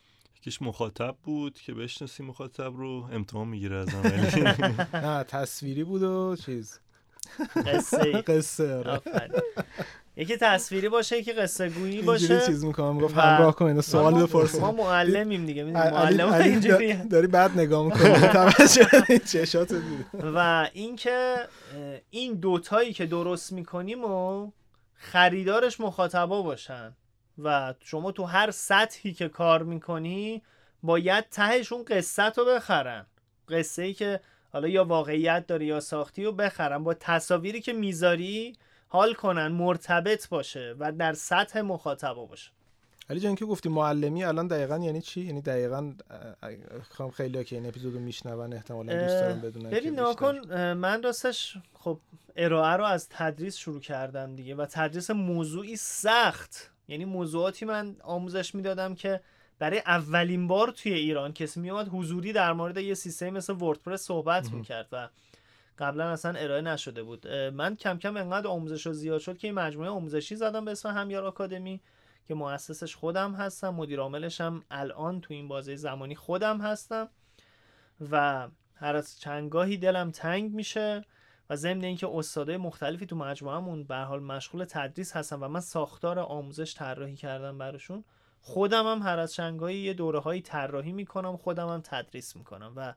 یکیش 0.42 0.62
مخاطب 0.62 1.16
بود 1.24 1.60
که 1.60 1.74
بشناسی 1.74 2.24
مخاطب 2.24 2.74
رو 2.76 3.10
امتحان 3.12 3.48
می‌گیره 3.48 3.76
از 3.76 3.88
نه 4.94 5.24
تصویری 5.24 5.84
بود 5.84 6.04
و 6.04 6.36
چیز. 6.46 6.80
قصه 7.66 8.12
قصه 8.12 8.76
آره. 8.76 9.02
یکی 10.16 10.38
تصویری 10.38 10.90
باشه 10.90 11.24
که 11.24 11.34
قصه 11.34 11.70
گویی 11.70 12.02
باشه. 12.02 12.46
چیز 12.46 12.66
می‌کنم 12.66 13.00
گفت 13.00 13.18
همراه 13.18 13.56
کن 13.56 13.82
سوال 13.82 14.24
بپرس 14.24 14.56
ما 14.56 14.72
معلمیم 14.72 15.46
دیگه 15.46 15.64
معلم 15.64 16.34
اینجوری 16.34 16.94
داری 16.94 17.28
بعد 17.28 17.60
نگاه 17.60 17.86
می‌کنی. 17.86 19.20
چشات 19.32 19.76
و 20.36 20.70
اینکه 20.74 21.36
این 22.10 22.34
دوتایی 22.34 22.94
که 22.94 23.06
درست 23.06 23.52
می‌کنیم 23.52 24.04
و 24.06 24.52
خریدارش 24.94 25.80
مخاطبا 25.80 26.42
باشن. 26.42 26.96
و 27.44 27.74
شما 27.80 28.12
تو 28.12 28.24
هر 28.24 28.52
سطحی 28.52 29.14
که 29.14 29.30
کار 29.30 29.64
می‌کنی 29.64 30.42
باید 30.84 31.30
تهش 31.30 31.74
اون 31.74 31.84
قصت 31.84 32.38
رو 32.38 32.46
بخرن. 32.46 33.06
قصه 33.50 33.82
ای 33.82 33.94
که 33.94 34.20
حالا 34.54 34.68
یا 34.68 34.86
واقعیت 34.86 35.48
داره 35.48 35.66
یا 35.66 35.80
ساختی 35.80 36.24
رو 36.24 36.32
بخرن. 36.32 36.84
با 36.84 36.94
تصاویری 36.94 37.62
که 37.62 37.74
می‌ذاری 37.74 38.54
حال 38.88 39.14
کنن 39.14 39.48
مرتبط 39.48 40.30
باشه 40.30 40.76
و 40.80 40.92
در 40.92 41.14
سطح 41.14 41.62
مخاطبا 41.62 42.26
باشه. 42.26 42.52
علی 43.10 43.20
جان 43.20 43.36
که 43.36 43.46
گفتی 43.46 43.70
معلمی 43.70 44.24
الان 44.24 44.48
دقیقا 44.48 44.78
یعنی 44.78 45.02
چی؟ 45.02 45.22
یعنی 45.22 45.42
دقیقا 45.42 45.94
خیلی 46.98 47.12
خیلی 47.14 47.44
که 47.44 47.56
این 47.56 47.66
اپیزودو 47.66 48.00
میشنون 48.00 48.54
احتمالا 48.54 48.94
دوست 48.94 49.14
دارم 49.14 49.42
بدونن 49.42 49.70
ببین 49.70 49.96
ناکن 49.96 50.54
من 50.74 51.04
راستش 51.04 51.58
خب 51.74 52.00
ارائه 52.36 52.78
رو 52.78 52.84
از 52.84 53.10
تدریس 53.10 53.58
شروع 53.58 53.80
کردم 53.80 54.36
دیگه 54.36 54.56
و 54.56 54.66
تدریس 54.66 55.12
موضوعی 55.12 55.76
سخت. 55.76 56.72
یعنی 56.90 57.06
موضوعاتی 57.06 57.66
من 57.66 57.96
آموزش 58.04 58.56
می‌دادم 58.56 58.96
که 58.96 59.22
برای 59.60 59.80
اولین 59.80 60.48
بار 60.48 60.72
توی 60.72 60.94
ایران 60.94 61.34
کسی 61.34 61.60
میومد 61.60 61.88
حضوری 61.88 62.34
در 62.34 62.54
مورد 62.54 62.78
یه 62.78 62.94
سیستمی 62.94 63.30
مثل 63.30 63.54
وردپرس 63.54 64.02
صحبت 64.02 64.52
می‌کرد 64.52 64.88
و 64.92 65.10
قبلا 65.80 66.10
اصلا 66.10 66.40
ارائه 66.40 66.62
نشده 66.62 67.04
بود. 67.04 67.28
من 67.28 67.76
کم 67.76 67.98
کم 67.98 68.18
انقدر 68.18 68.48
آموزش 68.48 68.86
رو 68.86 68.94
زیاد 68.94 69.20
شد 69.20 69.38
که 69.38 69.48
این 69.48 69.56
مجموعه 69.56 69.90
آموزشی 69.90 70.36
زدم 70.36 70.66
به 70.66 70.72
اسم 70.72 70.90
همیار 70.90 71.26
آکادمی 71.26 71.82
که 72.28 72.36
مؤسسش 72.36 72.96
خودم 72.96 73.34
هستم 73.34 73.70
مدیر 73.70 74.00
عاملش 74.00 74.42
هم 74.42 74.64
الان 74.72 75.22
تو 75.22 75.34
این 75.34 75.48
بازه 75.48 75.76
زمانی 75.76 76.16
خودم 76.16 76.62
هستم 76.62 77.10
و 78.12 78.48
هر 78.76 78.96
از 78.96 79.20
چندگاهی 79.20 79.78
دلم 79.78 80.12
تنگ 80.12 80.52
میشه. 80.52 81.06
و 81.50 81.56
ضمن 81.56 81.84
اینکه 81.84 82.08
استادای 82.14 82.58
مختلفی 82.58 83.06
تو 83.06 83.16
مجموعهمون 83.16 83.84
به 83.84 83.95
حال 83.95 84.24
مشغول 84.24 84.66
تدریس 84.66 85.16
هستن 85.16 85.36
و 85.36 85.47
من 85.47 85.60
ساختار 85.60 86.20
آموزش 86.20 86.76
طراحی 86.76 87.16
کردم 87.16 87.58
براشون 87.58 88.04
خودم 88.41 88.88
هم 88.88 89.02
هر 89.02 89.20
از 89.20 89.34
چنگاهی 89.34 89.78
یه 89.78 89.93
دوره 89.93 90.20
هایی 90.20 90.41
طراحی 90.41 90.91
می‌کنم 90.91 91.38
خودم 91.38 91.68
هم 91.68 91.82
تدریس 91.82 92.36
می‌کنم 92.36 92.74
و 92.76 92.93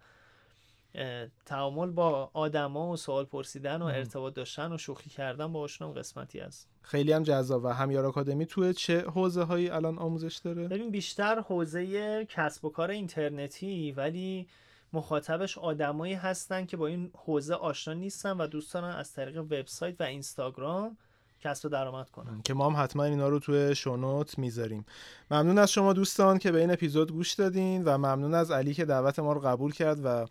تعامل 1.47 1.91
با 1.91 2.31
آدما 2.33 2.89
و 2.89 2.97
سوال 2.97 3.25
پرسیدن 3.25 3.83
و 3.83 3.85
ارتباط 3.85 4.35
داشتن 4.35 4.73
و 4.73 4.79
شوخی 4.79 5.11
کردن 5.11 5.53
با 5.53 5.69
هم 5.81 5.93
قسمتی 5.93 6.41
است 6.41 6.69
خیلی 6.83 7.13
هم 7.13 7.23
جذاب 7.23 7.65
و 7.65 7.69
همیار 7.69 8.07
آکادمی 8.07 8.47
توی 8.47 8.75
چه 8.75 9.01
حوزه 9.01 9.43
هایی 9.43 9.69
الان 9.71 9.99
آموزش 9.99 10.41
داره؟ 10.45 10.69
ببین 10.69 10.91
بیشتر 10.91 11.41
حوزه 11.41 12.25
کسب 12.25 12.65
و 12.65 12.71
کار 12.71 12.91
اینترنتی 12.91 13.93
ولی 13.93 14.49
مخاطبش 14.93 15.59
آدمایی 15.59 16.15
هستن 16.15 16.67
که 16.67 16.77
با 16.77 16.87
این 16.87 17.11
حوزه 17.15 17.55
آشنا 17.55 17.95
نیستن 17.95 18.33
و 18.33 18.47
دوست 18.47 18.75
دارن 18.75 18.91
از 18.91 19.13
طریق 19.13 19.39
وبسایت 19.39 20.01
و 20.01 20.05
اینستاگرام 20.05 20.97
کسب 21.41 21.69
درآمد 21.69 22.11
کنن. 22.11 22.43
که 22.43 22.55
ما 22.55 22.71
هم 22.71 22.83
حتما 22.85 23.05
اینا 23.05 23.29
رو 23.29 23.39
توی 23.39 23.75
شونوت 23.75 24.39
می‌ذاریم. 24.39 24.87
ممنون 25.31 25.59
از 25.59 25.73
شما 25.73 25.93
دوستان 25.93 26.39
که 26.39 26.53
به 26.53 26.61
این 26.61 26.71
اپیزود 26.71 27.13
گوش 27.13 27.33
دادین 27.33 27.85
و 27.85 27.99
ممنون 27.99 28.35
از 28.35 28.51
علی 28.51 28.75
که 28.75 28.85
دعوت 28.85 29.19
ما 29.19 29.33
رو 29.33 29.41
قبول 29.41 29.73
کرد 29.73 30.01
و 30.05 30.27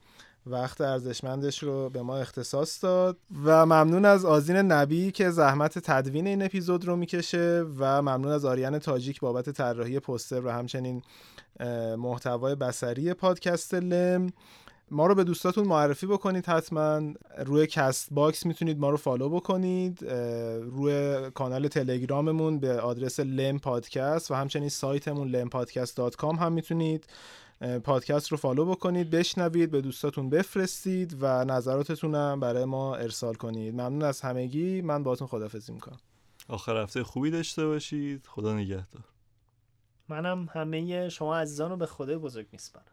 وقت 0.46 0.82
ارزشمندش 0.82 1.64
رو 1.64 1.90
به 1.90 2.02
ما 2.02 2.18
اختصاص 2.18 2.84
داد 2.84 3.18
و 3.44 3.66
ممنون 3.66 4.06
از 4.06 4.26
آزین 4.26 4.56
نبی 4.56 5.12
که 5.12 5.30
زحمت 5.30 5.80
تدوین 5.80 6.28
این 6.28 6.44
اپیزود 6.44 6.86
رو 6.86 6.96
می‌کشه 6.96 7.66
و 7.78 8.02
ممنون 8.02 8.32
از 8.32 8.46
آریان 8.46 8.80
تاجیک 8.80 9.20
بابت 9.20 9.50
طراحی 9.50 10.00
پوستر 10.00 10.46
و 10.46 10.50
همچنین 10.50 11.02
محتوای 11.98 12.56
بسری 12.56 13.14
پادکست 13.14 13.74
لم. 13.74 14.30
ما 14.92 15.08
رو 15.08 15.16
به 15.16 15.24
دوستاتون 15.24 15.68
معرفی 15.68 16.08
بکنید 16.08 16.46
حتما. 16.46 17.02
روی 17.38 17.68
کست 17.68 18.08
باکس 18.12 18.46
می‌تونید 18.46 18.80
ما 18.80 18.90
رو 18.90 18.98
follow 18.98 19.30
بکنید. 19.30 20.06
روی 20.62 21.22
کانال 21.34 21.68
تلگراممون 21.68 22.60
به 22.60 22.82
آدرس 22.82 23.20
لم 23.20 23.60
پادکست 23.60 24.32
و 24.32 24.34
همچنین 24.34 24.70
سایتمون 24.70 25.50
lempodcast.com 25.50 26.40
هم 26.40 26.54
می‌تونید. 26.54 27.06
پادکست 27.84 28.32
رو 28.32 28.38
follow 28.38 28.66
بکنید 28.66 29.10
بشنوید 29.10 29.72
به 29.72 29.82
دوستاتون 29.82 30.30
بفرستید 30.30 31.18
و 31.20 31.46
نظراتتون 31.46 32.16
هم 32.16 32.40
برای 32.40 32.66
ما 32.66 32.96
ارسال 32.96 33.34
کنید. 33.34 33.74
ممنون 33.74 34.04
از 34.04 34.22
همگی. 34.22 34.82
من 34.82 35.04
باهاتون 35.04 35.28
خدافزی 35.28 35.74
می‌کنم. 35.74 36.00
آخر 36.48 36.78
هفته 36.78 37.04
خوبی 37.04 37.32
داشته 37.32 37.66
باشید. 37.66 38.26
خدا 38.28 38.56
نگهدار. 38.56 39.04
منم 40.10 40.50
همه 40.52 41.10
شما 41.10 41.38
عزیزان 41.38 41.70
رو 41.70 41.78
به 41.78 41.86
خدای 41.86 42.18
بزرگ 42.18 42.48
میسپارم. 42.52 42.86